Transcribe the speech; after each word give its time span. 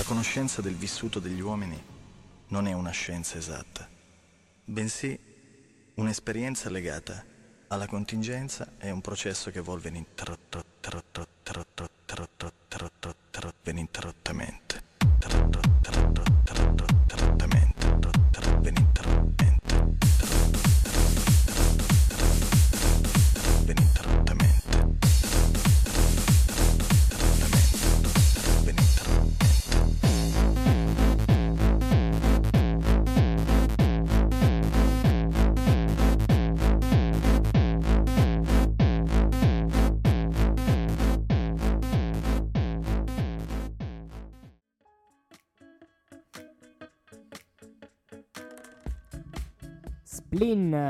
La 0.00 0.06
conoscenza 0.06 0.62
del 0.62 0.76
vissuto 0.76 1.20
degli 1.20 1.40
uomini 1.40 1.78
non 2.48 2.66
è 2.66 2.72
una 2.72 2.90
scienza 2.90 3.36
esatta, 3.36 3.86
bensì 4.64 5.16
un'esperienza 5.96 6.70
legata 6.70 7.22
alla 7.68 7.86
contingenza 7.86 8.72
e 8.78 8.90
un 8.90 9.02
processo 9.02 9.50
che 9.50 9.58
evolve 9.58 9.90
ininterrottamente. 9.90 10.69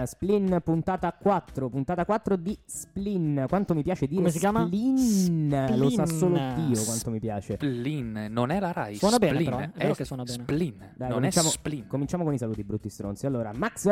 Splin, 0.07 0.61
puntata 0.65 1.13
4, 1.13 1.69
puntata 1.69 2.05
4 2.05 2.37
di 2.37 2.57
Splin. 2.65 3.45
Quanto 3.49 3.75
mi 3.75 3.83
piace 3.83 4.07
dire 4.07 4.21
Come 4.21 4.31
si 4.31 4.39
chiama? 4.39 4.65
Splin. 4.67 5.67
Lo 5.77 5.91
sa 5.91 6.07
solo. 6.07 6.37
Dio 6.55 6.83
quanto 6.85 7.11
mi 7.11 7.19
piace. 7.21 7.55
Splin, 7.55 8.27
non 8.31 8.51
è 8.51 8.61
la 8.61 8.73
Rai. 8.73 8.97
Suona 8.97 9.19
bene, 9.19 9.33
Splin, 9.41 9.51
però, 9.51 9.59
è 9.63 9.71
vero 9.75 9.95
che 9.95 10.05
suona 10.05 10.23
bene. 10.25 10.43
Splin, 10.43 10.77
Dai, 10.97 11.09
non 11.09 11.17
cominciamo, 11.19 11.49
è 11.49 11.51
Splin. 11.51 11.87
cominciamo 11.87 12.25
con 12.25 12.33
i 12.35 12.39
saluti 12.39 12.65
brutti 12.65 12.89
stronzi. 12.89 13.27
Allora, 13.27 13.53
Max, 13.55 13.89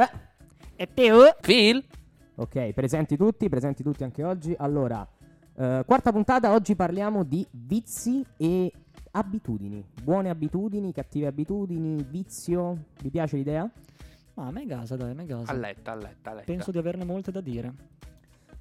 E 0.77 0.88
Teo? 0.94 1.34
Phil? 1.41 1.84
ok, 2.36 2.72
presenti 2.72 3.16
tutti, 3.16 3.48
presenti 3.48 3.82
tutti 3.82 4.04
anche 4.04 4.22
oggi. 4.22 4.54
Allora, 4.56 5.06
eh, 5.56 5.82
quarta 5.84 6.12
puntata, 6.12 6.52
oggi 6.52 6.77
parliamo 6.77 7.25
di 7.25 7.47
vizi 7.50 8.25
e 8.36 8.72
abitudini. 9.10 9.84
Buone 10.02 10.28
abitudini, 10.30 10.92
cattive 10.92 11.27
abitudini, 11.27 12.04
vizio. 12.08 12.84
Vi 13.02 13.10
piace 13.10 13.36
l'idea? 13.36 13.69
Ma 14.39 14.47
a 14.47 14.50
me 14.53 14.67
gasa, 14.67 14.94
dai, 14.94 15.11
a 15.11 15.14
me 15.14 15.27
gasa. 15.27 15.50
A 15.50 15.55
letta, 15.55 15.91
a 15.91 15.94
letta, 15.97 16.31
a 16.31 16.34
letta. 16.34 16.47
Penso 16.47 16.70
di 16.70 16.78
averne 16.78 17.05
molte 17.05 17.33
da 17.33 17.41
dire. 17.41 17.75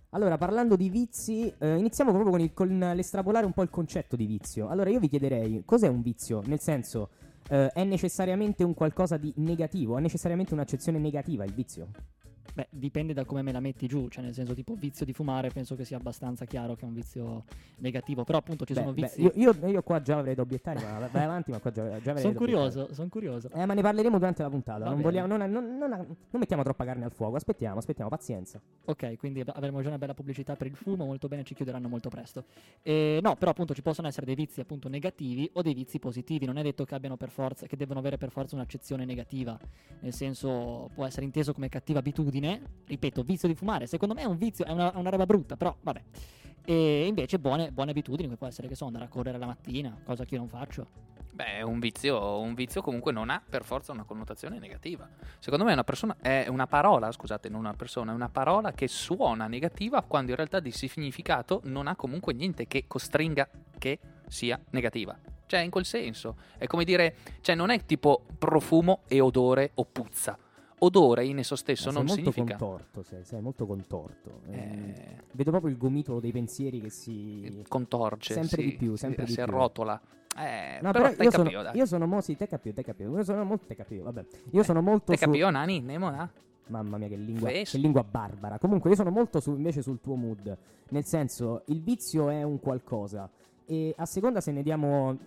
Allora, 0.10 0.36
parlando 0.36 0.76
di 0.76 0.90
vizi, 0.90 1.54
eh, 1.56 1.76
iniziamo 1.78 2.10
proprio 2.12 2.32
con, 2.32 2.42
il- 2.42 2.52
con 2.54 2.80
l'estrapolare 2.96 3.46
un 3.46 3.52
po' 3.54 3.62
il 3.62 3.70
concetto 3.70 4.16
di 4.16 4.26
vizio. 4.26 4.70
Allora, 4.70 4.90
io 4.90 5.00
vi 5.00 5.08
chiederei, 5.08 5.62
cos'è 5.66 5.88
un 5.88 6.02
vizio? 6.02 6.42
Nel 6.48 6.60
senso, 6.60 7.10
eh, 7.50 7.68
è 7.68 7.84
necessariamente 7.84 8.64
un 8.64 8.74
qualcosa 8.74 9.18
di 9.18 9.32
negativo? 9.36 9.98
È 10.00 10.02
necessariamente 10.02 10.54
un'accezione 10.56 10.98
negativa 10.98 11.44
il 11.44 11.54
vizio? 11.54 11.90
Beh, 12.54 12.68
dipende 12.72 13.14
da 13.14 13.24
come 13.26 13.42
me 13.42 13.52
la 13.52 13.60
metti 13.60 13.88
giù, 13.88 14.08
cioè 14.10 14.24
nel 14.24 14.34
senso 14.34 14.54
tipo 14.54 14.74
vizio 14.76 15.06
di 15.06 15.14
fumare 15.14 15.50
penso 15.50 15.76
che 15.76 15.86
sia 15.86 15.98
abbastanza 15.98 16.46
chiaro 16.46 16.76
che 16.76 16.82
è 16.82 16.86
un 16.86 16.94
vizio 16.94 17.44
negativo, 17.78 18.24
però 18.24 18.40
appunto 18.40 18.66
ci 18.66 18.74
Beh, 18.74 18.80
sono 18.80 18.94
beh, 18.94 19.02
vizi... 19.02 19.22
io, 19.22 19.32
io- 19.36 19.68
io 19.68 19.82
qua 19.84 20.02
già 20.02 20.18
avrei 20.18 20.34
da 20.36 20.42
obiettare, 20.42 20.82
ma 20.82 21.08
vai 21.08 21.24
avanti, 21.24 21.52
ma 21.52 21.60
qua 21.60 21.72
già, 21.72 21.84
già 22.02 22.12
avrei 22.12 22.22
sono 22.22 22.34
curioso, 22.34 22.94
sono 22.94 23.10
curioso. 23.10 23.50
Eh, 23.54 23.66
ma 23.66 23.74
ne 23.74 23.82
parleremo 23.82 24.18
durante 24.18 24.42
la 24.44 24.50
puntata. 24.50 24.86
Non, 24.86 25.02
vogliamo, 25.02 25.28
non, 25.36 25.50
non- 25.50 25.78
non- 25.78 26.16
mettiamo 26.32 26.64
troppa 26.64 26.86
carne 26.86 27.06
al 27.06 27.12
fuoco. 27.12 27.36
Aspettiamo, 27.36 27.78
aspettiamo, 27.80 28.10
pazienza. 28.10 28.62
Ok, 28.86 29.18
quindi 29.18 29.44
avremo 29.46 29.82
già 29.82 29.88
una 29.90 29.98
bella 29.98 30.14
pubblicità 30.14 30.56
per 30.56 30.68
il 30.68 30.76
fumo, 30.76 31.06
molto 31.06 31.28
bene, 31.28 31.44
ci 31.44 31.54
chiuderanno 31.56 31.88
molto 31.88 32.10
presto. 32.10 32.46
E, 32.82 33.20
no, 33.22 33.36
però 33.36 33.52
appunto 33.52 33.74
ci 33.74 33.82
possono 33.82 34.08
essere 34.08 34.26
dei 34.26 34.36
vizi 34.36 34.60
appunto 34.62 34.88
negativi 34.90 35.50
o 35.54 35.62
dei 35.62 35.74
vizi 35.74 36.00
positivi, 36.00 36.46
non 36.46 36.58
è 36.58 36.62
detto 36.64 36.86
che 36.86 36.96
abbiano 36.96 37.18
per 37.18 37.30
forza, 37.30 37.66
che 37.68 37.76
devono 37.76 38.00
avere 38.00 38.18
per 38.18 38.30
forza 38.30 38.56
un'accezione 38.56 39.06
negativa, 39.06 39.58
nel 40.02 40.14
senso 40.14 40.90
può 40.94 41.06
essere 41.06 41.26
inteso 41.26 41.54
come 41.54 41.70
cattiva 41.70 42.00
abitudine, 42.00 42.37
ripeto, 42.86 43.24
vizio 43.24 43.48
di 43.48 43.56
fumare, 43.56 43.88
secondo 43.88 44.14
me 44.14 44.22
è 44.22 44.26
un 44.26 44.38
vizio, 44.38 44.66
è 44.66 44.72
una, 44.72 44.92
una 44.96 45.10
roba 45.10 45.26
brutta, 45.26 45.56
però 45.58 45.76
vabbè. 45.82 46.04
E 46.66 47.06
invece 47.06 47.40
buone, 47.40 47.72
buone 47.72 47.92
abitudini, 47.92 48.26
come 48.26 48.38
può 48.38 48.48
essere 48.48 48.68
che 48.68 48.76
so, 48.76 48.86
andare 48.86 49.06
a 49.06 49.08
correre 49.08 49.38
la 49.38 49.46
mattina, 49.46 49.98
cosa 50.04 50.26
che 50.26 50.36
io 50.36 50.42
non 50.42 50.50
faccio. 50.50 51.16
Beh, 51.38 51.62
un 51.62 51.80
vizio, 51.80 52.40
un 52.40 52.56
vizio 52.56 52.82
comunque 52.82 53.12
non 53.12 53.30
ha 53.30 53.40
per 53.48 53.64
forza 53.64 53.92
una 53.92 54.04
connotazione 54.04 54.58
negativa. 54.58 55.08
Secondo 55.38 55.66
me 55.66 55.70
è 55.70 55.74
una 55.74 55.84
persona, 55.84 56.18
è 56.20 56.48
una 56.50 56.66
parola, 56.66 57.12
scusate, 57.12 57.48
non 57.48 57.60
una 57.60 57.76
persona, 57.76 58.12
è 58.12 58.16
una 58.16 58.28
parola 58.28 58.72
che 58.72 58.88
suona 58.88 59.46
negativa 59.46 60.02
quando 60.02 60.32
in 60.32 60.38
realtà 60.38 60.60
di 60.60 60.72
significato 60.72 61.62
non 61.66 61.86
ha 61.86 61.96
comunque 61.96 62.34
niente 62.34 62.66
che 62.66 62.86
costringa 62.88 63.48
che 63.78 64.00
sia 64.28 64.60
negativa. 64.72 65.16
Cioè, 65.46 65.60
in 65.60 65.70
quel 65.70 65.86
senso, 65.86 66.38
è 66.58 66.66
come 66.66 66.84
dire, 66.84 67.16
cioè 67.42 67.54
non 67.54 67.70
è 67.70 67.86
tipo 67.86 68.26
profumo 68.38 69.04
e 69.08 69.22
odore 69.22 69.72
o 69.76 69.86
puzza. 69.86 70.38
Odore 70.80 71.26
in 71.26 71.40
esso 71.40 71.56
stesso 71.56 71.90
Eh, 71.90 71.92
non 71.92 72.08
sei 72.08 72.16
molto 72.18 72.32
significa... 72.32 72.58
contorto, 72.58 73.02
sei, 73.04 73.24
sei 73.24 73.42
molto 73.42 73.66
contorto. 73.66 74.42
Ehm, 74.50 74.94
Eh, 74.96 75.18
vedo 75.32 75.50
proprio 75.52 75.72
il 75.72 75.78
gomitolo 75.78 76.20
dei 76.20 76.32
pensieri 76.32 76.80
che 76.82 76.90
si... 76.90 77.64
contorge, 77.68 78.34
Sempre 78.34 78.58
sì, 78.62 78.64
di 78.64 78.74
più, 78.76 78.96
sempre 78.96 79.26
si 79.26 79.30
di 79.30 79.34
più. 79.36 79.44
arrotola. 79.44 80.00
Eh, 80.38 80.78
No, 80.82 80.92
però, 80.92 81.06
però, 81.06 81.16
te 81.16 81.24
io, 81.24 81.30
capio, 81.32 81.60
sono, 81.62 81.72
io 81.74 81.86
sono 81.88 82.06
mo- 82.06 82.22
sì, 82.22 82.36
te 82.36 82.48
capio, 82.48 82.74
te 82.74 82.84
capio. 82.84 83.16
Io 83.16 83.24
sono 83.24 83.44
molto 83.44 83.66
te 83.66 83.76
capio, 83.76 84.04
vabbè. 84.04 84.26
Io 84.52 84.62
sono 84.64 84.82
molto 84.82 85.12
Te 85.12 85.18
su... 85.18 85.26
capio, 85.26 85.50
Nani? 85.50 85.80
Nemo, 85.82 86.10
na? 86.12 86.30
Mamma 86.68 86.98
mia, 86.98 87.08
che 87.08 87.16
lingua, 87.16 87.50
che 87.50 87.78
lingua 87.78 88.04
barbara. 88.04 88.60
Comunque, 88.60 88.92
io 88.92 88.96
sono 88.96 89.10
molto 89.10 89.40
su- 89.40 89.56
invece 89.56 89.82
sul 89.82 90.00
tuo 90.00 90.14
mood. 90.16 90.56
Nel 90.90 91.06
senso, 91.06 91.64
il 91.68 91.82
vizio 91.82 92.30
è 92.30 92.44
un 92.44 92.60
qualcosa. 92.60 93.28
E 93.66 93.96
a 93.98 94.06
seconda 94.06 94.42
se 94.42 94.52
ne 94.52 94.62
diamo. 94.62 95.18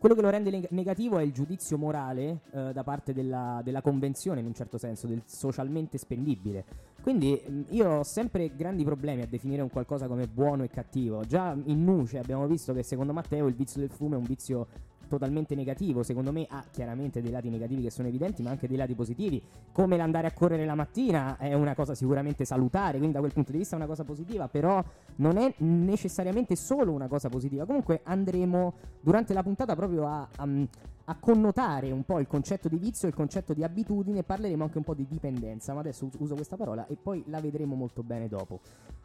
Quello 0.00 0.14
che 0.14 0.22
lo 0.22 0.30
rende 0.30 0.48
neg- 0.48 0.70
negativo 0.70 1.18
è 1.18 1.22
il 1.22 1.30
giudizio 1.30 1.76
morale 1.76 2.40
eh, 2.54 2.72
da 2.72 2.82
parte 2.82 3.12
della, 3.12 3.60
della 3.62 3.82
convenzione, 3.82 4.40
in 4.40 4.46
un 4.46 4.54
certo 4.54 4.78
senso, 4.78 5.06
del 5.06 5.20
socialmente 5.26 5.98
spendibile. 5.98 6.64
Quindi 7.02 7.66
io 7.68 7.98
ho 7.98 8.02
sempre 8.02 8.50
grandi 8.56 8.82
problemi 8.82 9.20
a 9.20 9.26
definire 9.26 9.60
un 9.60 9.68
qualcosa 9.68 10.06
come 10.06 10.26
buono 10.26 10.62
e 10.62 10.70
cattivo. 10.70 11.26
Già 11.26 11.54
in 11.64 11.84
Nuce 11.84 12.18
abbiamo 12.18 12.46
visto 12.46 12.72
che 12.72 12.82
secondo 12.82 13.12
Matteo 13.12 13.46
il 13.46 13.54
vizio 13.54 13.78
del 13.78 13.90
fumo 13.90 14.14
è 14.14 14.16
un 14.16 14.24
vizio 14.24 14.68
totalmente 15.10 15.56
negativo. 15.56 16.04
Secondo 16.04 16.30
me 16.32 16.46
ha 16.48 16.64
chiaramente 16.70 17.20
dei 17.20 17.32
lati 17.32 17.50
negativi 17.50 17.82
che 17.82 17.90
sono 17.90 18.06
evidenti, 18.08 18.42
ma 18.42 18.50
anche 18.50 18.68
dei 18.68 18.76
lati 18.76 18.94
positivi. 18.94 19.42
Come 19.72 19.96
l'andare 19.96 20.28
a 20.28 20.32
correre 20.32 20.64
la 20.64 20.76
mattina 20.76 21.36
è 21.36 21.52
una 21.52 21.74
cosa 21.74 21.94
sicuramente 21.94 22.44
salutare, 22.44 22.96
quindi 22.96 23.12
da 23.12 23.18
quel 23.18 23.32
punto 23.32 23.50
di 23.50 23.58
vista 23.58 23.74
è 23.74 23.78
una 23.78 23.88
cosa 23.88 24.04
positiva, 24.04 24.48
però 24.48 24.82
non 25.16 25.36
è 25.36 25.52
necessariamente 25.58 26.54
solo 26.54 26.92
una 26.92 27.08
cosa 27.08 27.28
positiva. 27.28 27.66
Comunque 27.66 28.00
andremo 28.04 28.74
durante 29.00 29.34
la 29.34 29.42
puntata 29.42 29.74
proprio 29.74 30.06
a, 30.06 30.28
a- 30.36 30.48
a 31.10 31.16
connotare 31.18 31.90
un 31.90 32.04
po' 32.04 32.20
il 32.20 32.28
concetto 32.28 32.68
di 32.68 32.78
vizio 32.78 33.08
e 33.08 33.10
il 33.10 33.16
concetto 33.16 33.52
di 33.52 33.64
abitudine, 33.64 34.22
parleremo 34.22 34.62
anche 34.62 34.78
un 34.78 34.84
po' 34.84 34.94
di 34.94 35.06
dipendenza, 35.08 35.74
ma 35.74 35.80
adesso 35.80 36.04
us- 36.04 36.14
uso 36.18 36.34
questa 36.36 36.56
parola 36.56 36.86
e 36.86 36.96
poi 36.96 37.24
la 37.26 37.40
vedremo 37.40 37.74
molto 37.74 38.04
bene 38.04 38.28
dopo. 38.28 38.60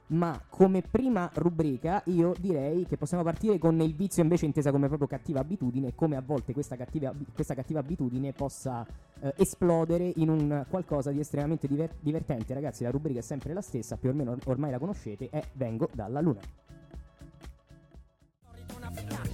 Ma 0.07 0.39
come 0.49 0.83
prima 0.83 1.31
rubrica 1.33 2.03
io 2.05 2.35
direi 2.39 2.85
che 2.85 2.95
possiamo 2.95 3.23
partire 3.23 3.57
con 3.57 3.81
il 3.81 3.95
vizio 3.95 4.21
invece 4.21 4.45
intesa 4.45 4.69
come 4.69 4.87
proprio 4.87 5.07
cattiva 5.07 5.39
abitudine 5.39 5.87
e 5.87 5.95
come 5.95 6.15
a 6.15 6.21
volte 6.21 6.53
questa 6.53 6.75
cattiva, 6.75 7.11
questa 7.33 7.55
cattiva 7.55 7.79
abitudine 7.79 8.31
possa 8.31 8.85
eh, 9.21 9.33
esplodere 9.37 10.11
in 10.17 10.29
un 10.29 10.63
qualcosa 10.69 11.09
di 11.09 11.19
estremamente 11.19 11.67
diver- 11.67 11.95
divertente. 12.01 12.53
Ragazzi, 12.53 12.83
la 12.83 12.91
rubrica 12.91 13.17
è 13.17 13.23
sempre 13.23 13.51
la 13.53 13.61
stessa, 13.61 13.97
più 13.97 14.11
o 14.11 14.13
meno 14.13 14.37
ormai 14.45 14.69
la 14.69 14.77
conoscete, 14.77 15.29
è 15.31 15.43
Vengo 15.53 15.89
dalla 15.91 16.21
Luna. 16.21 16.41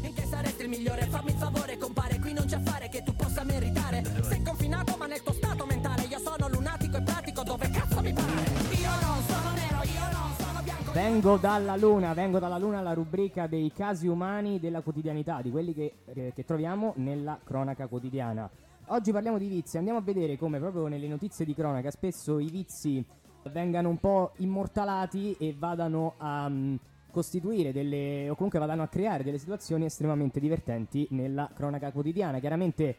In 0.02 0.14
che 0.14 0.24
saresti 0.24 0.64
il 0.64 0.70
migliore? 0.70 1.06
Fammi 1.06 1.32
il 1.32 1.38
favore, 1.38 1.78
compare, 1.78 2.01
qui 2.32 2.34
non 2.34 2.46
c'è 2.46 2.56
affare 2.56 2.88
che 2.90 3.04
tu 3.04 3.14
possa 3.14 3.44
meritare. 3.44 4.04
Sei 4.22 4.42
confinato 4.42 4.96
ma 4.98 5.06
nel 5.06 5.22
tuo 5.22 5.34
stato 5.34 5.66
mentale, 5.66 6.04
io 6.04 6.20
sono 6.20 6.48
lunatico 6.50 6.98
e 6.98 7.02
pratico 7.02 7.44
dove 7.44 7.70
cazzo 7.70 8.02
mi 8.02 8.14
pare. 8.14 8.42
Io 8.80 8.90
non 9.02 9.22
sono 9.24 9.52
nero, 9.54 9.84
io 9.84 10.18
non 10.18 10.32
sono 10.38 10.62
bianco. 10.64 10.92
Vengo 10.92 11.38
dalla 11.38 11.76
Luna, 11.76 12.14
vengo 12.14 12.40
dalla 12.40 12.58
Luna, 12.58 12.82
la 12.82 12.94
rubrica 12.94 13.48
dei 13.48 13.72
casi 13.74 14.08
umani 14.08 14.60
della 14.60 14.82
quotidianità, 14.82 15.42
di 15.42 15.52
quelli 15.52 15.74
che, 15.74 15.94
eh, 16.06 16.32
che 16.34 16.46
troviamo 16.46 16.94
nella 16.98 17.40
cronaca 17.44 17.88
quotidiana. 17.88 18.50
Oggi 18.88 19.12
parliamo 19.12 19.38
di 19.38 19.48
vizi, 19.48 19.78
andiamo 19.78 20.00
a 20.00 20.02
vedere 20.02 20.38
come 20.38 20.60
proprio 20.60 20.88
nelle 20.88 21.08
notizie 21.08 21.46
di 21.46 21.54
cronaca 21.54 21.92
spesso 21.92 22.40
i 22.40 22.50
vizi 22.50 23.06
vengano 23.44 23.90
un 23.90 23.98
po' 23.98 24.34
immortalati 24.38 25.36
e 25.40 25.56
vadano 25.58 26.16
a 26.18 26.48
mm, 26.50 26.76
costituire 27.12 27.72
delle, 27.72 28.30
o 28.30 28.34
comunque 28.36 28.58
vadano 28.60 28.82
a 28.84 28.88
creare 28.88 29.24
delle 29.24 29.38
situazioni 29.38 29.86
estremamente 29.86 30.40
divertenti 30.40 31.08
nella 31.12 31.50
cronaca 31.54 31.92
quotidiana. 31.92 32.40
Chiaramente 32.40 32.96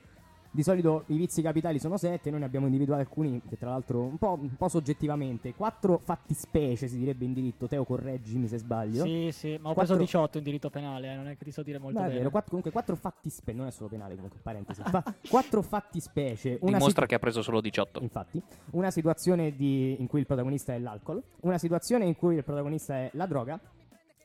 di 0.55 0.63
solito 0.63 1.05
i 1.07 1.17
vizi 1.17 1.41
capitali 1.41 1.79
sono 1.79 1.97
sette, 1.97 2.29
noi 2.29 2.41
ne 2.41 2.45
abbiamo 2.45 2.67
individuati 2.67 3.01
alcuni 3.01 3.41
che 3.49 3.57
tra 3.57 3.71
l'altro 3.71 4.03
un 4.03 4.19
po', 4.19 4.39
un 4.39 4.55
po' 4.55 4.69
soggettivamente. 4.69 5.55
Quattro 5.55 5.97
fattispecie 5.97 6.89
si 6.89 6.99
direbbe 6.99 7.25
in 7.25 7.33
diritto, 7.33 7.67
Teo 7.69 7.85
correggimi 7.87 8.47
se 8.49 8.59
sbaglio. 8.59 9.03
Sì, 9.03 9.31
sì, 9.33 9.53
ma 9.53 9.71
ho 9.71 9.73
Quattro- 9.73 9.95
preso 9.97 9.97
18 9.97 10.37
in 10.37 10.45
diritto 10.45 10.69
penale, 10.69 11.11
eh, 11.11 11.15
non 11.17 11.29
è 11.29 11.39
che 11.39 11.45
ti 11.47 11.53
so 11.53 11.63
dire 11.63 11.79
molto 11.79 11.95
Beh, 11.99 12.05
è 12.05 12.09
bene. 12.09 12.19
vero, 12.19 12.31
quattro- 12.31 12.49
comunque 12.51 12.71
quattro 12.71 12.97
fattispecie, 12.97 13.57
non 13.57 13.67
è 13.67 13.71
solo 13.71 13.89
penale 13.89 14.15
comunque, 14.15 14.41
parentesi. 14.43 14.83
Fa- 14.85 15.03
quattro 15.31 15.63
fattispecie, 15.63 16.51
una 16.61 16.73
Dimostra 16.77 16.89
situ- 16.89 17.07
che 17.07 17.15
ha 17.15 17.19
preso 17.19 17.41
solo 17.41 17.63
18. 17.63 18.01
Infatti, 18.03 18.43
una 18.73 18.91
situazione 18.91 19.57
di- 19.57 19.99
in 19.99 20.07
cui 20.07 20.21
il 20.21 20.27
protagonista 20.27 20.75
è 20.75 20.79
l'alcol, 20.79 21.23
una 21.41 21.57
situazione 21.57 22.05
in 22.05 22.15
cui 22.15 22.37
il 22.37 22.45
protagonista 22.45 22.95
è 22.97 23.11
la 23.15 23.25
droga 23.25 23.59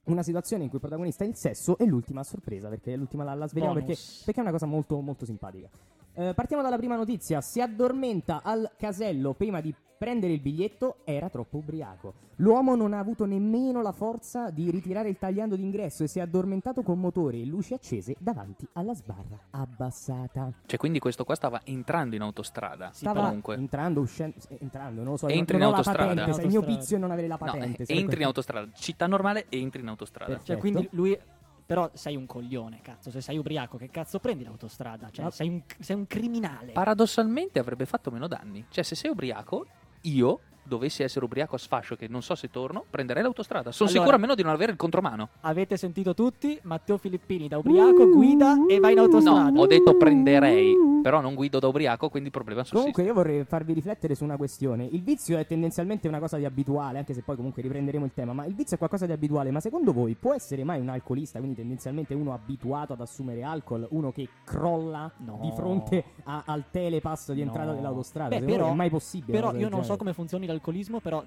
una 0.08 0.24
situazione 0.24 0.64
in 0.64 0.70
cui 0.70 0.78
il 0.78 0.84
protagonista 0.84 1.24
è 1.24 1.28
il 1.28 1.36
sesso 1.36 1.78
e 1.78 1.86
l'ultima 1.86 2.22
a 2.22 2.24
sorpresa, 2.24 2.68
perché 2.68 2.96
l'ultima 2.96 3.24
la, 3.24 3.34
la 3.34 3.48
sveliamo 3.48 3.80
Bonus. 3.80 3.88
perché, 3.88 4.24
perché 4.26 4.40
è 4.40 4.44
una 4.44 4.52
cosa 4.52 4.66
molto, 4.66 5.00
molto 5.00 5.26
simpatica. 5.26 5.70
Eh, 6.14 6.34
partiamo 6.34 6.64
dalla 6.64 6.78
prima 6.78 6.96
notizia. 6.96 7.42
Si 7.42 7.62
addormenta 7.62 8.42
al 8.44 8.72
casello 8.78 9.34
prima 9.34 9.62
di 9.62 9.74
prendere 9.98 10.34
il 10.34 10.40
biglietto, 10.40 10.98
era 11.04 11.30
troppo 11.30 11.58
ubriaco. 11.58 12.14
L'uomo 12.38 12.76
non 12.76 12.94
ha 12.94 13.00
avuto 13.00 13.26
nemmeno 13.26 13.82
la 13.82 13.92
forza 13.92 14.52
di 14.52 14.70
ritirare 14.70 15.10
il 15.10 15.18
tagliando 15.18 15.56
d'ingresso 15.56 16.04
e 16.04 16.08
si 16.08 16.20
è 16.20 16.22
addormentato 16.22 16.84
con 16.84 17.00
motore 17.00 17.38
e 17.38 17.46
luci 17.46 17.74
accese 17.74 18.16
davanti 18.20 18.68
alla 18.74 18.94
sbarra 18.94 19.40
abbassata. 19.50 20.52
Cioè, 20.66 20.78
quindi 20.78 21.00
questo 21.00 21.24
qua 21.24 21.36
stava 21.36 21.62
entrando 21.64 22.16
in 22.16 22.22
autostrada. 22.22 22.92
Stava 22.94 23.24
comunque. 23.24 23.56
entrando, 23.56 24.02
uscendo, 24.02 24.36
eh, 24.50 24.58
entrando, 24.62 25.02
non 25.02 25.12
lo 25.12 25.18
so. 25.18 25.28
Entri 25.28 25.58
non 25.58 25.70
in 25.70 25.74
autostrada. 25.76 26.08
patente, 26.10 26.34
sai, 26.34 26.44
il 26.44 26.50
mio 26.50 26.60
Autostrada. 26.60 26.96
è 26.96 27.00
non 27.00 27.12
avere 27.12 27.28
la 27.28 27.38
No, 27.40 27.46
patente. 27.46 27.82
eh, 27.82 27.86
sai, 27.86 27.98
entri 27.98 28.20
in 28.20 28.26
autostrada. 28.26 28.68
Città 28.74 29.08
normale, 29.08 29.46
entri 29.50 29.82
in 29.82 29.88
autostrada. 29.88 30.32
Perfetto. 30.34 30.52
Cioè, 30.52 30.60
quindi 30.62 30.88
lui. 30.92 31.18
Però 31.68 31.90
sei 31.96 32.16
un 32.16 32.26
coglione, 32.26 32.80
cazzo. 32.82 33.12
Se 33.12 33.20
sei 33.20 33.38
ubriaco, 33.38 33.76
che 33.76 33.90
cazzo 33.90 34.20
prendi 34.20 34.46
l'autostrada? 34.46 35.10
Cioè, 35.10 35.26
No. 35.26 35.32
sei, 35.32 35.50
un, 35.50 35.62
sei 35.80 35.98
un 35.98 36.08
criminale. 36.08 36.72
Paradossalmente 36.72 37.60
avrebbe 37.60 37.86
fatto 37.86 38.10
meno 38.10 38.28
danni. 38.28 38.64
Cioè, 38.70 38.86
se 38.86 38.96
sei 38.96 39.12
ubriaco, 39.12 39.66
io 40.04 40.40
dovessi 40.68 41.04
essere 41.04 41.26
ubriaco 41.26 41.56
a 41.56 41.58
sfascio 41.58 41.96
che 41.96 42.08
non 42.08 42.22
so 42.22 42.36
se 42.36 42.50
torno, 42.50 42.86
prenderei 42.90 43.24
l'autostrada. 43.24 43.72
Sono 43.72 43.90
Allora- 43.90 44.04
sicuro 44.04 44.16
almeno 44.16 44.36
di 44.36 44.44
non 44.44 44.52
avere 44.54 44.72
il 44.72 44.78
contromano. 44.78 45.30
Avete 45.42 45.78
sentito 45.78 46.14
tutti? 46.14 46.60
Matteo 46.64 46.98
Filippini 46.98 47.48
da 47.48 47.58
ubriaco 47.58 48.10
guida 48.10 48.56
e 48.68 48.80
va 48.80 48.90
in 48.92 49.00
autostrada. 49.00 49.50
No, 49.50 49.62
ho 49.62 49.68
detto 49.68 49.96
prenderei, 49.98 50.76
però 51.02 51.22
non 51.22 51.34
guido 51.36 51.60
da 51.60 51.68
ubriaco, 51.68 52.10
quindi 52.10 52.28
il 52.30 52.34
problema 52.34 52.62
sussiste. 52.64 52.78
Comunque 52.92 53.04
io 53.04 53.14
vorrei 53.14 53.44
farvi 53.46 53.74
riflettere 53.74 54.16
su 54.16 54.24
una 54.24 54.38
questione. 54.38 54.86
Il 54.86 55.02
vizio 55.04 55.38
è 55.38 55.46
tendenzialmente 55.46 56.08
una 56.08 56.20
cosa 56.20 56.38
di 56.38 56.46
abituale, 56.46 56.98
anche 56.98 57.14
se 57.14 57.22
poi 57.22 57.36
comunque 57.36 57.62
riprenderemo 57.62 58.06
il 58.06 58.12
tema, 58.14 58.34
ma 58.34 58.46
il 58.46 58.54
vizio 58.56 58.76
è 58.76 58.78
qualcosa 58.78 59.06
di 59.06 59.12
abituale, 59.12 59.52
ma 59.52 59.60
secondo 59.60 59.94
voi 59.94 60.16
può 60.16 60.34
essere 60.34 60.64
mai 60.64 60.80
un 60.80 60.90
alcolista, 60.90 61.40
quindi 61.40 61.56
tendenzialmente 61.58 62.14
uno 62.14 62.34
abituato 62.34 62.94
ad 62.94 63.02
assumere 63.02 63.44
alcol, 63.44 63.88
uno 63.92 64.12
che 64.12 64.28
crolla 64.44 65.12
No. 65.18 65.40
di 65.42 65.52
fronte 65.52 66.04
a- 66.24 66.44
al 66.46 66.66
telepasso 66.72 67.34
di 67.34 67.42
entrata 67.42 67.70
No. 67.70 67.76
dell'autostrada? 67.76 68.38
Beh, 68.40 68.46
però- 68.46 68.72
è 68.72 68.74
mai 68.74 68.90
possibile? 68.90 69.32
Però 69.40 69.54
io 69.56 69.70
non 69.70 69.84
so 69.84 69.96
come 69.98 70.14
funzioni 70.14 70.46
l'alcolismo, 70.58 71.00
però 71.00 71.24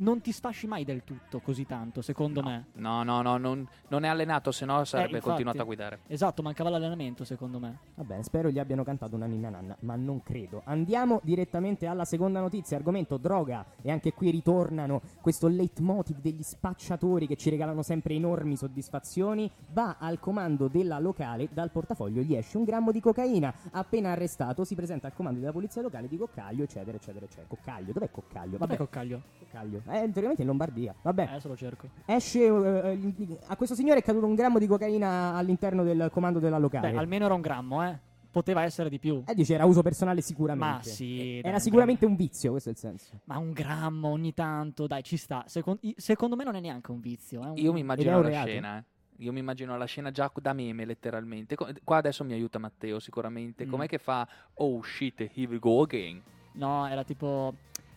non 0.00 0.20
ti 0.20 0.32
sfasci 0.32 0.66
mai 0.66 0.84
del 0.84 1.02
tutto 1.04 1.40
così 1.40 1.66
tanto, 1.66 2.02
secondo 2.02 2.42
me. 2.42 2.66
No, 2.74 3.02
no, 3.02 3.20
no, 3.22 3.36
non, 3.36 3.66
non 3.88 4.04
è 4.04 4.08
allenato, 4.08 4.52
se 4.52 4.64
no 4.64 4.84
sarebbe 4.84 5.08
Eh, 5.08 5.14
infatti. 5.16 5.28
continuato 5.28 5.60
a 5.60 5.64
guidare. 5.64 5.98
Esatto, 6.06 6.42
mancava 6.42 6.70
l'allenamento, 6.70 7.24
secondo 7.24 7.58
me. 7.58 7.78
Va 7.94 8.04
bene, 8.04 8.22
spero 8.22 8.50
gli 8.50 8.58
abbiano 8.58 8.84
cantato 8.84 9.16
una 9.16 9.26
ninna 9.26 9.48
nanna, 9.50 9.76
ma 9.80 9.96
non 9.96 10.22
credo. 10.22 10.62
Andiamo 10.64 11.20
direttamente 11.24 11.86
alla 11.86 12.04
seconda 12.04 12.40
notizia, 12.40 12.76
argomento 12.76 13.16
droga. 13.16 13.64
E 13.82 13.90
anche 13.90 14.12
qui 14.12 14.30
ritornano 14.30 15.00
questo 15.20 15.48
leitmotiv 15.48 16.20
degli 16.20 16.42
spacciatori 16.42 17.26
che 17.26 17.36
ci 17.36 17.50
regalano 17.50 17.82
sempre 17.82 18.14
enormi 18.14 18.56
soddisfazioni. 18.56 19.50
Va 19.72 19.96
al 19.98 20.18
comando 20.20 20.68
della 20.68 20.98
locale, 20.98 21.48
dal 21.52 21.70
portafoglio 21.70 22.22
gli 22.22 22.34
esce 22.34 22.56
un 22.56 22.64
grammo 22.64 22.92
di 22.92 23.00
cocaina. 23.00 23.52
Appena 23.72 24.12
arrestato 24.12 24.64
si 24.64 24.74
presenta 24.74 25.08
al 25.08 25.14
comando 25.14 25.40
della 25.40 25.52
polizia 25.52 25.82
locale 25.82 26.06
di 26.08 26.16
Coccaglio, 26.16 26.62
eccetera, 26.62 26.96
eccetera, 26.96 27.24
eccetera. 27.24 27.46
Coccaglio, 27.48 27.92
dov'è 27.92 28.10
Coccaglio? 28.10 28.58
Vabbè, 28.58 28.58
Vabbè, 28.58 28.76
Coccaglio. 28.76 29.22
Coccaglio. 29.40 29.82
Eh, 29.88 30.00
teoricamente 30.02 30.42
in 30.42 30.48
Lombardia. 30.48 30.94
Vabbè, 31.02 31.24
Adesso 31.30 31.48
lo 31.48 31.56
cerco. 31.56 31.88
esce... 32.06 32.44
eh, 32.44 32.98
eh, 33.02 33.38
a 33.46 33.56
questo 33.56 33.74
signore 33.74 34.00
è 34.00 34.02
caduto 34.02 34.26
un 34.26 34.34
grammo 34.34 34.58
di 34.58 34.66
cocaina 34.66 35.34
all'interno 35.34 35.82
del 35.82 36.08
comando 36.12 36.38
della 36.38 36.58
locale. 36.58 36.90
Beh, 36.92 36.96
almeno 36.98 37.24
era 37.26 37.34
un 37.34 37.40
grammo, 37.40 37.84
eh. 37.84 37.98
Poteva 38.30 38.62
essere 38.62 38.90
di 38.90 38.98
più. 38.98 39.22
Eh, 39.26 39.34
dice 39.34 39.54
era 39.54 39.64
uso 39.64 39.82
personale 39.82 40.20
sicuramente. 40.20 40.74
Ma 40.76 40.82
sì, 40.82 41.16
dai, 41.16 41.38
Era 41.40 41.54
un 41.54 41.60
sicuramente 41.60 42.04
un 42.04 42.14
vizio, 42.14 42.50
questo 42.50 42.68
è 42.68 42.72
il 42.72 42.78
senso. 42.78 43.20
Ma 43.24 43.38
un 43.38 43.52
grammo 43.52 44.08
ogni 44.08 44.34
tanto, 44.34 44.86
dai, 44.86 45.02
ci 45.02 45.16
sta. 45.16 45.44
Secon- 45.46 45.78
i- 45.80 45.94
secondo 45.96 46.36
me 46.36 46.44
non 46.44 46.54
è 46.54 46.60
neanche 46.60 46.90
un 46.90 47.00
vizio. 47.00 47.42
È 47.42 47.46
un... 47.48 47.56
Io 47.56 47.72
mi 47.72 47.78
Ed 47.78 47.84
immagino 47.84 48.10
è 48.10 48.14
un 48.16 48.22
la 48.22 48.28
reato? 48.28 48.46
scena, 48.48 48.78
eh. 48.78 48.84
Io 49.20 49.32
mi 49.32 49.40
immagino 49.40 49.76
la 49.76 49.86
scena 49.86 50.10
già 50.12 50.30
da 50.40 50.52
meme, 50.52 50.84
letteralmente. 50.84 51.56
Co- 51.56 51.68
Qua 51.82 51.96
adesso 51.96 52.22
mi 52.22 52.34
aiuta 52.34 52.58
Matteo, 52.58 53.00
sicuramente. 53.00 53.66
Mm. 53.66 53.70
Com'è 53.70 53.86
che 53.88 53.98
fa 53.98 54.28
Oh 54.56 54.80
shit, 54.82 55.20
here 55.34 55.48
we 55.50 55.58
go 55.58 55.82
again? 55.82 56.22
No, 56.52 56.86
era 56.86 57.02
tipo. 57.04 57.54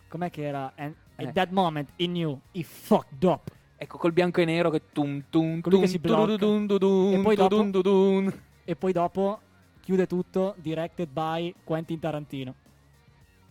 Com'è 0.08 0.30
che 0.30 0.42
era? 0.44 0.72
And 0.76 0.94
at 1.16 1.26
Eh. 1.26 1.32
that 1.32 1.50
moment 1.50 1.90
he 1.96 2.06
knew 2.06 2.38
he 2.52 2.62
fucked 2.62 3.22
up. 3.24 3.50
Ecco, 3.76 3.98
col 3.98 4.12
bianco 4.12 4.40
e 4.40 4.44
nero 4.44 4.70
che 4.70 4.82
tum 4.92 5.24
tum 5.28 5.60
Colui 5.60 5.80
che 5.80 5.84
tum 5.86 5.92
si 5.94 5.98
blocca. 5.98 6.36
tududun 6.36 6.66
dudun, 6.66 7.14
E 7.14 7.20
poi 7.22 7.34
dopo-. 7.36 8.30
E 8.64 8.76
poi 8.76 8.92
dopo 8.92 9.40
chiude 9.80 10.06
tutto, 10.06 10.54
directed 10.58 11.08
by 11.10 11.52
Quentin 11.64 11.98
Tarantino. 11.98 12.54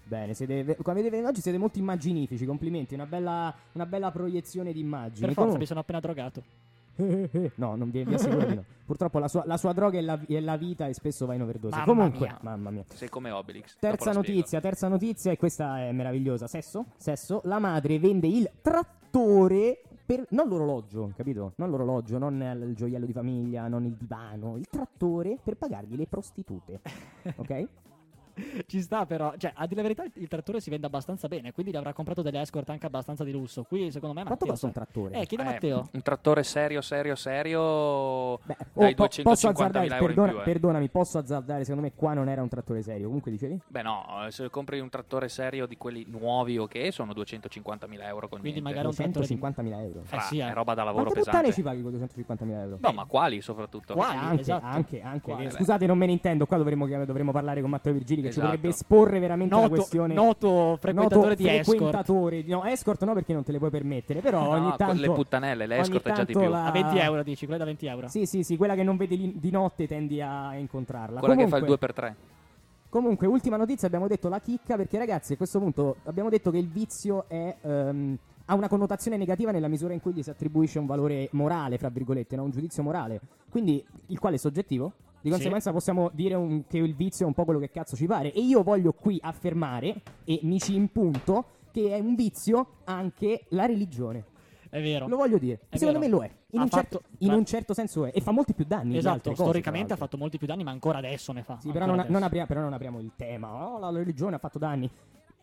Bene, 0.03 0.33
siete, 0.33 0.77
come 0.81 1.01
vedete 1.01 1.25
oggi 1.25 1.41
siete 1.41 1.57
molto 1.57 1.79
immaginifici, 1.79 2.45
complimenti, 2.45 2.93
una 2.93 3.05
bella, 3.05 3.53
una 3.73 3.85
bella 3.85 4.11
proiezione 4.11 4.73
di 4.73 4.79
immagini. 4.79 5.19
Per 5.19 5.27
forza, 5.27 5.33
Comunque- 5.35 5.59
mi 5.59 5.65
sono 5.65 5.79
appena 5.81 5.99
drogato. 5.99 6.43
no, 7.55 7.75
non 7.75 7.89
vi, 7.89 8.03
vi 8.03 8.13
assicuro 8.13 8.45
di 8.45 8.55
no. 8.55 8.63
Purtroppo 8.85 9.19
la 9.19 9.27
sua, 9.27 9.43
la 9.45 9.57
sua 9.57 9.73
droga 9.73 9.97
è 9.97 10.01
la, 10.01 10.19
è 10.27 10.39
la 10.39 10.57
vita 10.57 10.87
e 10.87 10.93
spesso 10.93 11.25
va 11.25 11.33
in 11.33 11.41
overdose. 11.41 11.75
Mamma 11.75 11.85
Comunque, 11.85 12.27
mia. 12.27 12.37
mamma 12.41 12.69
mia. 12.71 12.83
Sei 12.87 13.09
come 13.09 13.31
Obelix. 13.31 13.77
Terza 13.79 14.11
notizia, 14.11 14.59
terza 14.59 14.87
notizia, 14.87 15.31
e 15.31 15.37
questa 15.37 15.79
è 15.79 15.91
meravigliosa. 15.91 16.47
Sesso? 16.47 16.85
Sesso. 16.97 17.41
La 17.45 17.59
madre 17.59 17.99
vende 17.99 18.27
il 18.27 18.49
trattore 18.61 19.81
per. 20.05 20.25
Non 20.29 20.47
l'orologio, 20.47 21.11
capito? 21.15 21.53
Non 21.55 21.69
l'orologio, 21.69 22.17
non 22.17 22.41
il 22.41 22.75
gioiello 22.75 23.05
di 23.05 23.13
famiglia, 23.13 23.67
non 23.67 23.85
il 23.85 23.93
divano. 23.93 24.57
Il 24.57 24.67
trattore 24.69 25.37
per 25.41 25.55
pagargli 25.55 25.95
le 25.95 26.07
prostitute. 26.07 26.81
Ok? 27.37 27.67
Ci 28.67 28.81
sta 28.81 29.05
però, 29.05 29.33
cioè, 29.37 29.51
a 29.55 29.63
dire 29.65 29.75
la 29.81 29.87
verità 29.87 30.03
il, 30.03 30.11
il 30.15 30.27
trattore 30.27 30.59
si 30.59 30.69
vende 30.69 30.85
abbastanza 30.87 31.27
bene, 31.27 31.51
quindi 31.51 31.71
gli 31.71 31.75
avrà 31.75 31.93
comprato 31.93 32.21
delle 32.21 32.41
escort 32.41 32.69
anche 32.69 32.85
abbastanza 32.85 33.23
di 33.23 33.31
lusso. 33.31 33.63
Qui 33.63 33.91
secondo 33.91 34.15
me 34.15 34.23
Quanto 34.25 34.45
Matteo... 34.45 34.47
costa 34.51 34.65
un 34.67 34.73
trattore? 34.73 35.19
Eh, 35.21 35.25
chiedi 35.25 35.43
a 35.43 35.47
Eh, 35.49 35.53
Matteo. 35.53 35.89
un 35.91 36.01
trattore 36.01 36.43
serio, 36.43 36.81
serio, 36.81 37.15
serio. 37.15 38.37
Beh, 38.43 38.55
dai 38.73 38.91
oh, 38.91 38.95
po- 38.95 39.07
posso 39.23 39.49
250.000 39.49 39.51
azzardare, 39.51 39.85
euro 39.87 40.05
perdona- 40.05 40.27
in 40.27 40.33
più. 40.33 40.41
eh. 40.41 40.43
perdonami, 40.53 40.89
posso 40.89 41.17
azzardare, 41.17 41.63
secondo 41.63 41.81
me 41.87 41.93
qua 41.95 42.13
non 42.13 42.27
era 42.29 42.41
un 42.41 42.49
trattore 42.49 42.81
serio. 42.81 43.05
Comunque 43.05 43.31
dicevi? 43.31 43.59
Beh, 43.67 43.81
no, 43.81 44.25
eh, 44.25 44.31
se 44.31 44.49
compri 44.49 44.79
un 44.79 44.89
trattore 44.89 45.29
serio 45.29 45.65
di 45.65 45.77
quelli 45.77 46.05
nuovi 46.09 46.57
o 46.57 46.67
che 46.67 46.91
sono 46.91 47.13
250.000 47.13 48.03
euro 48.03 48.27
con 48.27 48.39
Quindi 48.39 48.61
niente. 48.61 48.61
magari 48.61 48.87
un 48.87 48.93
trattore 48.93 49.25
di- 49.27 49.35
250.000 49.35 49.81
euro. 49.81 50.03
Eh 50.09 50.19
sì, 50.21 50.39
eh. 50.39 50.49
è 50.49 50.53
roba 50.53 50.73
da 50.73 50.83
lavoro 50.83 51.11
Quante 51.11 51.23
pesante. 51.23 51.53
ci 51.53 51.61
paghi 51.61 51.81
con 51.81 51.91
250.000 51.93 52.49
euro? 52.61 52.77
No, 52.81 52.91
ma 52.91 53.05
quali 53.05 53.41
soprattutto? 53.41 53.93
Quali? 53.93 54.17
Anche, 54.17 54.41
esatto. 54.41 54.65
anche, 54.65 55.01
anche. 55.01 55.31
Quali? 55.31 55.45
Eh, 55.45 55.49
Scusate, 55.51 55.85
non 55.85 55.97
me 55.97 56.05
ne 56.05 56.11
intendo. 56.13 56.45
Qua 56.45 56.57
dovremmo, 56.57 56.87
dovremmo 57.05 57.31
parlare 57.31 57.61
con 57.61 57.69
Matteo 57.69 57.93
Virgili 57.93 58.21
che 58.21 58.30
Esatto. 58.31 58.45
ci 58.47 58.51
dovrebbe 58.51 58.67
esporre 58.69 59.19
veramente 59.19 59.53
la 59.55 59.61
Noto, 59.61 59.73
questione. 59.75 60.13
noto 60.13 60.77
frequentatore 60.79 61.29
noto 61.29 61.35
di 61.41 61.47
escort. 61.49 61.77
frequentatore. 61.77 62.43
No, 62.47 62.63
escort 62.65 63.03
no, 63.05 63.13
perché 63.13 63.33
non 63.33 63.43
te 63.43 63.51
le 63.51 63.57
puoi 63.59 63.69
permettere. 63.69 64.19
Però 64.21 64.41
No, 64.41 64.49
ogni 64.49 64.67
con 64.69 64.77
tanto. 64.77 65.01
le 65.01 65.11
puttanelle, 65.11 65.65
le 65.67 65.73
ogni 65.75 65.83
escort 65.83 66.07
è 66.09 66.11
già 66.13 66.23
di 66.23 66.33
più. 66.33 66.49
la- 66.49 66.65
A 66.65 66.71
20 66.71 66.97
euro 66.97 67.23
dici, 67.23 67.45
quella 67.45 67.59
da 67.59 67.65
20 67.65 67.85
euro. 67.85 68.07
Sì, 68.07 68.25
sì, 68.25 68.43
sì, 68.43 68.57
quella 68.57 68.75
che 68.75 68.83
non 68.83 68.97
vedi 68.97 69.33
di 69.37 69.51
notte 69.51 69.87
tendi 69.87 70.21
a 70.21 70.55
incontrarla. 70.55 71.19
Quella 71.19 71.35
che 71.35 71.47
fa 71.47 71.57
il 71.57 71.63
Comunque- 71.63 71.87
2x3. 71.93 72.15
Comunque, 72.89 73.25
ultima 73.27 73.55
notizia, 73.55 73.87
abbiamo 73.87 74.07
detto 74.07 74.27
la 74.27 74.39
chicca, 74.39 74.75
perché 74.75 74.97
ragazzi, 74.97 75.33
a 75.33 75.37
questo 75.37 75.59
punto 75.59 75.97
abbiamo 76.05 76.29
detto 76.29 76.51
che 76.51 76.57
il 76.57 76.67
vizio 76.67 77.23
è, 77.29 77.55
ehm, 77.61 78.17
ha 78.45 78.53
una 78.55 78.67
connotazione 78.67 79.15
negativa 79.15 79.51
nella 79.51 79.69
misura 79.69 79.93
in 79.93 80.01
cui 80.01 80.11
gli 80.11 80.21
si 80.21 80.29
attribuisce 80.29 80.77
un 80.77 80.87
valore 80.87 81.29
morale, 81.31 81.77
fra 81.77 81.87
virgolette, 81.87 82.35
no? 82.35 82.43
un 82.43 82.49
giudizio 82.51 82.83
morale. 82.83 83.21
Quindi, 83.49 83.81
il 84.07 84.19
quale 84.19 84.35
è 84.35 84.39
soggettivo? 84.39 84.91
Di 85.21 85.27
Sì. 85.27 85.29
conseguenza 85.29 85.71
possiamo 85.71 86.09
dire 86.13 86.33
un- 86.35 86.65
che 86.67 86.77
il 86.79 86.95
vizio 86.95 87.25
è 87.25 87.27
un 87.27 87.33
po' 87.33 87.45
quello 87.45 87.59
che 87.59 87.69
cazzo 87.69 87.95
ci 87.95 88.07
pare. 88.07 88.33
E 88.33 88.39
io 88.41 88.63
voglio 88.63 88.91
qui 88.93 89.17
affermare, 89.21 90.01
e 90.25 90.39
mi 90.43 90.59
ci 90.59 90.75
impunto, 90.75 91.45
che 91.71 91.95
è 91.95 91.99
un 91.99 92.15
vizio 92.15 92.77
anche 92.85 93.45
la 93.49 93.65
religione. 93.65 94.25
È 94.69 94.81
vero. 94.81 95.07
Lo 95.07 95.17
voglio 95.17 95.37
dire. 95.37 95.59
È 95.69 95.77
Secondo 95.77 95.99
vero. 95.99 96.11
me 96.11 96.17
lo 96.19 96.23
è. 96.25 96.31
In, 96.51 96.61
un 96.61 96.69
certo, 96.69 96.99
fatto- 96.99 97.15
in 97.19 97.27
ma- 97.29 97.35
un 97.35 97.45
certo 97.45 97.73
senso 97.73 98.05
è. 98.05 98.11
E 98.13 98.21
fa 98.21 98.31
molti 98.31 98.53
più 98.53 98.63
danni. 98.65 98.95
Esatto, 98.97 99.29
cose, 99.31 99.43
storicamente 99.43 99.93
ha 99.93 99.95
fatto 99.97 100.17
molti 100.17 100.37
più 100.37 100.47
danni, 100.47 100.63
ma 100.63 100.71
ancora 100.71 100.97
adesso 100.99 101.31
ne 101.33 101.43
fa. 101.43 101.57
sì, 101.59 101.71
però 101.71 101.85
non, 101.85 102.05
non 102.07 102.23
apria- 102.23 102.45
però 102.45 102.61
non 102.61 102.71
apriamo 102.73 102.99
il 102.99 103.11
tema. 103.17 103.73
Oh, 103.73 103.79
la 103.79 103.89
religione 103.91 104.35
ha 104.35 104.39
fatto 104.39 104.57
danni. 104.59 104.89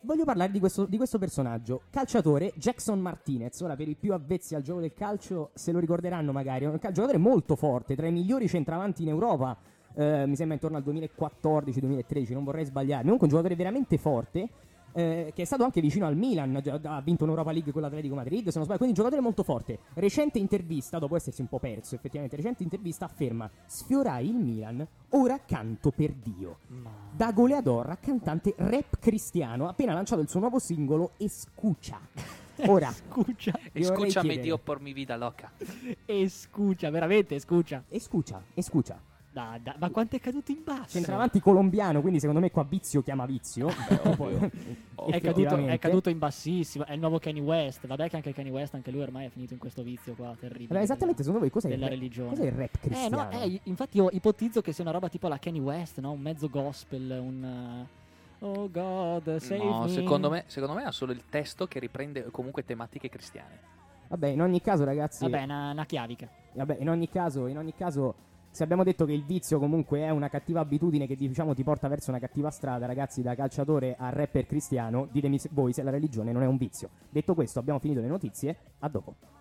Voglio 0.03 0.23
parlare 0.23 0.49
di 0.49 0.59
questo, 0.59 0.85
di 0.85 0.95
questo 0.95 1.17
personaggio. 1.17 1.81
Calciatore 1.89 2.53
Jackson 2.55 3.01
Martinez. 3.01 3.59
Ora, 3.59 3.75
per 3.75 3.89
i 3.89 3.95
più 3.95 4.13
avvezzi 4.13 4.55
al 4.55 4.61
gioco 4.61 4.79
del 4.79 4.93
calcio, 4.93 5.49
se 5.55 5.73
lo 5.73 5.79
ricorderanno 5.79 6.31
magari. 6.31 6.63
È 6.63 6.67
un 6.69 6.77
giocatore 6.79 7.17
molto 7.17 7.57
forte, 7.57 7.97
tra 7.97 8.07
i 8.07 8.11
migliori 8.11 8.47
centravanti 8.47 9.01
in 9.01 9.09
Europa. 9.09 9.57
eh, 9.95 10.25
mi 10.25 10.37
sembra 10.37 10.53
intorno 10.55 10.77
al 10.77 10.83
2014-2013, 10.83 12.31
non 12.31 12.45
vorrei 12.45 12.63
sbagliarmi. 12.63 13.03
Comunque, 13.03 13.27
un 13.27 13.33
giocatore 13.33 13.55
veramente 13.55 13.97
forte. 13.97 14.49
Eh, 14.99 15.31
che 15.33 15.43
è 15.43 15.45
stato 15.45 15.63
anche 15.63 15.79
vicino 15.79 16.05
al 16.05 16.17
Milan, 16.17 16.61
ha 16.83 17.01
vinto 17.01 17.23
un'Europa 17.23 17.51
League 17.51 17.71
con 17.71 17.81
l'Atletico 17.81 18.15
Madrid, 18.15 18.49
se 18.49 18.57
non 18.57 18.65
sbaglio, 18.65 18.79
quindi 18.79 18.97
un 18.97 19.03
giocatore 19.03 19.21
molto 19.21 19.43
forte. 19.43 19.79
Recente 19.93 20.39
intervista, 20.39 20.99
dopo 20.99 21.15
essersi 21.15 21.41
un 21.41 21.47
po' 21.47 21.59
perso 21.59 21.95
effettivamente, 21.95 22.35
recente 22.35 22.63
intervista 22.63 23.05
afferma 23.05 23.49
sfiorai 23.65 24.27
il 24.27 24.35
Milan, 24.35 24.85
ora 25.09 25.39
canto 25.45 25.91
per 25.91 26.11
Dio. 26.11 26.57
Da 27.15 27.31
goleador 27.31 27.89
a 27.89 27.95
cantante 27.97 28.53
rap 28.57 28.99
cristiano, 28.99 29.67
ha 29.67 29.69
appena 29.69 29.93
lanciato 29.93 30.21
il 30.21 30.29
suo 30.29 30.39
nuovo 30.39 30.59
singolo 30.59 31.11
Escucha. 31.17 31.99
Ora, 32.67 32.93
vorrei 33.07 33.53
Escúchame, 33.71 34.37
Dio, 34.39 34.57
por 34.57 34.81
mi 34.81 34.91
vida 34.91 35.15
loca. 35.15 35.49
E 36.05 36.27
scuccia, 36.27 36.89
veramente 36.89 37.39
scuccia. 37.39 37.85
Escucha, 37.87 38.43
escucha. 38.53 39.08
Dai, 39.31 39.61
dai, 39.61 39.75
ma 39.77 39.89
quanto 39.91 40.15
è 40.15 40.19
caduto 40.19 40.51
in 40.51 40.63
basso? 40.63 40.89
Centravanti 40.89 41.39
colombiano, 41.39 42.01
quindi 42.01 42.19
secondo 42.19 42.41
me 42.41 42.49
qua 42.49 42.63
Vizio 42.63 43.03
chiama 43.03 43.25
Vizio. 43.27 43.69
Poi- 44.17 44.37
È 45.09 45.21
caduto, 45.21 45.55
è 45.55 45.79
caduto 45.79 46.09
in 46.09 46.17
bassissimo. 46.17 46.85
È 46.85 46.91
il 46.91 46.99
nuovo 46.99 47.19
Kanye 47.19 47.39
West. 47.39 47.87
Vabbè, 47.87 48.09
che 48.09 48.17
anche 48.17 48.33
Kanye 48.33 48.51
West, 48.51 48.73
anche 48.73 48.91
lui 48.91 49.01
ormai 49.01 49.27
è 49.27 49.29
finito 49.29 49.53
in 49.53 49.59
questo 49.59 49.81
vizio 49.81 50.13
qua 50.13 50.35
terribile. 50.37 50.67
Allora, 50.71 50.83
esattamente, 50.83 51.19
secondo 51.21 51.39
voi 51.39 51.49
cos'è 51.49 51.69
il, 51.69 51.75
della 51.75 51.87
rap- 51.87 51.95
religione. 51.97 52.29
cos'è 52.29 52.45
il 52.45 52.51
rap 52.51 52.75
Eh, 52.75 52.79
cristiano? 52.79 53.23
no, 53.23 53.29
eh, 53.31 53.61
infatti 53.63 53.95
io 53.97 54.09
ipotizzo 54.11 54.61
che 54.61 54.73
sia 54.73 54.83
una 54.83 54.91
roba 54.91 55.07
tipo 55.07 55.29
la 55.29 55.37
Kanye 55.39 55.61
West, 55.61 55.99
no? 56.01 56.11
Un 56.11 56.19
mezzo 56.19 56.49
gospel, 56.49 57.09
un... 57.21 57.43
eh, 57.43 58.45
Oh 58.45 58.69
God, 58.69 59.37
save 59.37 59.63
No, 59.63 59.81
me. 59.83 59.89
secondo 59.89 60.29
me, 60.29 60.43
secondo 60.47 60.75
me 60.75 60.83
ha 60.83 60.91
solo 60.91 61.11
il 61.13 61.23
testo 61.29 61.65
che 61.67 61.79
riprende 61.79 62.25
comunque 62.29 62.65
tematiche 62.65 63.07
cristiane. 63.09 63.59
Vabbè, 64.09 64.27
in 64.27 64.41
ogni 64.41 64.59
caso, 64.61 64.83
ragazzi, 64.83 65.23
Vabbè, 65.23 65.43
una, 65.43 65.71
una 65.71 65.85
chiavica. 65.85 66.27
vabbè, 66.53 66.77
in 66.79 66.89
ogni 66.89 67.07
caso, 67.09 67.47
in 67.47 67.57
ogni 67.57 67.73
caso, 67.73 68.15
se 68.59 68.65
abbiamo 68.65 68.83
detto 68.83 69.05
che 69.05 69.13
il 69.13 69.23
vizio 69.23 69.57
comunque 69.57 70.01
è 70.01 70.09
una 70.09 70.27
cattiva 70.27 70.59
abitudine 70.59 71.07
che 71.07 71.15
diciamo 71.15 71.53
ti 71.53 71.63
porta 71.63 71.87
verso 71.87 72.09
una 72.09 72.19
cattiva 72.19 72.51
strada, 72.51 72.85
ragazzi, 72.87 73.21
da 73.21 73.33
calciatore 73.33 73.95
a 73.97 74.09
rapper 74.09 74.47
cristiano, 74.47 75.07
ditemi 75.09 75.39
voi 75.51 75.71
se 75.71 75.81
la 75.81 75.91
religione 75.91 76.33
non 76.33 76.43
è 76.43 76.45
un 76.45 76.57
vizio. 76.57 76.89
Detto 77.09 77.35
questo, 77.35 77.59
abbiamo 77.59 77.79
finito 77.79 78.01
le 78.01 78.07
notizie, 78.07 78.57
a 78.79 78.89
dopo. 78.89 79.38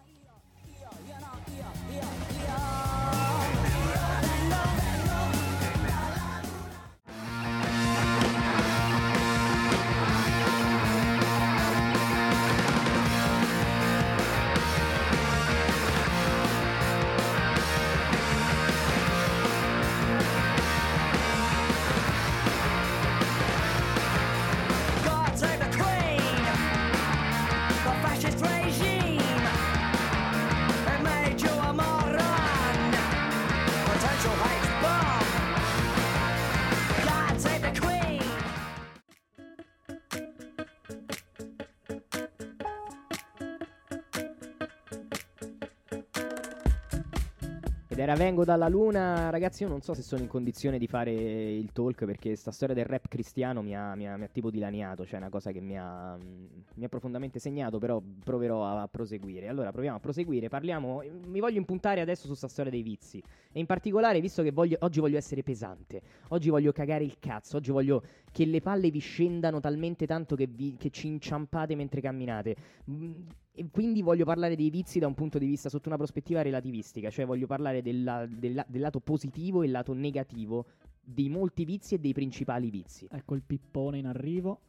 Era 48.08 48.16
Vengo 48.16 48.42
dalla 48.42 48.68
Luna, 48.68 49.28
ragazzi 49.28 49.64
io 49.64 49.68
non 49.68 49.82
so 49.82 49.92
se 49.92 50.00
sono 50.00 50.22
in 50.22 50.28
condizione 50.28 50.78
di 50.78 50.86
fare 50.86 51.12
il 51.12 51.72
talk 51.72 52.06
perché 52.06 52.36
sta 52.36 52.50
storia 52.50 52.74
del 52.74 52.86
rap 52.86 53.06
cristiano 53.06 53.60
mi 53.60 53.76
ha, 53.76 53.94
mi 53.96 54.08
ha- 54.08 54.16
mi 54.16 54.24
ha 54.24 54.28
tipo 54.28 54.50
dilaniato, 54.50 55.04
cioè 55.04 55.16
è 55.16 55.18
una 55.18 55.28
cosa 55.28 55.50
che 55.52 55.60
mi 55.60 55.78
ha, 55.78 56.16
mm, 56.16 56.46
mi 56.76 56.84
ha 56.86 56.88
profondamente 56.88 57.38
segnato, 57.38 57.76
però 57.76 58.00
proverò 58.24 58.64
a, 58.64 58.88
proseguire. 58.88 59.48
Allora 59.48 59.72
proviamo 59.72 59.98
a 59.98 60.00
proseguire, 60.00 60.48
parliamo, 60.48 61.02
mi 61.26 61.38
voglio 61.38 61.58
impuntare 61.58 62.00
adesso 62.00 62.26
su 62.26 62.32
sta 62.32 62.48
storia 62.48 62.70
dei 62.70 62.80
vizi. 62.80 63.22
E 63.52 63.60
in 63.60 63.66
particolare 63.66 64.22
visto 64.22 64.42
che 64.42 64.52
voglio- 64.52 64.78
oggi 64.80 65.00
voglio 65.00 65.18
essere 65.18 65.42
pesante, 65.42 66.00
oggi 66.28 66.48
voglio 66.48 66.72
cagare 66.72 67.04
il 67.04 67.18
cazzo, 67.18 67.58
oggi 67.58 67.72
voglio 67.72 68.02
che 68.32 68.44
le 68.44 68.60
palle 68.60 68.90
vi 68.90 68.98
scendano 69.00 69.60
talmente 69.60 70.06
tanto 70.06 70.36
che, 70.36 70.46
vi- 70.46 70.76
che 70.78 70.90
ci 70.90 71.06
inciampate 71.06 71.74
mentre 71.74 72.00
camminate. 72.00 72.56
Mm, 72.90 73.12
E 73.58 73.66
quindi 73.72 74.02
voglio 74.02 74.24
parlare 74.24 74.54
dei 74.54 74.70
vizi 74.70 75.00
da 75.00 75.08
un 75.08 75.14
punto 75.14 75.36
di 75.36 75.46
vista 75.46 75.68
sotto 75.68 75.88
una 75.88 75.96
prospettiva 75.96 76.42
relativistica, 76.42 77.10
cioè 77.10 77.26
voglio 77.26 77.48
parlare 77.48 77.82
della- 77.82 78.24
della- 78.26 78.64
del 78.68 78.80
lato 78.80 79.00
positivo 79.00 79.62
e 79.62 79.66
il 79.66 79.72
lato 79.72 79.92
negativo 79.94 80.66
di 81.00 81.28
molti 81.28 81.64
vizi 81.64 81.94
e 81.96 81.98
dei 81.98 82.12
principali 82.12 82.70
vizi. 82.70 83.08
Ecco 83.10 83.34
il 83.34 83.42
pippone 83.42 83.98
in 83.98 84.06
arrivo. 84.06 84.60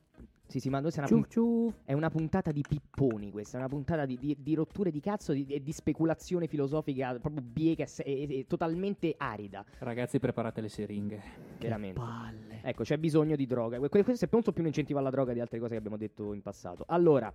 Sì, 0.49 0.59
sì, 0.59 0.69
ma 0.69 0.79
noi 0.79 0.89
siamo 0.89 1.07
una, 1.07 1.17
Ciuf, 1.27 1.33
pun- 1.35 1.71
ciuf. 1.71 1.75
è 1.85 1.93
una 1.93 2.09
puntata 2.09 2.51
di 2.51 2.63
pipponi 2.67 3.29
questa, 3.29 3.57
è 3.57 3.59
una 3.59 3.69
puntata 3.69 4.05
di, 4.07 4.17
di- 4.17 4.35
di 4.39 4.55
rotture 4.55 4.89
di 4.89 4.99
cazzo 4.99 5.31
e 5.31 5.45
di, 5.45 5.61
di 5.61 5.71
speculazione 5.71 6.47
filosofica 6.47 7.19
proprio 7.19 7.43
bieca 7.43 7.83
e, 7.83 8.23
e- 8.27 8.39
e 8.39 8.45
totalmente 8.47 9.13
arida, 9.15 9.63
Ragazzi, 9.77 10.17
preparate 10.17 10.61
le 10.61 10.69
siringhe. 10.69 11.21
veramente. 11.59 11.99
Palle. 11.99 12.61
Ecco, 12.63 12.81
c'è 12.81 12.97
bisogno 12.97 13.35
di 13.35 13.45
droga. 13.45 13.77
Que- 13.77 14.03
Questo 14.03 14.25
è 14.25 14.29
molto 14.31 14.51
più 14.51 14.61
un 14.63 14.67
incentivo 14.69 14.97
alla 14.97 15.11
droga 15.11 15.33
di 15.33 15.39
altre 15.39 15.59
cose 15.59 15.73
che 15.73 15.77
abbiamo 15.77 15.97
detto 15.97 16.33
in 16.33 16.41
passato. 16.41 16.83
Allora, 16.87 17.31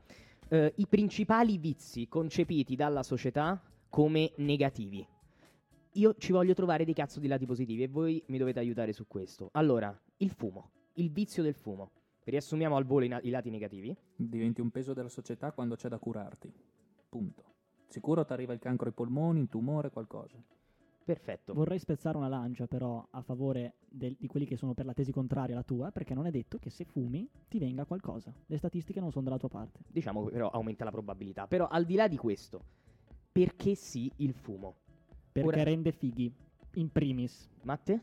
eh, 0.49 0.73
i 0.77 0.87
principali 0.89 1.57
vizi 1.59 2.09
concepiti 2.09 2.75
dalla 2.75 3.05
società 3.05 3.63
come 3.89 4.33
negativi. 4.39 5.07
Io 5.93 6.17
ci 6.19 6.33
voglio 6.33 6.55
trovare 6.55 6.85
dei 6.85 6.95
cazzo 6.95 7.21
di 7.21 7.29
lati 7.29 7.47
positivi 7.47 7.85
e 7.85 7.87
voi 7.89 8.21
mi 8.27 8.39
dovete 8.39 8.59
aiutare 8.59 8.93
su 8.93 9.07
questo. 9.07 9.51
Allora, 9.53 9.97
il 10.17 10.31
fumo, 10.31 10.71
il 10.95 11.13
vizio 11.13 11.45
del 11.45 11.55
fumo. 11.55 11.93
Riassumiamo 12.25 12.77
al 12.77 12.85
volo 12.85 13.05
i, 13.05 13.09
na- 13.09 13.21
i 13.23 13.31
lati 13.31 13.51
negativi. 13.51 13.95
Diventi 14.17 14.61
un 14.61 14.71
peso 14.71 14.95
della 14.95 15.09
società 15.09 15.53
quando 15.53 15.77
c'è 15.77 15.89
da 15.89 15.99
curarti. 15.99 16.53
Punto. 17.09 17.45
Sicuro 17.87 18.25
ti 18.25 18.33
arriva 18.33 18.53
il 18.53 18.59
cancro 18.59 18.89
ai 18.89 18.95
polmoni, 18.95 19.41
un 19.41 19.49
tumore, 19.49 19.91
qualcosa. 19.91 20.43
Perfetto. 21.05 21.53
Vorrei 21.53 21.79
spezzare 21.79 22.17
una 22.17 22.29
lancia 22.29 22.67
però 22.67 23.07
a 23.11 23.21
favore 23.21 23.75
del- 23.87 24.17
di 24.19 24.27
quelli 24.27 24.47
che 24.47 24.57
sono 24.57 24.73
per 24.73 24.87
la 24.87 24.95
tesi 24.95 25.13
contraria 25.13 25.55
alla 25.55 25.63
tua, 25.63 25.91
perché 25.91 26.15
non 26.15 26.25
è 26.27 26.31
detto 26.31 26.59
che 26.59 26.71
se 26.71 26.85
fumi 26.85 27.29
ti 27.47 27.59
venga 27.59 27.85
qualcosa. 27.85 28.33
Le 28.47 28.57
statistiche 28.57 29.01
non 29.01 29.11
sono 29.13 29.25
dalla 29.25 29.37
tua 29.37 29.51
parte. 29.51 29.81
Diciamo 29.87 30.25
che 30.25 30.31
però 30.31 30.49
aumenta 30.49 30.83
la 30.85 30.91
probabilità. 30.91 31.47
Però 31.47 31.67
al 31.69 31.85
di 31.85 31.95
là 31.95 32.09
di 32.09 32.17
questo, 32.17 32.65
perché 33.31 33.75
sì 33.75 34.11
il 34.17 34.33
fumo? 34.33 34.77
Perché 35.31 35.49
Ora- 35.49 35.63
rende 35.63 35.93
fighi. 35.93 36.33
In 36.77 36.91
primis. 36.91 37.51
Matte? 37.65 38.01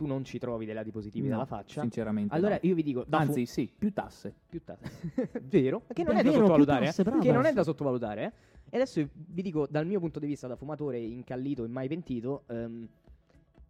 Tu 0.00 0.06
non 0.06 0.24
ci 0.24 0.38
trovi 0.38 0.64
dei 0.64 0.74
lati 0.74 0.90
positivi 0.90 1.26
No, 1.28 1.34
dalla 1.34 1.44
faccia? 1.44 1.82
Sinceramente. 1.82 2.34
Allora 2.34 2.54
no. 2.54 2.60
io 2.62 2.74
vi 2.74 2.82
dico, 2.82 3.04
da 3.06 3.18
fu- 3.20 3.26
Anzi, 3.26 3.44
sì, 3.44 3.70
più 3.76 3.92
tasse. 3.92 4.34
più 4.48 4.62
tasse. 4.64 5.12
Vero? 5.44 5.82
Che 5.92 6.02
non 6.02 6.16
È 6.16 6.20
è, 6.20 6.22
da 6.22 6.30
vero, 6.30 6.40
sottovalutare. 6.40 6.78
più 6.78 6.86
tasse, 6.88 7.00
eh. 7.02 7.04
bravo. 7.04 7.20
Che 7.22 7.32
non 7.32 7.44
è 7.44 7.52
da 7.52 7.62
sottovalutare. 7.62 8.24
eh. 8.24 8.32
E 8.70 8.76
adesso 8.76 9.06
vi 9.12 9.42
dico, 9.42 9.66
dal 9.68 9.84
mio 9.86 10.00
punto 10.00 10.18
di 10.18 10.26
vista, 10.26 10.46
da 10.46 10.56
fumatore 10.56 10.98
incallito 10.98 11.64
e 11.64 11.68
mai 11.68 11.86
pentito, 11.88 12.44
ehm, 12.48 12.88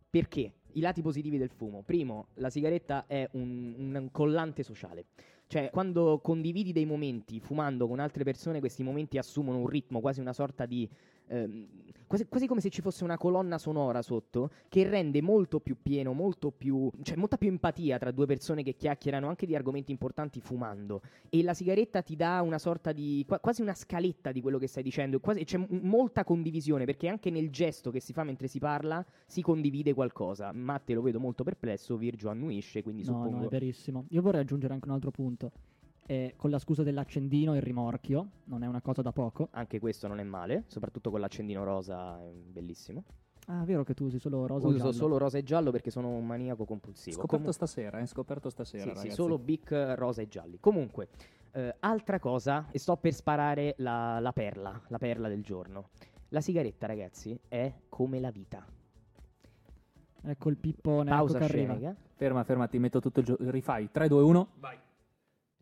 perché 0.09 0.53
i 0.75 0.81
lati 0.81 1.03
positivi 1.03 1.37
del 1.37 1.51
fumo. 1.51 1.83
Primo, 1.85 2.29
la 2.35 2.49
sigaretta 2.49 3.07
è 3.09 3.29
un, 3.33 3.75
un 3.77 4.09
collante 4.13 4.63
sociale. 4.63 5.07
Cioè, 5.49 5.71
quando 5.71 6.21
condividi 6.23 6.71
dei 6.73 6.85
momenti 6.87 7.41
fumando 7.41 7.89
con 7.89 7.99
altre 7.99 8.23
persone, 8.23 8.61
questi 8.61 8.85
momenti 8.85 9.19
assumono 9.19 9.59
un 9.59 9.67
ritmo, 9.67 9.99
quasi 10.01 10.21
una 10.21 10.33
sorta 10.33 10.65
di. 10.65 10.89
Ehm, 11.31 11.67
quasi, 12.07 12.27
quasi 12.27 12.47
come 12.49 12.61
se 12.61 12.71
ci 12.71 12.81
fosse 12.81 13.05
una 13.05 13.17
colonna 13.17 13.57
sonora 13.57 14.03
sotto 14.03 14.51
che 14.69 14.89
rende 14.89 15.23
molto 15.23 15.61
più 15.61 15.77
pieno, 15.81 16.13
molto 16.13 16.51
più. 16.51 16.91
cioè 17.03 17.17
molta 17.17 17.37
più 17.39 17.49
empatia 17.49 17.99
tra 17.99 18.11
due 18.11 18.27
persone 18.27 18.63
che 18.65 18.75
chiacchierano 18.75 19.29
anche 19.29 19.47
di 19.47 19.55
argomenti 19.55 19.93
importanti 19.93 20.41
fumando. 20.41 21.03
E 21.29 21.43
la 21.43 21.55
sigaretta 21.55 22.03
ti 22.03 22.17
dà 22.17 22.41
una 22.43 22.59
sorta 22.59 22.93
di. 22.93 23.25
qua- 23.27 23.39
quasi 23.39 23.63
una 23.63 23.75
scaletta 23.75 24.33
di 24.33 24.41
quello 24.41 24.59
che 24.59 24.67
stai 24.67 24.83
dicendo. 24.83 25.21
quasi- 25.21 25.45
c'è 25.45 25.59
m- 25.59 25.67
molta 25.83 26.25
condivisione 26.25 26.85
perché 26.85 27.07
anche 27.09 27.31
nel 27.31 27.51
gesto 27.51 27.91
che 27.91 28.01
si 28.01 28.13
fa 28.13 28.25
mentre 28.25 28.49
si 28.49 28.59
parla 28.59 29.05
si 29.27 29.41
condivide 29.43 29.95
qualcosa. 29.95 30.51
Matte 30.53 30.95
lo 30.95 31.03
vedo 31.03 31.21
molto 31.21 31.45
perplesso, 31.45 31.97
Virgio 31.97 32.29
annuisce, 32.29 32.83
quindi 32.83 33.03
No, 33.05 33.13
suppongo. 33.13 33.37
no, 33.39 33.45
è 33.45 33.49
verissimo. 33.49 34.05
Io 34.11 34.21
vorrei 34.23 34.41
aggiungere 34.41 34.75
anche 34.75 34.89
un 34.89 34.95
altro 34.95 35.11
punto. 35.13 35.53
Eh, 36.11 36.35
con 36.37 36.51
la 36.51 36.59
scusa 36.59 36.83
dell'accendino 36.83 37.55
e 37.55 37.59
il 37.59 37.63
rimorchio, 37.63 38.31
non 38.47 38.65
è 38.65 38.67
una 38.67 38.81
cosa 38.81 39.01
da 39.01 39.13
poco. 39.13 39.47
Anche 39.53 39.79
questo 39.79 40.09
non 40.09 40.19
è 40.19 40.25
male, 40.25 40.65
soprattutto 40.67 41.09
con 41.09 41.21
l'accendino 41.21 41.63
rosa, 41.63 42.21
è 42.21 42.33
bellissimo. 42.33 43.05
Ah, 43.47 43.63
vero 43.65 43.85
che 43.85 43.95
tu 43.95 44.07
usi 44.07 44.19
solo 44.19 44.45
rosa 44.45 44.67
Uso 44.67 44.77
giallo? 44.79 44.93
solo 44.93 45.19
rosa 45.19 45.39
e 45.39 45.45
giallo 45.45 45.71
perché 45.71 45.93
sono 45.93 46.09
un 46.09 46.27
maniaco 46.27 46.65
compulsivo. 46.65 47.15
Scoperto 47.15 47.37
Comu- 47.37 47.53
stasera, 47.55 48.01
eh, 48.01 48.07
scoperto 48.07 48.51
stasera, 48.51 48.83
sì, 48.83 48.89
ragazzi. 48.89 49.09
sì, 49.11 49.15
solo 49.15 49.39
Bic 49.39 49.71
eh, 49.71 49.95
rosa 49.95 50.21
e 50.23 50.27
gialli. 50.27 50.59
Comunque, 50.59 51.11
eh, 51.53 51.77
altra 51.79 52.19
cosa, 52.19 52.67
e 52.73 52.81
sto 52.81 52.97
per 52.97 53.13
sparare 53.15 53.75
la, 53.79 54.19
la 54.19 54.33
perla, 54.33 54.83
la 54.89 54.99
perla 54.99 55.29
del 55.29 55.45
giorno. 55.45 55.91
La 56.31 56.41
sigaretta, 56.41 56.89
ragazzi, 56.89 57.39
è 57.47 57.73
come 57.89 58.19
la 58.19 58.33
vita. 58.33 58.67
Ecco 60.23 60.49
il 60.49 60.57
pippone, 60.57 61.09
Pausa 61.09 61.37
ecco 61.39 61.47
che 61.47 61.53
arriva. 61.53 61.75
scenica. 61.75 61.97
Ferma, 62.17 62.43
ferma, 62.43 62.67
ti 62.67 62.81
metto 62.81 62.99
tutto 62.99 63.23
giù. 63.23 63.37
Rifai. 63.39 63.91
3, 63.93 64.09
2, 64.09 64.23
1. 64.25 64.49
Vai. 64.59 64.77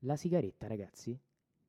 La 0.02 0.14
sigaretta, 0.14 0.68
ragazzi, 0.68 1.18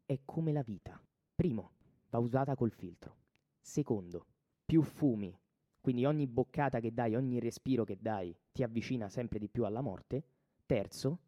è 0.05 0.19
come 0.24 0.51
la 0.51 0.62
vita. 0.62 1.01
Primo, 1.33 1.71
va 2.12 2.19
usata 2.19 2.55
col 2.55 2.71
filtro. 2.71 3.15
Secondo, 3.59 4.27
più 4.65 4.83
fumi, 4.83 5.36
quindi 5.81 6.05
ogni 6.05 6.27
boccata 6.27 6.79
che 6.79 6.93
dai, 6.93 7.15
ogni 7.15 7.39
respiro 7.39 7.83
che 7.83 7.98
dai 8.00 8.36
ti 8.51 8.62
avvicina 8.62 9.09
sempre 9.09 9.39
di 9.39 9.48
più 9.48 9.65
alla 9.65 9.81
morte. 9.81 10.24
Terzo, 10.67 11.19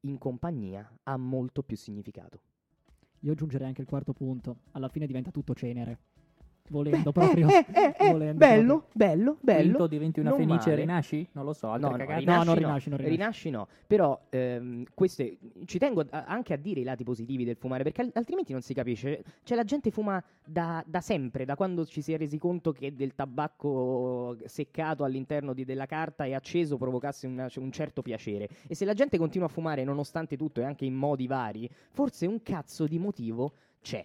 in 0.00 0.18
compagnia 0.18 0.92
ha 1.04 1.16
molto 1.16 1.62
più 1.62 1.76
significato. 1.76 2.40
Io 3.20 3.32
aggiungerei 3.32 3.68
anche 3.68 3.82
il 3.82 3.86
quarto 3.86 4.12
punto. 4.12 4.62
Alla 4.72 4.88
fine 4.88 5.06
diventa 5.06 5.30
tutto 5.30 5.54
cenere. 5.54 5.98
Volendo 6.70 7.10
Beh, 7.12 7.20
proprio. 7.20 7.48
eh, 7.48 7.66
eh, 7.72 7.94
eh, 7.98 8.10
volendo 8.10 8.38
bello, 8.38 8.84
bello, 8.92 9.36
bello. 9.40 9.60
Quinto 9.62 9.86
diventi 9.86 10.20
una 10.20 10.30
Non 10.30 10.38
fenice 10.38 10.72
e 10.72 10.74
rinasci? 10.76 11.28
Non 11.32 11.44
lo 11.44 11.52
so, 11.52 11.66
No, 11.76 11.90
no, 11.90 11.96
rinasci, 11.96 12.24
non 12.24 12.44
no, 12.46 12.54
rinasci, 12.54 12.88
non 12.88 12.98
rinasci. 12.98 13.16
Rinasci 13.16 13.50
no. 13.50 13.68
Però 13.86 14.18
ehm, 14.30 14.84
queste 14.94 15.38
ci 15.66 15.78
tengo 15.78 16.04
a- 16.10 16.24
anche 16.26 16.52
a 16.52 16.56
dire 16.56 16.80
i 16.80 16.84
lati 16.84 17.04
positivi 17.04 17.44
del 17.44 17.56
fumare, 17.56 17.82
perché 17.82 18.00
al- 18.02 18.10
altrimenti 18.14 18.52
non 18.52 18.62
si 18.62 18.72
capisce. 18.74 19.22
Cioè, 19.42 19.56
la 19.56 19.64
gente 19.64 19.90
fuma 19.90 20.22
da, 20.44 20.82
da 20.86 21.00
sempre, 21.00 21.44
da 21.44 21.56
quando 21.56 21.84
ci 21.84 22.00
si 22.02 22.12
è 22.12 22.16
resi 22.16 22.38
conto 22.38 22.72
che 22.72 22.94
del 22.94 23.14
tabacco 23.14 24.36
seccato 24.46 25.04
all'interno 25.04 25.52
di- 25.52 25.64
della 25.64 25.86
carta 25.86 26.24
e 26.24 26.34
acceso 26.34 26.76
provocasse 26.76 27.26
una- 27.26 27.48
cioè, 27.48 27.62
un 27.62 27.72
certo 27.72 28.02
piacere. 28.02 28.48
E 28.66 28.74
se 28.74 28.84
la 28.84 28.94
gente 28.94 29.18
continua 29.18 29.46
a 29.46 29.50
fumare 29.50 29.84
nonostante 29.84 30.36
tutto 30.36 30.60
e 30.60 30.64
anche 30.64 30.84
in 30.84 30.94
modi 30.94 31.26
vari, 31.26 31.68
forse 31.90 32.26
un 32.26 32.42
cazzo 32.42 32.86
di 32.86 32.98
motivo 32.98 33.52
c'è. 33.82 34.04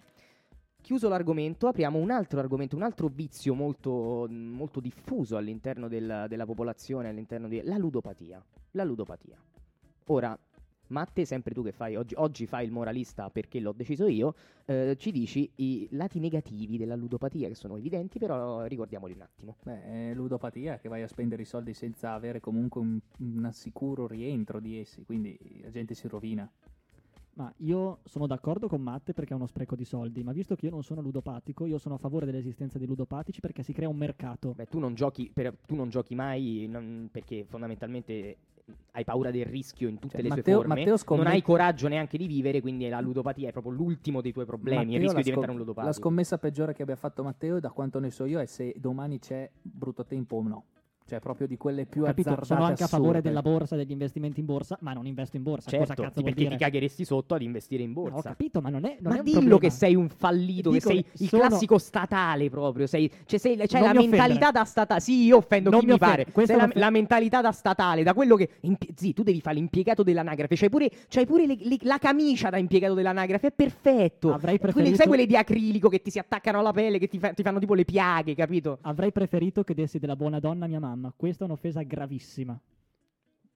Chiuso 0.86 1.08
l'argomento, 1.08 1.66
apriamo 1.66 1.98
un 1.98 2.12
altro 2.12 2.38
argomento, 2.38 2.76
un 2.76 2.82
altro 2.82 3.08
vizio 3.08 3.54
molto, 3.54 4.28
molto 4.30 4.78
diffuso 4.78 5.36
all'interno 5.36 5.88
della, 5.88 6.28
della 6.28 6.46
popolazione, 6.46 7.08
all'interno 7.08 7.48
di... 7.48 7.60
la 7.64 7.76
ludopatia. 7.76 8.40
La 8.70 8.84
ludopatia. 8.84 9.36
Ora, 10.04 10.38
Matte, 10.86 11.24
sempre 11.24 11.54
tu 11.54 11.64
che 11.64 11.72
fai, 11.72 11.96
oggi, 11.96 12.14
oggi 12.16 12.46
fai 12.46 12.66
il 12.66 12.70
moralista 12.70 13.30
perché 13.30 13.58
l'ho 13.58 13.72
deciso 13.72 14.06
io, 14.06 14.36
eh, 14.64 14.94
ci 14.96 15.10
dici 15.10 15.50
i 15.56 15.88
lati 15.90 16.20
negativi 16.20 16.76
della 16.78 16.94
ludopatia, 16.94 17.48
che 17.48 17.56
sono 17.56 17.76
evidenti, 17.76 18.20
però 18.20 18.62
ricordiamoli 18.66 19.14
un 19.14 19.22
attimo. 19.22 19.56
Beh, 19.64 20.10
è 20.10 20.14
ludopatia 20.14 20.78
che 20.78 20.88
vai 20.88 21.02
a 21.02 21.08
spendere 21.08 21.42
i 21.42 21.46
soldi 21.46 21.74
senza 21.74 22.12
avere 22.12 22.38
comunque 22.38 22.80
un, 22.80 22.96
un 23.18 23.48
sicuro 23.50 24.06
rientro 24.06 24.60
di 24.60 24.78
essi, 24.78 25.04
quindi 25.04 25.36
la 25.62 25.70
gente 25.70 25.94
si 25.94 26.06
rovina. 26.06 26.48
Ma 27.36 27.52
io 27.58 27.98
sono 28.04 28.26
d'accordo 28.26 28.66
con 28.66 28.80
Matte 28.80 29.12
perché 29.12 29.34
è 29.34 29.36
uno 29.36 29.46
spreco 29.46 29.76
di 29.76 29.84
soldi, 29.84 30.22
ma 30.22 30.32
visto 30.32 30.56
che 30.56 30.64
io 30.66 30.70
non 30.72 30.82
sono 30.82 31.02
ludopatico, 31.02 31.66
io 31.66 31.76
sono 31.76 31.96
a 31.96 31.98
favore 31.98 32.24
dell'esistenza 32.24 32.78
di 32.78 32.86
ludopatici 32.86 33.40
perché 33.40 33.62
si 33.62 33.74
crea 33.74 33.90
un 33.90 33.96
mercato. 33.96 34.54
Beh, 34.54 34.66
tu 34.68 34.78
non 34.78 34.94
giochi, 34.94 35.30
per- 35.32 35.54
tu 35.66 35.74
non 35.74 35.90
giochi 35.90 36.14
mai 36.14 36.66
non- 36.66 37.10
perché 37.12 37.44
fondamentalmente 37.46 38.36
hai 38.92 39.04
paura 39.04 39.30
del 39.30 39.44
rischio 39.44 39.86
in 39.88 39.98
tutte 39.98 40.14
Cioè, 40.14 40.22
le 40.22 40.28
Matteo- 40.28 40.44
sue 40.44 40.52
forme. 40.54 40.74
Matteo 40.80 40.96
scommet- 40.96 41.24
Non 41.26 41.34
hai 41.34 41.42
coraggio 41.42 41.88
neanche 41.88 42.16
di 42.16 42.26
vivere, 42.26 42.62
quindi 42.62 42.88
la 42.88 43.00
ludopatia 43.00 43.50
è 43.50 43.52
proprio 43.52 43.72
l'ultimo 43.72 44.22
dei 44.22 44.32
tuoi 44.32 44.46
problemi. 44.46 44.76
Matteo, 44.78 44.92
il 44.94 44.98
rischio 45.00 45.12
la 45.16 45.22
di 45.22 45.24
diventare 45.28 45.52
un 45.52 45.58
ludopatico. 45.58 45.86
La 45.92 45.92
scommessa 46.00 46.38
peggiore 46.38 46.72
che 46.72 46.82
abbia 46.82 46.96
fatto 46.96 47.22
Matteo, 47.22 47.60
da 47.60 47.70
quanto 47.70 47.98
ne 48.00 48.10
so 48.10 48.24
io, 48.24 48.40
è 48.40 48.46
se 48.46 48.74
domani 48.78 49.18
c'è 49.18 49.48
brutto 49.60 50.06
tempo 50.06 50.36
o 50.36 50.42
no. 50.42 50.64
Cioè, 51.08 51.20
proprio 51.20 51.46
di 51.46 51.56
quelle 51.56 51.86
più 51.86 52.02
Capito? 52.02 52.30
azzardate 52.30 52.46
Sono 52.52 52.64
anche 52.64 52.82
a 52.82 52.86
favore 52.88 53.18
assurde. 53.18 53.28
della 53.28 53.42
borsa, 53.42 53.76
degli 53.76 53.92
investimenti 53.92 54.40
in 54.40 54.46
borsa, 54.46 54.76
ma 54.80 54.92
non 54.92 55.06
investo 55.06 55.36
in 55.36 55.44
borsa. 55.44 55.70
Certo, 55.70 55.86
Cosa 55.86 56.02
cazzo 56.02 56.22
perché 56.22 56.48
ti 56.48 56.56
cagheresti 56.56 57.04
sotto 57.04 57.34
ad 57.34 57.42
investire 57.42 57.84
in 57.84 57.92
No, 57.92 58.00
ho 58.00 58.08
borsa. 58.10 58.30
capito, 58.30 58.60
ma 58.60 58.70
non 58.70 58.84
è, 58.84 58.96
non 59.00 59.12
Ma 59.12 59.20
è 59.20 59.22
dillo 59.22 59.38
problema. 59.38 59.60
che 59.60 59.70
sei 59.70 59.94
un 59.94 60.08
fallito, 60.08 60.70
Dico 60.70 60.88
che 60.88 60.94
sei 60.94 61.04
il 61.18 61.28
sono- 61.28 61.42
classico 61.46 61.78
statale 61.78 62.50
proprio. 62.50 62.88
Sei, 62.88 63.08
cioè 63.24 63.38
sei, 63.38 63.54
Non 63.56 63.66
la 63.68 63.92
mentalità 63.92 64.24
offendere. 64.26 64.50
da 64.52 64.64
statale. 64.64 65.00
Sì, 65.00 65.24
io 65.26 65.36
offendo 65.36 65.70
Non 65.70 65.78
chi 65.80 65.86
mi 65.86 65.92
mi 65.92 65.98
pare. 65.98 66.26
Questo 66.32 66.58
Sei 66.58 66.60
la, 66.66 66.70
la 66.74 66.90
mentalità 66.90 67.40
da 67.40 67.52
statale, 67.52 68.02
da 68.02 68.12
quello 68.12 68.34
che. 68.34 68.48
impie- 68.62 68.90
Sì, 68.96 69.12
tu 69.12 69.22
devi 69.22 69.40
fare 69.40 69.54
l'impiegato 69.56 70.02
dell'anagrafe. 70.02 70.56
C'hai 70.56 70.68
pure, 70.70 70.90
c'hai 71.08 71.24
pure 71.24 71.46
le- 71.46 71.56
le- 71.60 71.78
la 71.82 71.98
camicia 71.98 72.50
da 72.50 72.56
impiegato 72.58 72.94
dell'anagrafe. 72.94 73.46
È 73.46 73.52
perfetto. 73.52 74.32
Avrei 74.32 74.58
Quelle- 74.58 74.72
preferito, 74.72 74.96
sai 74.96 75.06
quelle 75.06 75.26
di 75.26 75.36
acrilico 75.36 75.88
che 75.88 76.02
ti 76.02 76.10
si 76.10 76.18
attaccano 76.18 76.58
alla 76.58 76.72
pelle, 76.72 76.98
che 76.98 77.06
ti, 77.06 77.20
fa- 77.20 77.30
ti 77.32 77.44
fanno 77.44 77.60
tipo 77.60 77.74
le 77.74 77.84
piaghe, 77.84 78.34
capito? 78.34 78.78
avrei 78.82 79.12
preferito 79.12 79.62
che 79.62 79.72
dessi 79.74 80.00
della 80.00 80.16
buona 80.16 80.40
donna 80.40 80.64
a 80.64 80.68
mia 80.68 80.80
mamma. 80.80 80.94
Questa 81.16 81.44
è 81.44 81.46
un'offesa 81.46 81.82
gravissima. 81.82 82.58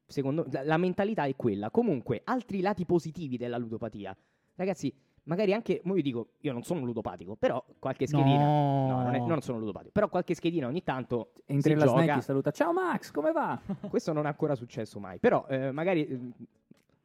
Secondo 0.07 0.47
la, 0.51 0.65
la 0.65 0.77
mentalità 0.77 1.25
è 1.25 1.37
quella. 1.37 1.71
Comunque, 1.71 2.21
altri 2.25 2.61
lati 2.61 2.85
positivi 2.85 3.37
della 3.37 3.57
ludopatia. 3.59 4.17
Ragazzi, 4.57 4.93
magari 5.25 5.53
anche. 5.53 5.81
Mo 5.85 5.95
io 5.97 6.03
dico, 6.03 6.31
io 6.41 6.53
non 6.53 6.63
sono 6.65 6.85
ludopatico, 6.85 7.37
però 7.37 7.65
qualche 7.79 8.07
schedina. 8.09 8.45
No, 8.45 8.89
No, 8.89 9.03
non, 9.05 9.15
è- 9.15 9.21
non 9.21 9.41
sono 9.41 9.59
ludopatico. 9.61 9.93
Però 9.93 10.09
qualche 10.09 10.35
schedina 10.35 10.67
ogni 10.67 10.83
tanto 10.83 11.33
Entri 11.47 11.73
si 11.73 11.79
la 11.79 11.87
snack 11.87 12.01
gioca. 12.07 12.15
ti 12.19 12.25
saluta. 12.25 12.51
Ciao 12.51 12.73
Max, 12.73 13.13
come 13.13 13.31
va? 13.31 13.61
Questo 13.89 14.13
non 14.13 14.25
è 14.25 14.29
ancora 14.29 14.57
successo 14.57 14.99
mai. 14.99 15.19
Però 15.21 15.47
eh, 15.49 15.71
magari. 15.71 16.07
eh, 16.09 16.19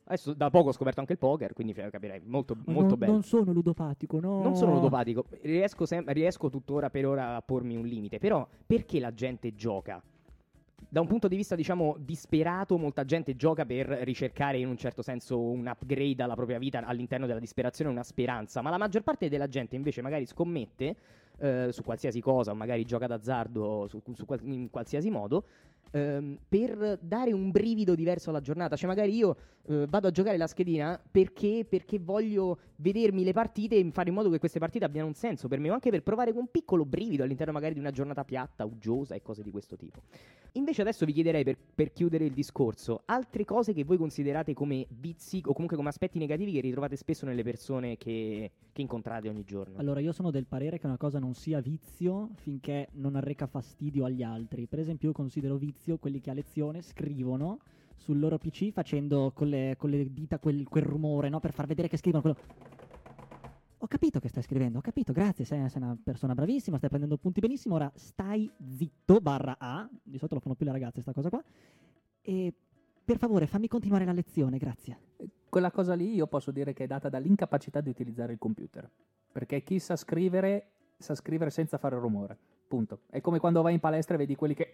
adesso 0.05 0.33
da 0.33 0.49
poco 0.49 0.69
ho 0.69 0.71
scoperto 0.71 0.99
anche 0.99 1.13
il 1.13 1.19
poker, 1.19 1.53
quindi 1.53 1.73
capirei. 1.73 2.21
Molto, 2.25 2.55
Ma 2.55 2.73
molto 2.73 2.89
non, 2.89 2.97
bello. 2.97 3.11
non 3.11 3.21
sono 3.23 3.51
ludopatico, 3.53 4.19
no. 4.19 4.41
Non 4.41 4.55
sono 4.55 4.73
ludopatico, 4.73 5.25
riesco, 5.43 5.85
sem- 5.85 6.11
riesco 6.11 6.49
tuttora 6.49 6.89
per 6.89 7.05
ora 7.05 7.35
a 7.35 7.41
pormi 7.43 7.75
un 7.75 7.85
limite, 7.85 8.17
però 8.17 8.47
perché 8.65 8.99
la 8.99 9.13
gente 9.13 9.53
gioca? 9.53 10.01
Da 10.87 11.01
un 11.01 11.07
punto 11.07 11.27
di 11.27 11.35
vista, 11.35 11.55
diciamo, 11.55 11.95
disperato, 11.99 12.77
molta 12.77 13.05
gente 13.05 13.35
gioca 13.35 13.65
per 13.65 13.87
ricercare 13.87 14.59
in 14.59 14.67
un 14.67 14.77
certo 14.77 15.01
senso 15.01 15.39
un 15.39 15.65
upgrade 15.67 16.21
alla 16.21 16.35
propria 16.35 16.57
vita 16.57 16.83
all'interno 16.85 17.25
della 17.25 17.39
disperazione, 17.39 17.89
una 17.89 18.03
speranza, 18.03 18.61
ma 18.61 18.69
la 18.69 18.77
maggior 18.77 19.03
parte 19.03 19.27
della 19.27 19.47
gente 19.47 19.75
invece 19.75 20.01
magari 20.01 20.25
scommette 20.25 20.95
eh, 21.37 21.69
su 21.71 21.83
qualsiasi 21.83 22.21
cosa, 22.21 22.51
o 22.51 22.55
magari 22.55 22.85
gioca 22.85 23.07
d'azzardo 23.07 23.87
su, 23.87 24.01
su 24.13 24.25
in 24.43 24.69
qualsiasi 24.69 25.09
modo, 25.09 25.45
ehm, 25.91 26.37
per 26.47 26.99
dare 27.01 27.33
un 27.33 27.51
brivido 27.51 27.95
diverso 27.95 28.29
alla 28.29 28.41
giornata. 28.41 28.75
Cioè, 28.75 28.87
magari 28.87 29.15
io 29.15 29.35
eh, 29.67 29.85
vado 29.87 30.07
a 30.07 30.11
giocare 30.11 30.37
la 30.37 30.47
schedina 30.47 31.01
perché, 31.11 31.65
perché 31.67 31.99
voglio 31.99 32.59
vedermi 32.77 33.23
le 33.23 33.33
partite 33.33 33.75
e 33.75 33.91
fare 33.91 34.09
in 34.09 34.15
modo 34.15 34.29
che 34.29 34.39
queste 34.39 34.59
partite 34.59 34.85
abbiano 34.85 35.07
un 35.07 35.13
senso 35.13 35.47
per 35.47 35.59
me, 35.59 35.69
o 35.69 35.73
anche 35.73 35.89
per 35.89 36.03
provare 36.03 36.31
un 36.31 36.47
piccolo 36.49 36.85
brivido 36.85 37.23
all'interno 37.23 37.53
magari 37.53 37.73
di 37.73 37.79
una 37.79 37.91
giornata 37.91 38.23
piatta, 38.23 38.65
uggiosa 38.65 39.15
e 39.15 39.21
cose 39.21 39.43
di 39.43 39.51
questo 39.51 39.75
tipo. 39.75 40.01
Invece 40.53 40.81
adesso 40.81 41.05
vi 41.05 41.11
chiederei 41.11 41.43
per, 41.43 41.57
per 41.75 41.91
chiudere 41.91 42.25
il 42.25 42.31
discorso, 42.31 43.01
altre 43.05 43.43
cose 43.43 43.73
che 43.73 43.83
voi 43.83 43.97
considerate 43.97 44.53
come 44.53 44.87
vizi 44.89 45.41
o 45.43 45.51
comunque 45.51 45.75
come 45.75 45.89
aspetti 45.89 46.17
negativi 46.17 46.53
che 46.53 46.61
ritrovate 46.61 46.95
spesso 46.95 47.25
nelle 47.25 47.43
persone 47.43 47.97
che, 47.97 48.51
che 48.71 48.81
incontrate 48.81 49.27
ogni 49.27 49.43
giorno. 49.43 49.77
Allora, 49.77 49.99
io 49.99 50.13
sono 50.13 50.31
del 50.31 50.45
parere 50.45 50.79
che 50.79 50.85
una 50.85 50.97
cosa 50.97 51.19
non 51.19 51.33
sia 51.33 51.59
vizio 51.59 52.29
finché 52.35 52.87
non 52.93 53.15
arreca 53.17 53.47
fastidio 53.47 54.05
agli 54.05 54.23
altri. 54.23 54.65
Per 54.65 54.79
esempio, 54.79 55.09
io 55.09 55.13
considero 55.13 55.57
vizio 55.57 55.97
quelli 55.97 56.21
che 56.21 56.29
a 56.29 56.33
lezione 56.33 56.81
scrivono 56.81 57.59
sul 57.95 58.19
loro 58.19 58.37
PC 58.37 58.71
facendo 58.71 59.31
con 59.33 59.47
le, 59.47 59.75
con 59.77 59.89
le 59.89 60.11
dita 60.11 60.39
quel, 60.39 60.67
quel 60.67 60.83
rumore, 60.83 61.29
no? 61.29 61.39
Per 61.39 61.53
far 61.53 61.65
vedere 61.65 61.87
che 61.87 61.97
scrivono 61.97 62.21
quello. 62.21 62.37
Ho 63.79 63.87
capito 63.87 64.19
che 64.19 64.29
stai 64.29 64.41
scrivendo, 64.41 64.79
ho 64.79 64.81
capito, 64.81 65.13
grazie, 65.13 65.45
sei, 65.45 65.69
sei 65.69 65.81
una 65.81 65.97
persona 66.01 66.33
bravissima, 66.33 66.77
stai 66.77 66.89
prendendo 66.89 67.17
punti 67.17 67.39
benissimo, 67.39 67.75
ora 67.75 67.91
stai 67.93 68.49
zitto, 68.75 69.19
barra 69.19 69.57
A, 69.59 69.87
di 70.01 70.17
solito 70.17 70.35
lo 70.35 70.41
fanno 70.41 70.55
più 70.55 70.65
le 70.65 70.71
ragazze 70.71 71.01
sta 71.01 71.13
cosa 71.13 71.29
qua, 71.29 71.43
e 72.21 72.53
per 73.05 73.19
favore 73.19 73.45
fammi 73.45 73.67
continuare 73.67 74.03
la 74.03 74.11
lezione, 74.11 74.57
grazie. 74.57 74.97
Quella 75.47 75.69
cosa 75.69 75.93
lì 75.93 76.15
io 76.15 76.25
posso 76.25 76.49
dire 76.49 76.73
che 76.73 76.85
è 76.85 76.87
data 76.87 77.09
dall'incapacità 77.09 77.79
di 77.79 77.89
utilizzare 77.89 78.33
il 78.33 78.39
computer. 78.39 78.89
Perché 79.31 79.61
chi 79.63 79.79
sa 79.79 79.95
scrivere, 79.95 80.71
sa 80.97 81.13
scrivere 81.13 81.51
senza 81.51 81.77
fare 81.77 81.99
rumore. 81.99 82.37
Punto. 82.67 83.01
È 83.09 83.21
come 83.21 83.37
quando 83.37 83.61
vai 83.61 83.73
in 83.73 83.79
palestra 83.79 84.15
e 84.15 84.17
vedi 84.17 84.35
quelli 84.35 84.55
che... 84.55 84.71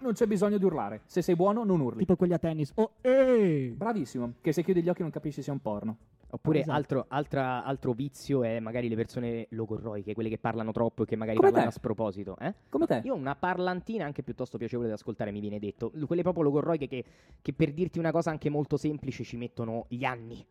Non 0.00 0.12
c'è 0.12 0.26
bisogno 0.26 0.58
di 0.58 0.64
urlare. 0.64 1.00
Se 1.06 1.22
sei 1.22 1.34
buono, 1.36 1.64
non 1.64 1.80
urli. 1.80 1.98
Tipo 1.98 2.16
quelli 2.16 2.32
a 2.34 2.38
tennis, 2.38 2.72
oh 2.76 2.92
ehi! 3.00 3.70
Bravissimo. 3.70 4.34
Che 4.40 4.52
se 4.52 4.62
chiudi 4.62 4.82
gli 4.82 4.88
occhi 4.88 5.02
non 5.02 5.10
capisci 5.10 5.42
sia 5.42 5.52
un 5.52 5.60
porno. 5.60 5.96
Oppure 6.30 6.58
Esatto. 6.60 6.76
altro, 6.76 7.04
altra- 7.08 7.64
altro 7.64 7.92
vizio 7.92 8.42
è 8.42 8.60
magari 8.60 8.90
le 8.90 8.96
persone 8.96 9.46
logorroiche, 9.50 10.12
quelle 10.12 10.28
che 10.28 10.36
parlano 10.36 10.72
troppo 10.72 11.04
e 11.04 11.06
che 11.06 11.16
magari 11.16 11.38
Come 11.38 11.48
parlano 11.50 11.70
te. 11.70 11.76
a 11.76 11.80
sproposito. 11.80 12.36
Eh? 12.38 12.52
Come 12.68 12.84
te. 12.86 13.00
Io 13.04 13.14
ho 13.14 13.16
una 13.16 13.34
parlantina 13.34 14.04
anche 14.04 14.22
piuttosto 14.22 14.58
piacevole 14.58 14.88
da 14.88 14.94
ascoltare, 14.94 15.30
mi 15.32 15.40
viene 15.40 15.58
detto. 15.58 15.90
Quelle 16.06 16.20
proprio 16.22 16.42
logorroiche 16.44 16.86
che, 16.86 17.04
che 17.40 17.52
per 17.54 17.72
dirti 17.72 17.98
una 17.98 18.10
cosa 18.10 18.28
anche 18.30 18.50
molto 18.50 18.76
semplice 18.76 19.24
ci 19.24 19.38
mettono 19.38 19.86
gli 19.88 20.04
anni. 20.04 20.44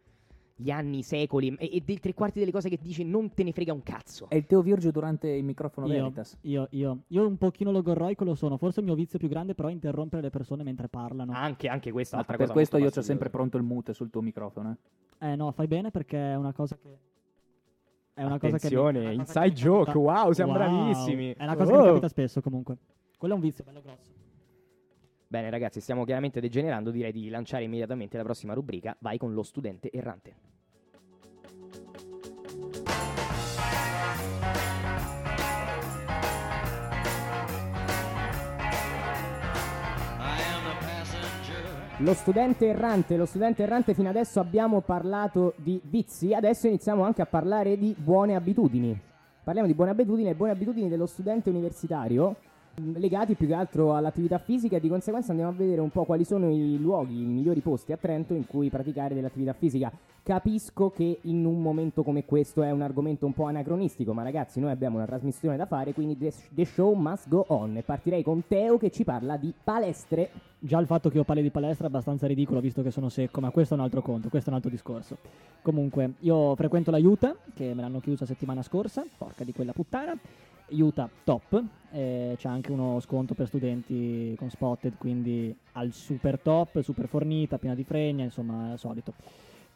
Gli 0.59 0.71
anni, 0.71 0.97
i 0.99 1.03
secoli. 1.03 1.53
E, 1.59 1.69
e 1.73 1.81
dei 1.85 1.99
tre 1.99 2.15
quarti 2.15 2.39
delle 2.39 2.51
cose 2.51 2.67
che 2.67 2.79
dici 2.81 3.03
non 3.03 3.31
te 3.31 3.43
ne 3.43 3.51
frega 3.51 3.73
un 3.73 3.83
cazzo. 3.83 4.27
È 4.27 4.35
il 4.35 4.47
Teo 4.47 4.61
Virgio 4.63 4.89
durante 4.89 5.29
il 5.29 5.43
microfono 5.43 5.85
Io, 5.87 5.93
Veritas. 5.93 6.35
io, 6.41 6.67
io, 6.71 7.03
io 7.07 7.27
un 7.27 7.37
pochino 7.37 7.71
logorroico 7.71 8.23
lo 8.23 8.33
sono, 8.33 8.57
forse 8.57 8.79
il 8.79 8.87
mio 8.87 8.95
vizio 8.95 9.19
più 9.19 9.27
grande 9.27 9.53
però 9.53 9.67
è 9.67 9.71
interrompere 9.71 10.21
le 10.23 10.29
persone 10.31 10.63
mentre 10.63 10.87
parlano. 10.89 11.31
Anche, 11.33 11.67
anche 11.67 11.91
questa 11.91 12.15
Ma 12.15 12.21
altra 12.23 12.37
per 12.37 12.47
cosa. 12.47 12.57
questo 12.57 12.77
io 12.77 12.87
ho 12.87 13.01
sempre 13.03 13.29
pronto 13.29 13.57
il 13.57 13.63
mute 13.63 13.93
sul 13.93 14.09
tuo 14.09 14.21
microfono. 14.21 14.75
eh. 15.19 15.31
Eh 15.31 15.35
no, 15.35 15.51
fai 15.51 15.67
bene 15.67 15.91
perché 15.91 16.17
è 16.17 16.35
una 16.35 16.53
cosa 16.53 16.75
che... 16.75 16.97
È 18.13 18.23
una 18.23 18.39
cosa 18.39 18.57
che... 18.57 18.65
Attenzione, 18.65 18.99
mi- 18.99 19.05
è 19.05 19.13
una 19.13 19.23
cosa 19.25 19.43
inside 19.43 19.55
che 19.55 19.61
joke, 19.61 19.85
capita- 19.91 19.99
wow, 19.99 20.31
siamo 20.31 20.51
Wow. 20.53 20.61
bravissimi. 20.61 21.33
È 21.37 21.43
una 21.43 21.55
cosa 21.55 21.71
che 21.71 21.77
Oh. 21.77 21.81
mi 21.81 21.87
capita 21.89 22.07
spesso 22.07 22.41
comunque. 22.41 22.77
Quello 23.15 23.33
è 23.35 23.37
un 23.37 23.43
vizio 23.43 23.63
bello 23.63 23.81
grosso. 23.83 24.09
Bene 25.29 25.49
ragazzi, 25.49 25.81
stiamo 25.81 26.05
chiaramente 26.05 26.39
degenerando, 26.39 26.89
direi 26.89 27.11
di 27.11 27.27
lanciare 27.27 27.65
immediatamente 27.65 28.15
la 28.15 28.23
prossima 28.23 28.53
rubrica. 28.53 28.95
Vai 28.99 29.17
con 29.17 29.33
lo 29.33 29.43
studente 29.43 29.91
errante. 29.91 30.35
Lo 42.01 42.13
studente 42.13 42.67
errante, 42.67 43.17
lo 43.17 43.25
studente 43.25 43.63
errante 43.63 43.93
fino 43.93 44.07
adesso 44.07 44.39
abbiamo 44.39 44.81
parlato 44.81 45.55
di 45.57 45.81
vizi, 45.83 46.33
adesso 46.33 46.67
iniziamo 46.67 47.03
anche 47.03 47.21
a 47.21 47.25
parlare 47.25 47.77
di 47.77 47.93
buone 47.97 48.35
abitudini. 48.35 48.97
Parliamo 49.43 49.67
di 49.67 49.73
buone 49.73 49.91
abitudini 49.91 50.29
e 50.29 50.35
buone 50.35 50.53
abitudini 50.53 50.87
dello 50.87 51.05
studente 51.05 51.49
universitario. 51.49 52.35
Legati 52.83 53.33
più 53.33 53.47
che 53.47 53.53
altro 53.53 53.95
all'attività 53.95 54.37
fisica 54.37 54.75
e 54.77 54.79
di 54.79 54.87
conseguenza 54.87 55.31
andiamo 55.31 55.51
a 55.51 55.55
vedere 55.55 55.81
un 55.81 55.89
po' 55.89 56.03
quali 56.03 56.23
sono 56.23 56.51
i 56.51 56.77
luoghi, 56.77 57.21
i 57.21 57.25
migliori 57.25 57.59
posti 57.61 57.91
a 57.91 57.97
Trento 57.97 58.33
in 58.33 58.45
cui 58.45 58.69
praticare 58.69 59.15
dell'attività 59.15 59.53
fisica. 59.53 59.91
Capisco 60.21 60.89
che 60.89 61.19
in 61.21 61.45
un 61.45 61.61
momento 61.61 62.03
come 62.03 62.25
questo 62.25 62.61
è 62.61 62.69
un 62.69 62.81
argomento 62.81 63.25
un 63.25 63.33
po' 63.33 63.45
anacronistico, 63.45 64.13
ma 64.13 64.23
ragazzi 64.23 64.59
noi 64.59 64.71
abbiamo 64.71 64.97
una 64.97 65.05
trasmissione 65.05 65.57
da 65.57 65.65
fare, 65.65 65.93
quindi 65.93 66.17
the, 66.17 66.65
show 66.65 66.93
must 66.93 67.29
go 67.29 67.45
on. 67.47 67.81
Partirei 67.83 68.23
con 68.23 68.43
Teo 68.47 68.77
che 68.77 68.91
ci 68.91 69.03
parla 69.03 69.37
di 69.37 69.53
palestre. 69.63 70.29
Già 70.59 70.79
il 70.79 70.85
fatto 70.85 71.09
che 71.09 71.17
io 71.17 71.23
parli 71.23 71.41
di 71.41 71.49
palestra 71.49 71.85
è 71.85 71.87
abbastanza 71.87 72.27
ridicolo 72.27 72.59
visto 72.59 72.83
che 72.83 72.91
sono 72.91 73.09
secco, 73.09 73.39
ma 73.39 73.51
questo 73.51 73.73
è 73.73 73.77
un 73.77 73.83
altro 73.83 74.01
conto, 74.01 74.27
questo 74.27 74.49
è 74.49 74.51
un 74.51 74.57
altro 74.57 74.71
discorso. 74.71 75.17
Comunque, 75.61 76.13
io 76.19 76.55
frequento 76.55 76.91
la 76.91 76.97
Utah, 76.97 77.35
che 77.55 77.73
me 77.73 77.81
l'hanno 77.81 78.01
chiusa 78.01 78.25
settimana 78.25 78.61
scorsa, 78.61 79.03
porca 79.17 79.43
di 79.43 79.53
quella 79.53 79.71
puttana. 79.71 80.17
Utah 80.69 81.09
top, 81.23 81.63
eh, 81.91 82.35
c'è 82.37 82.47
anche 82.47 82.71
uno 82.71 82.99
sconto 82.99 83.33
per 83.33 83.47
studenti 83.47 84.35
con 84.37 84.49
spotted, 84.49 84.97
quindi 84.97 85.55
al 85.73 85.91
super 85.93 86.39
top, 86.39 86.81
super 86.81 87.07
fornita, 87.07 87.57
piena 87.57 87.75
di 87.75 87.83
fregna, 87.83 88.23
insomma, 88.23 88.75
solito. 88.77 89.13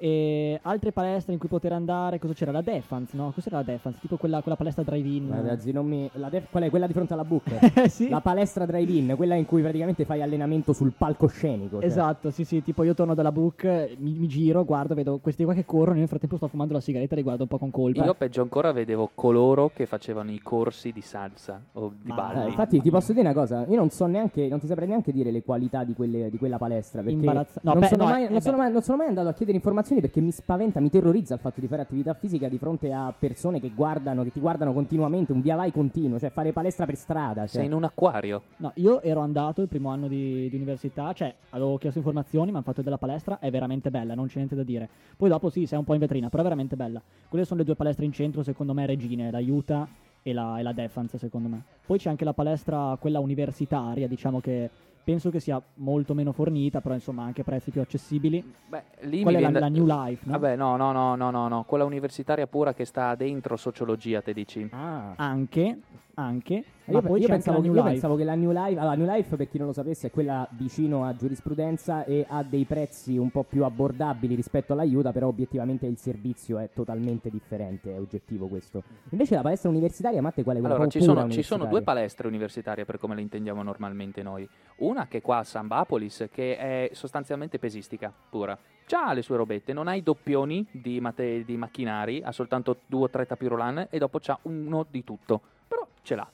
E 0.03 0.59
altre 0.63 0.91
palestre 0.91 1.31
in 1.31 1.37
cui 1.37 1.47
poter 1.47 1.73
andare, 1.73 2.17
cosa 2.17 2.33
c'era? 2.33 2.51
La 2.51 2.61
Defense, 2.61 3.15
no? 3.15 3.31
Cos'era 3.35 3.57
la 3.57 3.63
Defense? 3.63 3.99
Tipo 4.01 4.17
quella, 4.17 4.41
quella 4.41 4.57
palestra 4.57 4.81
drive-in. 4.81 5.29
Ragazzi, 5.29 5.71
non 5.71 5.85
mi... 5.85 6.09
la 6.13 6.27
def- 6.29 6.47
qual 6.49 6.63
è? 6.63 6.69
Quella 6.71 6.87
di 6.87 6.93
fronte 6.93 7.13
alla 7.13 7.23
Book? 7.23 7.43
Eh, 7.81 7.87
sì. 7.87 8.09
La 8.09 8.19
palestra 8.19 8.65
drive-in, 8.65 9.13
quella 9.15 9.35
in 9.35 9.45
cui 9.45 9.61
praticamente 9.61 10.03
fai 10.05 10.21
allenamento 10.23 10.73
sul 10.73 10.91
palcoscenico. 10.97 11.77
cioè. 11.77 11.85
Esatto, 11.85 12.31
sì, 12.31 12.43
sì, 12.45 12.63
tipo 12.63 12.81
io 12.83 12.95
torno 12.95 13.13
dalla 13.13 13.31
book, 13.31 13.63
mi, 13.99 14.13
mi 14.13 14.27
giro, 14.27 14.65
guardo, 14.65 14.95
vedo 14.95 15.19
questi 15.19 15.43
qua 15.43 15.53
che 15.53 15.65
corrono, 15.65 15.93
io 15.93 15.99
nel 15.99 16.07
frattempo 16.07 16.35
sto 16.37 16.47
fumando 16.47 16.73
la 16.73 16.79
sigaretta 16.81 17.13
e 17.13 17.17
li 17.17 17.23
guardo 17.23 17.43
un 17.43 17.47
po' 17.49 17.59
con 17.59 17.69
colpa. 17.69 18.03
Io 18.03 18.13
peggio 18.15 18.41
ancora 18.41 18.71
vedevo 18.71 19.11
coloro 19.13 19.69
che 19.73 19.85
facevano 19.85 20.31
i 20.31 20.39
corsi 20.39 20.91
di 20.91 21.01
salsa 21.01 21.61
o 21.73 21.93
di 22.01 22.09
Ma- 22.09 22.31
Eh, 22.31 22.33
balli. 22.35 22.47
infatti 22.49 22.81
ti 22.81 22.89
posso 22.89 23.13
dire 23.13 23.25
una 23.29 23.35
cosa, 23.39 23.65
io 23.67 23.75
non 23.77 23.89
so 23.91 24.05
neanche, 24.07 24.47
non 24.47 24.59
ti 24.59 24.65
saprei 24.67 24.87
neanche 24.87 25.11
dire 25.11 25.29
le 25.31 25.43
qualità 25.43 25.83
di, 25.83 25.93
quelle- 25.93 26.29
di 26.31 26.37
quella 26.37 26.57
palestra 26.57 27.01
perché 27.03 27.23
no, 27.25 27.45
non, 27.61 27.79
beh, 27.79 27.87
sono 27.87 28.03
no, 28.03 28.09
mai, 28.09 28.25
eh, 28.25 28.29
non, 28.29 28.41
sono 28.41 28.57
mai, 28.57 28.71
non 28.71 28.81
sono 28.81 28.97
mai 28.97 29.07
andato 29.07 29.27
a 29.27 29.33
chiedere 29.33 29.57
informazioni 29.57 29.90
perché 29.99 30.21
mi 30.21 30.31
spaventa, 30.31 30.79
mi 30.79 30.89
terrorizza 30.89 31.33
il 31.33 31.39
fatto 31.39 31.59
di 31.59 31.67
fare 31.67 31.81
attività 31.81 32.13
fisica 32.13 32.47
di 32.47 32.57
fronte 32.57 32.93
a 32.93 33.13
persone 33.17 33.59
che 33.59 33.71
guardano, 33.75 34.23
che 34.23 34.31
ti 34.31 34.39
guardano 34.39 34.71
continuamente, 34.71 35.33
un 35.33 35.41
via 35.41 35.55
vai 35.55 35.71
continuo, 35.71 36.19
cioè 36.19 36.29
fare 36.29 36.53
palestra 36.53 36.85
per 36.85 36.95
strada. 36.95 37.41
Cioè. 37.41 37.47
Sei 37.47 37.65
in 37.65 37.73
un 37.73 37.83
acquario. 37.83 38.43
No, 38.57 38.71
io 38.75 39.01
ero 39.01 39.19
andato 39.19 39.61
il 39.61 39.67
primo 39.67 39.89
anno 39.89 40.07
di, 40.07 40.47
di 40.49 40.55
università, 40.55 41.11
cioè 41.13 41.33
avevo 41.49 41.77
chiesto 41.77 41.97
informazioni, 41.97 42.51
mi 42.51 42.55
hanno 42.55 42.63
fatto 42.63 42.81
della 42.81 42.97
palestra, 42.97 43.39
è 43.39 43.49
veramente 43.49 43.89
bella, 43.89 44.13
non 44.13 44.27
c'è 44.27 44.37
niente 44.37 44.55
da 44.55 44.63
dire. 44.63 44.87
Poi 45.17 45.27
dopo 45.27 45.49
sì, 45.49 45.65
sei 45.65 45.77
un 45.77 45.83
po' 45.83 45.93
in 45.93 45.99
vetrina, 45.99 46.29
però 46.29 46.41
è 46.41 46.45
veramente 46.45 46.75
bella. 46.75 47.01
Quelle 47.27 47.43
sono 47.43 47.59
le 47.59 47.65
due 47.65 47.75
palestre 47.75 48.05
in 48.05 48.13
centro, 48.13 48.43
secondo 48.43 48.73
me, 48.73 48.85
regine, 48.85 49.31
la 49.31 49.39
Utah 49.39 49.87
e 50.21 50.33
la, 50.33 50.59
e 50.59 50.63
la 50.63 50.71
Defense, 50.71 51.17
secondo 51.17 51.49
me. 51.49 51.63
Poi 51.85 51.97
c'è 51.97 52.09
anche 52.09 52.23
la 52.23 52.33
palestra, 52.33 52.95
quella 52.99 53.19
universitaria, 53.19 54.07
diciamo 54.07 54.39
che 54.39 54.69
penso 55.03 55.29
che 55.29 55.39
sia 55.39 55.61
molto 55.75 56.13
meno 56.13 56.31
fornita, 56.31 56.81
però 56.81 56.93
insomma 56.93 57.23
anche 57.23 57.43
prezzi 57.43 57.71
più 57.71 57.81
accessibili. 57.81 58.43
Beh, 58.67 58.83
lì 59.01 59.23
Quella 59.23 59.39
mi 59.39 59.43
è 59.45 59.47
la, 59.47 59.51
viene 59.51 59.53
da- 59.53 59.59
la 59.59 59.67
New 59.69 59.85
Life, 59.85 60.23
no? 60.25 60.31
Vabbè, 60.33 60.55
no, 60.55 60.75
no, 60.77 60.91
no, 60.91 61.15
no, 61.15 61.29
no, 61.31 61.47
no, 61.47 61.63
quella 61.63 61.83
universitaria 61.85 62.47
pura 62.47 62.73
che 62.73 62.85
sta 62.85 63.15
dentro 63.15 63.55
sociologia, 63.55 64.21
te 64.21 64.33
dici. 64.33 64.67
Ah. 64.71 65.13
Anche, 65.15 65.79
anche, 66.21 66.63
ma 66.85 66.93
Io, 66.93 67.01
poi 67.01 67.21
io 67.21 67.27
pensavo, 67.27 67.61
che, 67.61 67.67
New 67.67 67.75
io 67.75 67.81
Life. 67.81 67.91
pensavo 67.93 68.15
che 68.15 68.23
la 68.23 68.35
New 68.35 68.51
Life, 68.51 68.79
allora, 68.79 68.95
New 68.95 69.07
Life, 69.07 69.35
per 69.35 69.49
chi 69.49 69.57
non 69.57 69.67
lo 69.67 69.73
sapesse, 69.73 70.07
è 70.07 70.11
quella 70.11 70.47
vicino 70.51 71.05
a 71.05 71.15
giurisprudenza 71.15 72.03
e 72.05 72.25
ha 72.27 72.43
dei 72.43 72.65
prezzi 72.65 73.17
un 73.17 73.29
po' 73.29 73.43
più 73.43 73.63
abbordabili 73.63 74.35
rispetto 74.35 74.73
all'aiuta, 74.73 75.11
però 75.11 75.27
obiettivamente 75.27 75.85
il 75.85 75.97
servizio 75.97 76.57
è 76.57 76.69
totalmente 76.73 77.29
differente, 77.29 77.95
è 77.95 77.99
oggettivo 77.99 78.47
questo. 78.47 78.83
Invece 79.09 79.35
la 79.35 79.41
palestra 79.41 79.69
universitaria, 79.69 80.21
Matte, 80.21 80.43
quale 80.43 80.59
è 80.59 80.61
quella 80.61 80.75
Allora, 80.75 80.89
ci 80.89 81.01
sono, 81.01 81.29
ci 81.29 81.43
sono 81.43 81.65
due 81.65 81.81
palestre 81.81 82.27
universitarie 82.27 82.85
per 82.85 82.97
come 82.97 83.15
le 83.15 83.21
intendiamo 83.21 83.61
normalmente 83.63 84.23
noi. 84.23 84.47
Una 84.77 85.07
che 85.07 85.19
è 85.19 85.21
qua 85.21 85.37
a 85.37 85.43
San 85.43 85.67
Bapolis, 85.67 86.27
che 86.31 86.57
è 86.57 86.89
sostanzialmente 86.93 87.59
pesistica 87.59 88.13
pura. 88.29 88.57
Già 88.85 89.07
ha 89.07 89.13
le 89.13 89.21
sue 89.21 89.37
robette, 89.37 89.71
non 89.71 89.87
ha 89.87 89.95
i 89.95 90.03
doppioni 90.03 90.65
di, 90.71 90.99
mate- 90.99 91.45
di 91.45 91.55
macchinari, 91.55 92.21
ha 92.23 92.31
soltanto 92.31 92.79
due 92.87 93.03
o 93.03 93.09
tre 93.09 93.25
tapirulan 93.25 93.87
e 93.89 93.97
dopo 93.99 94.19
c'ha 94.19 94.37
uno 94.43 94.85
di 94.89 95.03
tutto. 95.03 95.41
Però 95.71 95.87
ce 96.01 96.15
l'ha. 96.15 96.29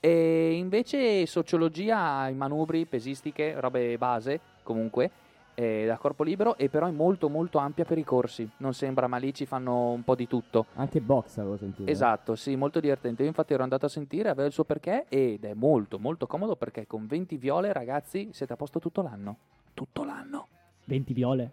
E 0.00 0.54
invece 0.54 1.24
sociologia, 1.26 2.26
i 2.28 2.34
manubri, 2.34 2.86
pesistiche, 2.86 3.60
robe 3.60 3.96
base, 3.98 4.40
comunque, 4.64 5.10
eh, 5.54 5.84
da 5.86 5.96
corpo 5.96 6.24
libero, 6.24 6.56
e 6.56 6.68
però 6.68 6.88
è 6.88 6.90
molto 6.90 7.28
molto 7.28 7.58
ampia 7.58 7.84
per 7.84 7.98
i 7.98 8.02
corsi. 8.02 8.48
Non 8.56 8.74
sembra, 8.74 9.06
ma 9.06 9.18
lì 9.18 9.32
ci 9.32 9.46
fanno 9.46 9.90
un 9.90 10.02
po' 10.02 10.16
di 10.16 10.26
tutto. 10.26 10.66
Anche 10.74 11.00
box 11.00 11.36
avevo 11.38 11.56
sentito. 11.56 11.88
Esatto, 11.88 12.34
sì, 12.34 12.56
molto 12.56 12.80
divertente. 12.80 13.22
Io 13.22 13.28
infatti 13.28 13.52
ero 13.52 13.62
andato 13.62 13.86
a 13.86 13.90
sentire, 13.90 14.28
aveva 14.30 14.48
il 14.48 14.52
suo 14.52 14.64
perché 14.64 15.04
ed 15.08 15.44
è 15.44 15.54
molto 15.54 15.98
molto 16.00 16.26
comodo 16.26 16.56
perché 16.56 16.86
con 16.88 17.06
20 17.06 17.36
viole, 17.36 17.72
ragazzi, 17.72 18.30
siete 18.32 18.54
a 18.54 18.56
posto 18.56 18.80
tutto 18.80 19.02
l'anno. 19.02 19.36
Tutto 19.74 20.02
l'anno. 20.02 20.48
20 20.86 21.12
viole. 21.12 21.52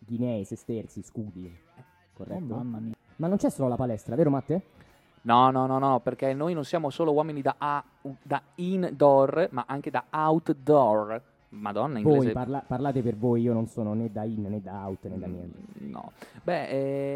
Ghinei, 0.00 0.44
sesterzi, 0.44 1.02
scudi. 1.02 1.46
Oh, 1.78 1.82
Corretto? 2.12 2.56
mamma 2.56 2.78
mia. 2.78 2.94
Ma 3.16 3.28
non 3.28 3.36
c'è 3.38 3.48
solo 3.48 3.68
la 3.68 3.76
palestra, 3.76 4.16
vero 4.16 4.28
Matte? 4.30 4.62
No, 5.26 5.50
no, 5.50 5.66
no, 5.66 5.78
no, 5.78 6.00
perché 6.00 6.34
noi 6.34 6.52
non 6.54 6.64
siamo 6.64 6.90
solo 6.90 7.12
uomini 7.12 7.40
da, 7.40 7.54
a- 7.58 7.82
da 8.22 8.42
indoor, 8.56 9.48
ma 9.52 9.64
anche 9.66 9.90
da 9.90 10.04
outdoor. 10.10 11.22
Madonna, 11.54 12.00
Voi 12.00 12.14
inglese. 12.14 12.32
parla- 12.32 12.64
parlate 12.66 13.00
per 13.00 13.16
voi, 13.16 13.42
io 13.42 13.52
non 13.52 13.68
sono 13.68 13.94
né 13.94 14.10
da 14.10 14.24
in 14.24 14.42
né 14.42 14.60
da 14.60 14.72
out 14.86 15.06
né 15.06 15.18
da 15.18 15.26
niente. 15.26 15.56
Mm, 15.84 15.90
No. 15.90 16.10
Beh, 16.42 16.68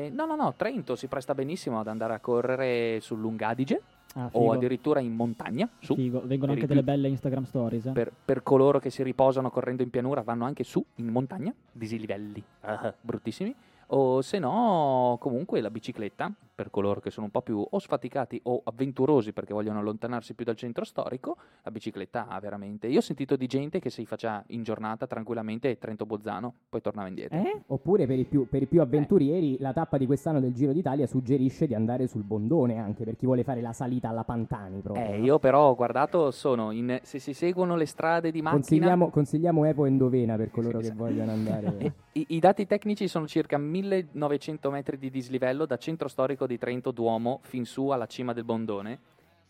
eh, 0.06 0.10
no, 0.10 0.26
no, 0.26 0.36
no, 0.36 0.54
Trento 0.54 0.94
si 0.94 1.08
presta 1.08 1.34
benissimo 1.34 1.80
ad 1.80 1.88
andare 1.88 2.14
a 2.14 2.20
correre 2.20 3.00
sul 3.00 3.18
Lungadige 3.18 3.82
Ah, 4.14 4.28
o 4.32 4.52
addirittura 4.52 5.00
in 5.00 5.12
montagna, 5.14 5.68
su. 5.80 5.94
Figo. 5.94 6.22
Vengono 6.24 6.52
anche 6.52 6.66
delle 6.68 6.82
belle 6.84 7.08
Instagram 7.08 7.44
stories. 7.44 7.86
eh. 7.86 7.90
Per, 7.92 8.12
per 8.24 8.42
coloro 8.44 8.78
che 8.78 8.90
si 8.90 9.02
riposano 9.02 9.50
correndo 9.50 9.82
in 9.82 9.90
pianura 9.90 10.22
vanno 10.22 10.44
anche 10.44 10.62
su 10.64 10.82
in 10.96 11.08
montagna, 11.08 11.52
dislivelli 11.72 12.42
ah, 12.60 12.94
bruttissimi. 13.00 13.52
O 13.88 14.22
se 14.22 14.38
no, 14.38 15.16
comunque 15.20 15.60
la 15.60 15.70
bicicletta, 15.70 16.30
per 16.58 16.70
coloro 16.70 16.98
che 16.98 17.12
sono 17.12 17.26
un 17.26 17.30
po' 17.30 17.42
più 17.42 17.64
o 17.70 17.78
sfaticati 17.78 18.40
o 18.46 18.62
avventurosi 18.64 19.32
perché 19.32 19.52
vogliono 19.52 19.78
allontanarsi 19.78 20.34
più 20.34 20.44
dal 20.44 20.56
centro 20.56 20.82
storico, 20.84 21.36
la 21.62 21.70
bicicletta 21.70 22.26
ha 22.26 22.40
veramente. 22.40 22.88
Io 22.88 22.98
ho 22.98 23.00
sentito 23.00 23.36
di 23.36 23.46
gente 23.46 23.78
che 23.78 23.90
si 23.90 24.04
faccia 24.04 24.42
in 24.48 24.64
giornata 24.64 25.06
tranquillamente 25.06 25.78
Trento-Bozzano, 25.78 26.52
poi 26.68 26.80
tornava 26.80 27.06
indietro. 27.06 27.38
Eh? 27.38 27.62
Oppure 27.68 28.08
per 28.08 28.18
i, 28.18 28.24
più, 28.24 28.48
per 28.48 28.62
i 28.62 28.66
più 28.66 28.80
avventurieri, 28.80 29.58
la 29.60 29.72
tappa 29.72 29.98
di 29.98 30.06
quest'anno 30.06 30.40
del 30.40 30.52
Giro 30.52 30.72
d'Italia 30.72 31.06
suggerisce 31.06 31.68
di 31.68 31.76
andare 31.76 32.08
sul 32.08 32.24
Bondone 32.24 32.78
anche 32.78 33.04
per 33.04 33.14
chi 33.16 33.26
vuole 33.26 33.44
fare 33.44 33.60
la 33.60 33.72
salita 33.72 34.08
alla 34.08 34.24
Pantani. 34.24 34.80
Proprio, 34.80 35.04
Eh, 35.04 35.20
io 35.20 35.38
però 35.38 35.68
ho 35.68 35.76
guardato, 35.76 36.32
sono 36.32 36.72
in, 36.72 36.98
se 37.02 37.20
si 37.20 37.34
seguono 37.34 37.76
le 37.76 37.86
strade 37.86 38.32
di 38.32 38.42
macchina. 38.42 38.58
Consigliamo, 38.58 39.10
consigliamo 39.10 39.64
Epo 39.64 39.86
Endovena 39.86 40.34
per 40.34 40.50
coloro 40.50 40.78
Sì, 40.78 40.86
che 40.86 40.90
sì. 40.90 40.96
vogliono 40.96 41.30
andare. 41.30 41.94
I, 42.18 42.26
i 42.30 42.40
dati 42.40 42.66
tecnici 42.66 43.06
sono 43.06 43.28
circa 43.28 43.58
1900 43.58 44.72
metri 44.72 44.98
di 44.98 45.08
dislivello 45.08 45.64
da 45.64 45.76
centro 45.76 46.08
storico 46.08 46.46
di 46.48 46.58
Trento 46.58 46.90
Duomo 46.90 47.38
fin 47.42 47.64
su 47.64 47.90
alla 47.90 48.06
cima 48.06 48.32
del 48.32 48.42
Bondone 48.42 48.98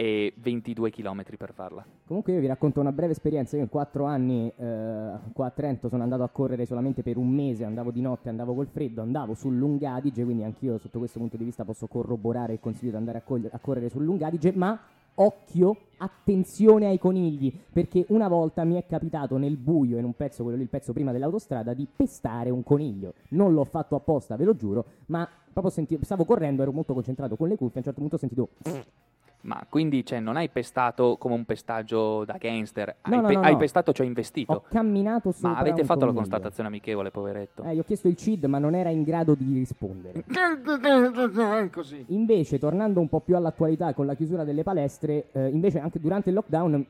e 0.00 0.32
22 0.37 0.90
km 0.90 1.24
per 1.37 1.52
farla. 1.52 1.84
Comunque 2.06 2.32
io 2.32 2.38
vi 2.38 2.46
racconto 2.46 2.78
una 2.78 2.92
breve 2.92 3.12
esperienza. 3.12 3.56
Io 3.56 3.62
in 3.62 3.68
quattro 3.68 4.04
anni 4.04 4.46
eh, 4.56 5.12
qua 5.32 5.46
a 5.46 5.50
Trento 5.50 5.88
sono 5.88 6.04
andato 6.04 6.22
a 6.22 6.28
correre 6.28 6.66
solamente 6.66 7.02
per 7.02 7.16
un 7.16 7.28
mese, 7.28 7.64
andavo 7.64 7.90
di 7.90 8.00
notte, 8.00 8.28
andavo 8.28 8.54
col 8.54 8.68
freddo, 8.68 9.00
andavo 9.00 9.34
sul 9.34 9.56
Lungadige, 9.56 10.22
quindi 10.22 10.44
anch'io 10.44 10.78
sotto 10.78 10.98
questo 10.98 11.18
punto 11.18 11.37
di 11.37 11.42
vista 11.42 11.64
posso 11.64 11.88
corroborare 11.88 12.52
il 12.52 12.61
consiglio 12.61 12.90
di 12.90 12.96
andare 12.96 13.18
a, 13.18 13.22
cogli- 13.22 13.48
a 13.50 13.58
correre 13.58 13.88
sul 13.88 14.04
Lungadige, 14.04 14.52
ma 14.52 14.78
occhio, 15.18 15.76
attenzione 15.98 16.87
ai 16.87 16.98
conigli, 16.98 17.52
perché 17.72 18.04
una 18.09 18.28
volta 18.28 18.64
mi 18.64 18.76
è 18.76 18.87
capitato 18.87 19.37
nel 19.37 19.57
buio, 19.57 19.98
in 19.98 20.04
un 20.04 20.14
pezzo, 20.14 20.42
quello 20.42 20.57
lì, 20.57 20.64
il 20.64 20.68
pezzo 20.68 20.92
prima 20.92 21.12
dell'autostrada, 21.12 21.74
di 21.74 21.87
pestare 21.94 22.50
un 22.50 22.62
coniglio. 22.62 23.14
Non 23.31 23.52
l'ho 23.52 23.64
fatto 23.64 23.96
apposta, 23.96 24.37
ve 24.37 24.44
lo 24.44 24.54
giuro, 24.54 24.85
ma 25.07 25.28
proprio 25.52 25.72
senti- 25.72 25.98
stavo 26.02 26.24
correndo, 26.24 26.62
ero 26.62 26.72
molto 26.72 26.94
concentrato 26.94 27.37
con 27.37 27.48
le 27.48 27.57
cuffie, 27.57 27.76
a 27.76 27.78
un 27.78 27.85
certo 27.85 28.00
punto 28.00 28.16
ho 28.16 28.18
sentito 28.18 28.48
Ma 29.48 29.64
quindi 29.66 30.04
cioè, 30.04 30.20
non 30.20 30.37
hai 30.37 30.50
pestato 30.50 31.16
come 31.18 31.34
un 31.34 31.44
pestaggio 31.46 32.24
da 32.26 32.37
gangster, 32.38 32.96
No, 33.06 33.14
hai, 33.14 33.20
no, 33.22 33.26
pe- 33.28 33.34
no, 33.34 33.40
hai 33.40 33.56
pestato, 33.56 33.92
cioè 33.92 34.04
Ho 34.04 34.08
investito. 34.08 34.64
camminato 34.68 35.32
sopra 35.32 35.50
Ma 35.52 35.56
avete 35.58 35.84
fatto 35.84 36.00
la 36.00 36.12
coniglio. 36.12 36.18
constatazione 36.18 36.68
amichevole, 36.68 37.11
poveretto. 37.11 37.62
Eh, 37.62 37.74
gli 37.74 37.78
ho 37.78 37.84
chiesto 37.84 38.08
il 38.08 38.16
CID, 38.16 38.44
ma 38.44 38.58
non 38.58 38.74
era 38.74 38.90
in 38.90 39.02
grado 39.04 39.34
di 39.34 39.54
rispondere. 39.54 40.22
Così. 41.72 42.04
Invece, 42.08 42.58
tornando 42.58 43.00
un 43.00 43.08
po' 43.08 43.20
più 43.20 43.37
all'attualità 43.37 43.94
con 43.94 44.06
la 44.06 44.14
chiusura 44.14 44.44
delle 44.44 44.62
palestre, 44.62 45.28
eh, 45.32 45.48
invece 45.48 45.80
anche 45.80 45.98
durante 45.98 46.28
il 46.28 46.34
lockdown 46.34 46.72
mh, 46.72 46.84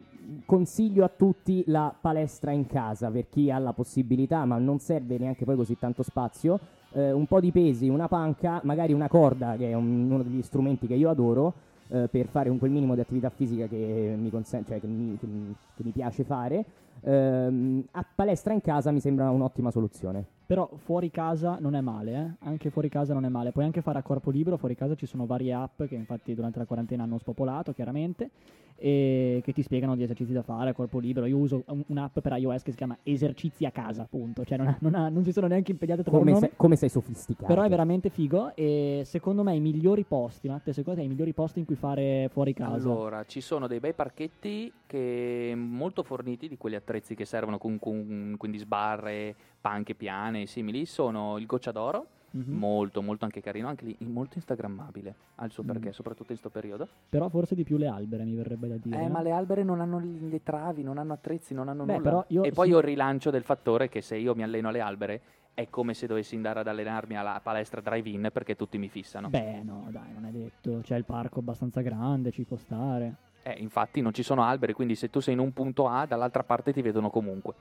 consiglio 0.46 1.04
a 1.04 1.10
tutti 1.14 1.62
la 1.66 1.94
palestra 1.98 2.50
in 2.50 2.66
casa 2.66 3.08
per 3.10 3.26
chi 3.28 3.50
ha 3.50 3.58
la 3.58 3.72
possibilità, 3.72 4.44
ma 4.44 4.58
non 4.58 4.78
serve 4.80 5.16
neanche 5.18 5.44
poi 5.44 5.56
così 5.56 5.78
tanto 5.78 6.02
spazio. 6.02 6.58
eh, 6.92 7.12
un 7.12 7.26
po' 7.26 7.38
di 7.38 7.52
pesi, 7.52 7.86
una 7.90 8.08
panca, 8.08 8.60
magari 8.64 8.94
una 8.94 9.08
corda, 9.08 9.56
che 9.58 9.68
è 9.70 9.74
un- 9.74 10.10
uno 10.10 10.22
degli 10.22 10.40
strumenti 10.40 10.86
che 10.86 10.94
io 10.94 11.10
adoro, 11.10 11.52
eh, 11.90 12.08
per 12.10 12.26
fare 12.26 12.48
un 12.48 12.58
quel 12.58 12.70
minimo 12.70 12.94
di 12.94 13.00
attività 13.00 13.30
fisica 13.30 13.66
che 13.66 14.14
mi, 14.18 14.30
consen- 14.30 14.64
cioè 14.66 14.80
che 14.80 14.86
mi, 14.86 15.16
che 15.18 15.26
mi- 15.26 15.54
che 15.76 15.82
mi 15.84 15.90
piace 15.90 16.24
fare. 16.24 16.64
Ehm, 17.02 17.84
a 17.92 18.04
palestra 18.14 18.52
in 18.52 18.60
casa 18.60 18.90
mi 18.90 19.00
sembra 19.00 19.30
un'ottima 19.30 19.70
soluzione. 19.70 20.36
Però 20.48 20.66
fuori 20.82 21.10
casa 21.10 21.58
non 21.60 21.74
è 21.74 21.82
male, 21.82 22.14
eh? 22.40 22.46
Anche 22.46 22.70
fuori 22.70 22.88
casa 22.88 23.12
non 23.12 23.26
è 23.26 23.28
male. 23.28 23.52
Puoi 23.52 23.66
anche 23.66 23.82
fare 23.82 23.98
a 23.98 24.02
corpo 24.02 24.30
libero, 24.30 24.56
fuori 24.56 24.74
casa 24.74 24.94
ci 24.94 25.04
sono 25.04 25.26
varie 25.26 25.52
app 25.52 25.82
che 25.82 25.94
infatti 25.94 26.34
durante 26.34 26.58
la 26.58 26.64
quarantena 26.64 27.02
hanno 27.02 27.18
spopolato, 27.18 27.74
chiaramente, 27.74 28.30
e 28.76 29.42
che 29.44 29.52
ti 29.52 29.60
spiegano 29.60 29.94
gli 29.94 30.02
esercizi 30.02 30.32
da 30.32 30.40
fare 30.40 30.70
a 30.70 30.72
corpo 30.72 31.00
libero. 31.00 31.26
Io 31.26 31.36
uso 31.36 31.64
un- 31.66 31.84
un'app 31.88 32.20
per 32.20 32.32
iOS 32.38 32.62
che 32.62 32.70
si 32.70 32.78
chiama 32.78 32.96
Esercizi 33.02 33.66
a 33.66 33.70
casa, 33.70 34.00
appunto. 34.04 34.42
Cioè 34.46 34.56
non, 34.56 34.68
ha- 34.68 34.76
non 34.80 34.94
ha- 34.94 35.08
non 35.10 35.22
si 35.22 35.32
sono 35.32 35.48
neanche 35.48 35.70
impegnati 35.70 36.00
a 36.00 36.04
trovare 36.04 36.24
Come, 36.24 36.34
un 36.34 36.40
nome. 36.40 36.48
sei, 36.48 36.56
come 36.58 36.76
sei 36.76 36.88
sofisticato. 36.88 37.46
Però 37.46 37.62
è 37.62 37.68
veramente 37.68 38.08
figo 38.08 38.56
e 38.56 39.02
secondo 39.04 39.42
me 39.42 39.54
i 39.54 39.60
migliori 39.60 40.04
posti, 40.04 40.48
Matte, 40.48 40.72
secondo 40.72 40.98
te 41.00 41.04
i 41.04 41.10
migliori 41.10 41.34
posti 41.34 41.58
in 41.58 41.66
cui 41.66 41.74
fare 41.74 42.30
fuori 42.32 42.54
casa? 42.54 42.88
Allora, 42.88 43.22
ci 43.26 43.42
sono 43.42 43.66
dei 43.66 43.80
bei 43.80 43.92
parchetti 43.92 44.72
che 44.86 45.52
molto 45.54 46.02
forniti 46.02 46.48
di 46.48 46.56
quegli 46.56 46.74
attrezzi 46.74 47.14
che 47.14 47.26
servono 47.26 47.58
con, 47.58 47.78
con- 47.78 48.34
quindi 48.38 48.56
sbarre, 48.56 49.34
panche 49.60 49.94
piane 49.94 50.37
e 50.42 50.46
simili. 50.46 50.86
Sono 50.86 51.38
il 51.38 51.46
Goccia 51.46 51.72
d'Oro, 51.72 52.06
Mhm. 52.30 52.52
molto 52.56 53.00
molto 53.02 53.24
anche 53.24 53.40
carino, 53.40 53.68
anche 53.68 53.84
lì 53.86 53.96
molto 54.00 54.34
instagrammabile, 54.36 55.14
ha 55.36 55.44
il 55.46 55.50
suo 55.50 55.62
Mm. 55.62 55.66
perché, 55.66 55.92
soprattutto 55.92 56.32
in 56.32 56.38
questo 56.38 56.50
periodo. 56.50 56.86
Però 57.08 57.28
forse 57.28 57.54
di 57.54 57.64
più 57.64 57.78
le 57.78 57.86
albere 57.88 58.24
mi 58.24 58.34
verrebbe 58.34 58.68
da 58.68 58.76
dire. 58.76 59.02
Eh, 59.02 59.08
ma 59.08 59.22
le 59.22 59.30
albere 59.32 59.62
non 59.64 59.80
hanno 59.80 59.98
le 60.00 60.42
travi, 60.42 60.82
non 60.82 60.98
hanno 60.98 61.14
attrezzi, 61.14 61.54
non 61.54 61.68
hanno 61.68 61.84
Beh, 61.84 61.96
nulla. 61.98 62.24
io 62.28 62.42
e 62.42 62.52
poi 62.52 62.68
sì- 62.68 62.72
ho 62.74 62.78
il 62.78 62.84
rilancio 62.84 63.30
del 63.30 63.42
fattore 63.44 63.88
che 63.88 64.02
se 64.02 64.16
io 64.16 64.34
mi 64.34 64.42
alleno 64.42 64.68
alle 64.68 64.80
albere 64.80 65.20
è 65.54 65.68
come 65.70 65.94
se 65.94 66.06
dovessi 66.06 66.36
andare 66.36 66.60
ad 66.60 66.68
allenarmi 66.68 67.16
alla 67.16 67.40
palestra 67.42 67.80
drive-in 67.80 68.28
perché 68.32 68.54
tutti 68.56 68.76
mi 68.78 68.88
fissano. 68.88 69.28
Beh, 69.28 69.62
no, 69.64 69.88
dai, 69.90 70.12
non 70.12 70.26
è 70.26 70.30
detto. 70.30 70.80
C'è 70.82 70.96
il 70.96 71.04
parco 71.04 71.40
abbastanza 71.40 71.80
grande, 71.80 72.30
ci 72.30 72.44
può 72.44 72.56
stare. 72.58 73.14
Eh, 73.42 73.56
infatti 73.58 74.00
non 74.02 74.12
ci 74.12 74.22
sono 74.22 74.42
alberi, 74.42 74.72
quindi 74.74 74.94
se 74.94 75.08
tu 75.08 75.18
sei 75.20 75.32
in 75.34 75.40
un 75.40 75.52
punto 75.52 75.88
A, 75.88 76.04
dall'altra 76.06 76.42
parte 76.44 76.72
ti 76.74 76.82
vedono 76.82 77.08
comunque. 77.10 77.54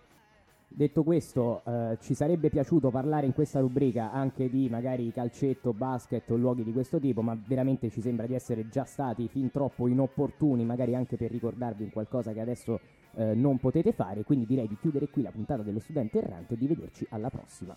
Detto 0.69 1.03
questo, 1.03 1.63
eh, 1.65 1.97
ci 2.01 2.13
sarebbe 2.13 2.49
piaciuto 2.49 2.89
parlare 2.89 3.25
in 3.25 3.33
questa 3.33 3.59
rubrica 3.59 4.11
anche 4.11 4.49
di 4.49 4.69
magari 4.69 5.11
calcetto, 5.11 5.73
basket 5.73 6.29
o 6.29 6.35
luoghi 6.35 6.63
di 6.63 6.73
questo 6.73 6.99
tipo, 6.99 7.21
ma 7.21 7.35
veramente 7.47 7.89
ci 7.89 8.01
sembra 8.01 8.27
di 8.27 8.35
essere 8.35 8.67
già 8.67 8.83
stati 8.83 9.27
fin 9.27 9.49
troppo 9.49 9.87
inopportuni, 9.87 10.65
magari 10.65 10.93
anche 10.93 11.15
per 11.15 11.31
ricordarvi 11.31 11.83
un 11.83 11.89
qualcosa 11.89 12.33
che 12.33 12.41
adesso 12.41 12.79
eh, 13.15 13.33
non 13.33 13.57
potete 13.57 13.91
fare. 13.93 14.23
Quindi 14.23 14.45
direi 14.45 14.67
di 14.67 14.77
chiudere 14.79 15.09
qui 15.09 15.21
la 15.23 15.31
puntata 15.31 15.63
dello 15.63 15.79
studente 15.79 16.19
errante 16.19 16.53
e 16.53 16.57
di 16.57 16.67
vederci 16.67 17.07
alla 17.09 17.29
prossima. 17.29 17.75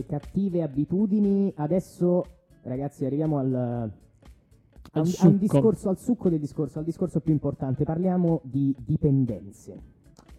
Vizi, 0.00 0.06
le 0.06 0.06
cattive 0.06 0.62
abitudini. 0.62 1.52
Adesso, 1.56 2.24
ragazzi, 2.62 3.04
arriviamo 3.04 3.38
al, 3.38 3.54
Al 3.54 3.90
un, 3.92 3.92
a 4.94 5.00
un 5.00 5.06
succo. 5.06 5.28
discorso, 5.36 5.88
al 5.88 5.98
succo 5.98 6.28
del 6.28 6.40
discorso, 6.40 6.78
al 6.78 6.84
discorso 6.84 7.20
più 7.20 7.32
importante. 7.32 7.84
Parliamo 7.84 8.40
di 8.44 8.74
dipendenze. 8.78 9.78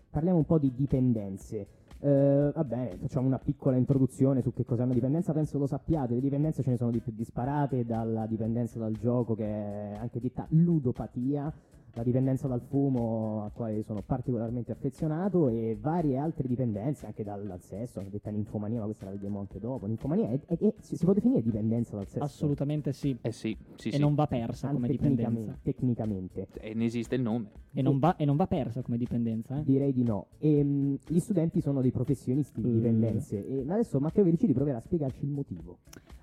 Parliamo 0.10 0.38
un 0.38 0.46
po' 0.46 0.58
di 0.58 0.74
dipendenze. 0.76 1.68
Eh, 2.04 2.52
va 2.54 2.64
bene, 2.64 2.98
facciamo 2.98 3.28
una 3.28 3.38
piccola 3.38 3.78
introduzione 3.78 4.42
su 4.42 4.52
che 4.54 4.66
cos'è 4.66 4.82
una 4.82 4.94
dipendenza, 4.94 5.34
penso 5.34 5.60
lo 5.60 5.68
sappiate, 5.68 6.16
le 6.16 6.20
dipendenze 6.20 6.64
ce 6.64 6.72
ne 6.72 6.78
sono 6.78 6.90
di 6.90 7.00
più 7.00 7.12
disparate, 7.16 7.86
dalla 7.86 8.26
dipendenza 8.26 8.80
dal 8.80 8.94
gioco 8.94 9.36
che 9.36 9.46
è 9.46 9.98
anche 10.00 10.20
detta 10.20 10.48
ludopatia, 10.50 11.54
la 11.94 12.04
dipendenza 12.04 12.48
dal 12.48 12.62
fumo 12.62 13.44
a 13.44 13.50
quale 13.52 13.84
sono 13.84 14.02
particolarmente 14.02 14.72
affezionato 14.72 15.50
e 15.50 15.78
varie 15.80 16.18
altre 16.18 16.48
dipendenze 16.48 17.06
anche 17.06 17.24
dal, 17.24 17.46
dal 17.46 17.62
sesso, 17.62 18.00
anche 18.00 18.12
detta 18.12 18.30
ninfomania, 18.30 18.80
ma 18.80 18.86
questa 18.86 19.06
la 19.06 19.12
vediamo 19.12 19.40
anche 19.40 19.60
dopo. 19.60 19.86
Ninfomania 19.88 20.30
è, 20.30 20.40
è- 20.46 20.58
è- 20.58 20.74
si, 20.80 20.96
si 20.96 21.04
può 21.04 21.14
definire 21.14 21.42
dipendenza 21.42 21.96
dal 21.96 22.08
sesso? 22.08 22.24
Assolutamente 22.24 22.94
sì. 22.94 23.18
Eh 23.22 23.32
sì, 23.32 23.56
sì, 23.76 23.90
e 23.90 23.94
sì. 23.94 24.00
non 24.00 24.16
va 24.16 24.28
persa 24.28 24.68
Anche 24.68 24.82
come 24.82 24.88
tecnicamente, 24.88 25.30
dipendenza. 25.30 25.60
tecnicamente. 25.64 26.48
E 26.60 26.74
ne 26.74 26.86
esiste 26.86 27.16
il 27.16 27.22
nome. 27.22 27.50
E 27.74 27.82
non, 27.82 28.00
va, 28.00 28.16
e 28.16 28.26
non 28.26 28.36
va 28.36 28.48
persa 28.48 28.82
come 28.82 28.98
dipendenza, 28.98 29.60
eh? 29.60 29.64
Direi 29.64 29.92
di 29.94 30.04
no. 30.04 30.28
Ehm, 30.40 30.98
gli 31.08 31.20
studenti 31.20 31.62
sono 31.62 31.82
dei 31.82 31.92
professionisti 31.92 32.62
di 32.62 32.70
Mm. 32.70 32.74
dipendenze 32.74 33.46
e 33.48 33.60
adesso 33.70 34.00
Matteo 34.00 34.24
Vericini 34.24 34.54
proverà 34.54 34.78
a 34.78 34.82
spiegarci 34.82 35.24
il 35.26 35.32
motivo. 35.32 35.80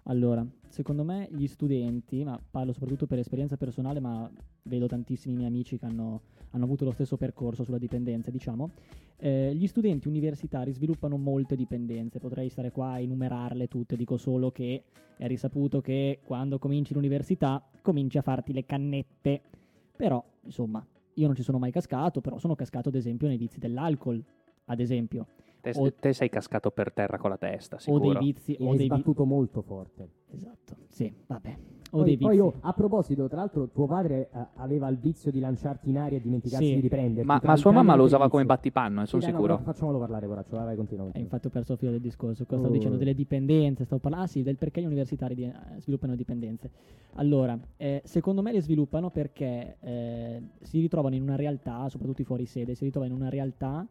Allora, 0.09 0.47
secondo 0.69 1.05
me 1.05 1.29
gli 1.31 1.47
studenti, 1.47 2.25
ma 2.25 2.41
parlo 2.51 2.73
soprattutto 2.73 3.07
per 3.07 3.19
esperienza 3.19 3.59
personale, 3.59 4.01
ma 4.01 4.31
vedo 4.63 4.87
tantissimi 4.87 5.35
miei 5.35 5.49
amici 5.49 5.79
che 5.79 5.85
hanno, 5.85 6.23
hanno 6.51 6.65
avuto 6.65 6.87
lo 6.87 6.93
stesso 6.93 7.19
percorso 7.19 7.63
sulla 7.63 7.77
dipendenza, 7.77 8.31
diciamo, 8.31 8.71
eh, 9.19 9.55
gli 9.55 9.67
studenti 9.67 10.09
universitari 10.09 10.73
sviluppano 10.73 11.19
molte 11.19 11.57
dipendenze, 11.57 12.21
potrei 12.21 12.49
stare 12.49 12.71
qua 12.71 12.93
a 12.93 13.01
enumerarle 13.01 13.69
tutte, 13.69 13.97
dico 13.97 14.17
solo 14.17 14.51
che 14.51 14.85
è 15.19 15.27
risaputo 15.27 15.83
che 15.83 16.21
quando 16.25 16.59
cominci 16.59 16.95
l'università 16.95 17.63
cominci 17.83 18.17
a 18.17 18.23
farti 18.23 18.55
le 18.55 18.65
cannette, 18.65 19.43
però 19.95 20.25
insomma 20.45 20.85
io 21.15 21.27
non 21.27 21.37
ci 21.37 21.43
sono 21.43 21.59
mai 21.59 21.71
cascato, 21.71 22.23
però 22.23 22.39
sono 22.39 22.55
cascato 22.55 22.89
ad 22.89 22.95
esempio 22.95 23.29
nei 23.29 23.37
vizi 23.37 23.59
dell'alcol, 23.59 24.25
ad 24.67 24.81
esempio, 24.81 25.27
Te, 25.73 25.79
O- 25.79 25.93
te 25.93 26.13
sei 26.15 26.29
cascato 26.31 26.71
per 26.71 26.93
terra 26.93 27.19
con 27.19 27.31
la 27.31 27.37
testa, 27.37 27.77
o 27.77 27.79
sicuro. 27.79 28.01
dei 28.13 28.17
vizi, 28.19 28.57
o 28.59 28.71
hai 28.71 28.77
dei 28.77 28.77
vizi, 28.79 28.87
sbattuto 28.87 29.25
molto 29.25 29.61
forte. 29.63 30.09
esatto, 30.31 30.77
sì, 30.89 31.13
vabbè, 31.27 31.57
o 31.91 31.99
Poi, 31.99 32.05
dei 32.05 32.17
poi 32.17 32.31
vizi. 32.37 32.41
oh, 32.43 32.55
a 32.61 32.73
proposito, 32.73 33.29
tra 33.29 33.39
l'altro, 33.39 33.69
tuo 33.69 33.87
padre 33.87 34.29
eh, 34.33 34.47
aveva 34.57 34.89
il 34.89 34.97
vizio 34.99 35.31
di 35.31 35.41
lanciarti 35.41 35.91
in 35.91 35.99
aria 35.99 36.17
e 36.19 36.21
dimenticarsi 36.23 36.67
Sì. 36.69 36.75
di 36.75 36.81
riprenderti. 36.81 37.27
Ma, 37.27 37.41
ma 37.43 37.57
sua 37.57 37.71
mamma 37.73 37.95
lo 37.97 38.05
usava 38.05 38.25
il 38.25 38.31
come 38.31 38.43
vizio. 38.45 38.57
battipanno, 38.57 39.03
eh, 39.03 39.07
sono 39.07 39.21
Sì, 39.23 39.29
no, 39.31 39.37
sicuro. 39.37 39.57
però 39.59 39.71
facciamolo 39.73 39.99
parlare, 39.99 40.27
coraggio, 40.27 40.57
vai, 40.57 40.77
continua. 40.77 41.03
E 41.05 41.07
continua. 41.07 41.25
infatti 41.25 41.47
ho 41.47 41.51
perso 41.51 41.73
il 41.73 41.79
filo 41.79 41.91
del 41.91 42.01
discorso. 42.01 42.45
Cosa 42.45 42.59
stavo 42.61 42.69
Oh. 42.75 42.77
dicendo? 42.77 42.97
Delle 42.97 43.15
dipendenze. 43.15 43.85
Stavo 43.85 44.01
parlando, 44.01 44.25
ah 44.27 44.29
sì, 44.29 44.43
del 44.43 44.57
perché 44.57 44.81
gli 44.81 44.87
universitari 44.87 45.35
di- 45.35 45.45
eh, 45.45 45.81
sviluppano 45.81 46.15
dipendenze. 46.15 46.71
Allora, 47.15 47.59
eh, 47.77 48.01
secondo 48.05 48.43
me 48.43 48.53
le 48.53 48.61
sviluppano 48.63 49.11
perché 49.11 49.77
eh, 49.81 50.43
si 50.63 50.81
ritrovano 50.81 51.15
in 51.15 51.23
una 51.23 51.37
realtà, 51.37 51.89
soprattutto 51.89 52.23
i 52.23 52.25
fuori 52.25 52.47
sede, 52.47 52.75
si 52.75 52.85
ritrovano 52.85 53.13
in 53.15 53.19
una 53.21 53.31
realtà 53.31 53.87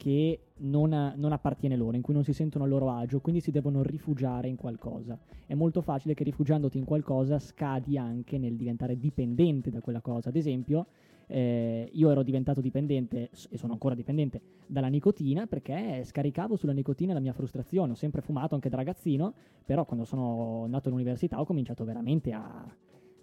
che 0.00 0.40
non, 0.60 1.12
non 1.14 1.32
appartiene 1.32 1.76
loro, 1.76 1.94
in 1.94 2.00
cui 2.00 2.14
non 2.14 2.24
si 2.24 2.32
sentono 2.32 2.64
a 2.64 2.66
loro 2.66 2.88
agio, 2.88 3.20
quindi 3.20 3.42
si 3.42 3.50
devono 3.50 3.82
rifugiare 3.82 4.48
in 4.48 4.56
qualcosa. 4.56 5.18
È 5.44 5.52
molto 5.52 5.82
facile 5.82 6.14
che 6.14 6.24
rifugiandoti 6.24 6.78
in 6.78 6.86
qualcosa 6.86 7.38
scadi 7.38 7.98
anche 7.98 8.38
nel 8.38 8.56
diventare 8.56 8.98
dipendente 8.98 9.68
da 9.68 9.82
quella 9.82 10.00
cosa. 10.00 10.30
Ad 10.30 10.36
esempio, 10.36 10.86
eh, 11.26 11.90
io 11.92 12.10
ero 12.10 12.22
diventato 12.22 12.62
dipendente 12.62 13.28
e 13.50 13.58
sono 13.58 13.74
ancora 13.74 13.94
dipendente 13.94 14.40
dalla 14.66 14.88
nicotina 14.88 15.46
perché 15.46 16.02
scaricavo 16.02 16.56
sulla 16.56 16.72
nicotina 16.72 17.12
la 17.12 17.20
mia 17.20 17.34
frustrazione. 17.34 17.92
Ho 17.92 17.96
sempre 17.96 18.22
fumato 18.22 18.54
anche 18.54 18.70
da 18.70 18.76
ragazzino, 18.76 19.34
però 19.66 19.84
quando 19.84 20.06
sono 20.06 20.62
andato 20.64 20.88
all'università 20.88 21.38
ho 21.38 21.44
cominciato 21.44 21.84
veramente 21.84 22.32
a, 22.32 22.64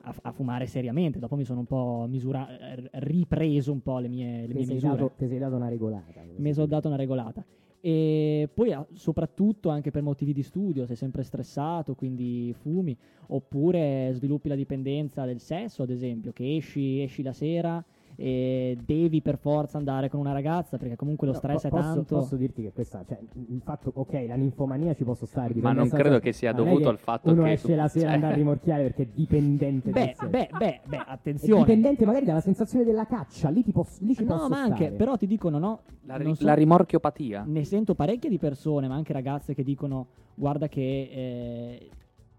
a- 0.07 0.15
a 0.21 0.31
fumare 0.31 0.65
seriamente. 0.67 1.19
Dopo 1.19 1.35
mi 1.35 1.43
sono 1.43 1.59
un 1.59 1.65
po' 1.65 2.05
misura- 2.07 2.47
r- 2.49 2.89
ripreso 2.93 3.71
un 3.71 3.81
po' 3.81 3.99
le 3.99 4.07
mie, 4.07 4.41
le 4.41 4.47
Ti 4.47 4.53
mie 4.53 4.65
sei, 4.65 4.73
misure. 4.75 4.95
dato, 4.95 5.11
ti 5.17 5.27
sei 5.27 5.37
dato 5.39 5.55
una 5.55 5.67
regolata. 5.69 6.21
Mi 6.37 6.53
sono 6.53 6.65
dato 6.67 6.87
una 6.87 6.97
regolata. 6.97 7.43
E 7.79 8.49
poi 8.53 8.73
ah, 8.73 8.85
soprattutto 8.93 9.69
anche 9.69 9.91
per 9.91 10.01
motivi 10.01 10.33
di 10.33 10.41
studio, 10.43 10.85
sei 10.85 10.95
sempre 10.95 11.23
stressato, 11.23 11.93
quindi 11.95 12.53
fumi, 12.59 12.97
oppure 13.27 14.09
sviluppi 14.13 14.47
la 14.49 14.55
dipendenza 14.55 15.25
del 15.25 15.39
sesso, 15.39 15.83
ad 15.83 15.89
esempio, 15.89 16.31
che 16.33 16.55
esci, 16.57 17.01
esci 17.01 17.21
la 17.21 17.33
sera 17.33 17.83
e 18.19 18.75
devi 18.83 19.21
per 19.21 19.37
forza 19.37 19.77
andare 19.77 20.09
con 20.09 20.19
una 20.19 20.31
ragazza 20.31 20.77
perché 20.77 20.95
comunque 20.95 21.27
lo 21.27 21.33
No, 21.33 21.37
stress 21.37 21.61
po- 21.61 21.67
è 21.67 21.69
posso, 21.69 21.83
tanto. 21.93 22.15
Posso 22.15 22.35
dirti 22.35 22.63
che 22.63 22.71
questa, 22.71 23.03
cioè, 23.07 23.19
il 23.49 23.61
fatto, 23.63 23.91
ok, 23.93 24.25
la 24.27 24.33
ninfomania 24.35 24.95
ci 24.95 25.03
posso 25.03 25.27
stare. 25.27 25.53
Ma 25.57 25.71
non 25.71 25.87
credo 25.87 26.17
che 26.19 26.31
sia 26.33 26.51
ma 26.51 26.59
è 26.59 26.63
dovuto 26.63 26.89
al 26.89 26.97
fatto 26.97 27.29
uno 27.31 27.43
che 27.43 27.51
esce 27.51 27.67
tu- 27.67 27.75
la 27.75 27.87
sera 27.87 28.05
cioè- 28.07 28.15
andare 28.15 28.33
a 28.33 28.35
rimorchiare 28.37 28.83
perché 28.83 29.03
è 29.03 29.07
dipendente 29.13 29.91
Beh, 29.91 30.15
beh, 30.19 30.49
beh, 30.57 30.81
beh, 30.87 30.97
È 30.97 31.03
attenzione. 31.05 31.59
dipendente 31.61 32.05
magari 32.05 32.25
dalla 32.25 32.41
sensazione 32.41 32.83
della 32.85 33.05
caccia, 33.05 33.49
lì 33.49 33.63
ti 33.63 33.71
posso, 33.71 34.03
lì 34.03 34.15
ci 34.15 34.23
No, 34.23 34.33
posso 34.35 34.49
ma 34.49 34.61
anche, 34.63 34.75
stare. 34.85 34.95
però 34.95 35.15
ti 35.15 35.27
dicono 35.27 35.59
no. 35.59 35.81
La, 36.05 36.15
ri- 36.17 36.33
so- 36.35 36.43
la 36.43 36.55
rimorchiopatia. 36.55 37.43
ne 37.45 37.63
sento 37.65 37.93
parecchie 37.93 38.31
di 38.31 38.39
persone, 38.39 38.87
ma 38.87 38.95
anche 38.95 39.13
ragazze 39.13 39.53
che 39.53 39.61
dicono 39.63 40.07
guarda 40.33 40.67
che 40.67 40.81
eh, 40.81 41.89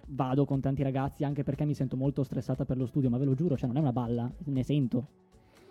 vado 0.08 0.44
con 0.44 0.58
tanti 0.60 0.82
ragazzi 0.82 1.22
anche 1.22 1.44
perché 1.44 1.64
mi 1.64 1.74
sento 1.74 1.96
molto 1.96 2.24
stressata 2.24 2.64
per 2.64 2.76
lo 2.78 2.86
studio, 2.86 3.10
ma 3.10 3.18
ve 3.18 3.26
lo 3.26 3.34
giuro, 3.34 3.56
cioè 3.56 3.68
non 3.68 3.76
è 3.76 3.80
una 3.80 3.92
balla, 3.92 4.28
ne 4.46 4.62
sento. 4.64 5.06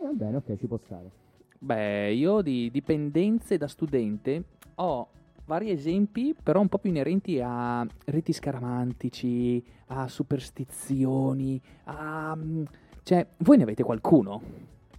Va 0.08 0.14
bene, 0.14 0.38
ok, 0.38 0.56
ci 0.58 0.68
può 0.68 0.78
stare. 0.78 1.12
Beh, 1.60 2.14
io 2.14 2.42
di 2.42 2.70
dipendenze 2.72 3.58
da 3.58 3.68
studente 3.68 4.44
ho 4.76 5.08
vari 5.46 5.70
esempi, 5.72 6.36
però 6.42 6.60
un 6.62 6.68
po' 6.68 6.78
più 6.78 6.90
inerenti 6.90 7.40
a 7.44 7.86
riti 8.06 8.32
scaramantici, 8.34 9.64
a 9.88 10.08
superstizioni, 10.08 11.60
a... 11.86 12.36
mm, 12.36 12.64
Cioè, 13.04 13.26
voi 13.38 13.58
ne 13.58 13.64
avete 13.64 13.84
qualcuno? 13.84 14.42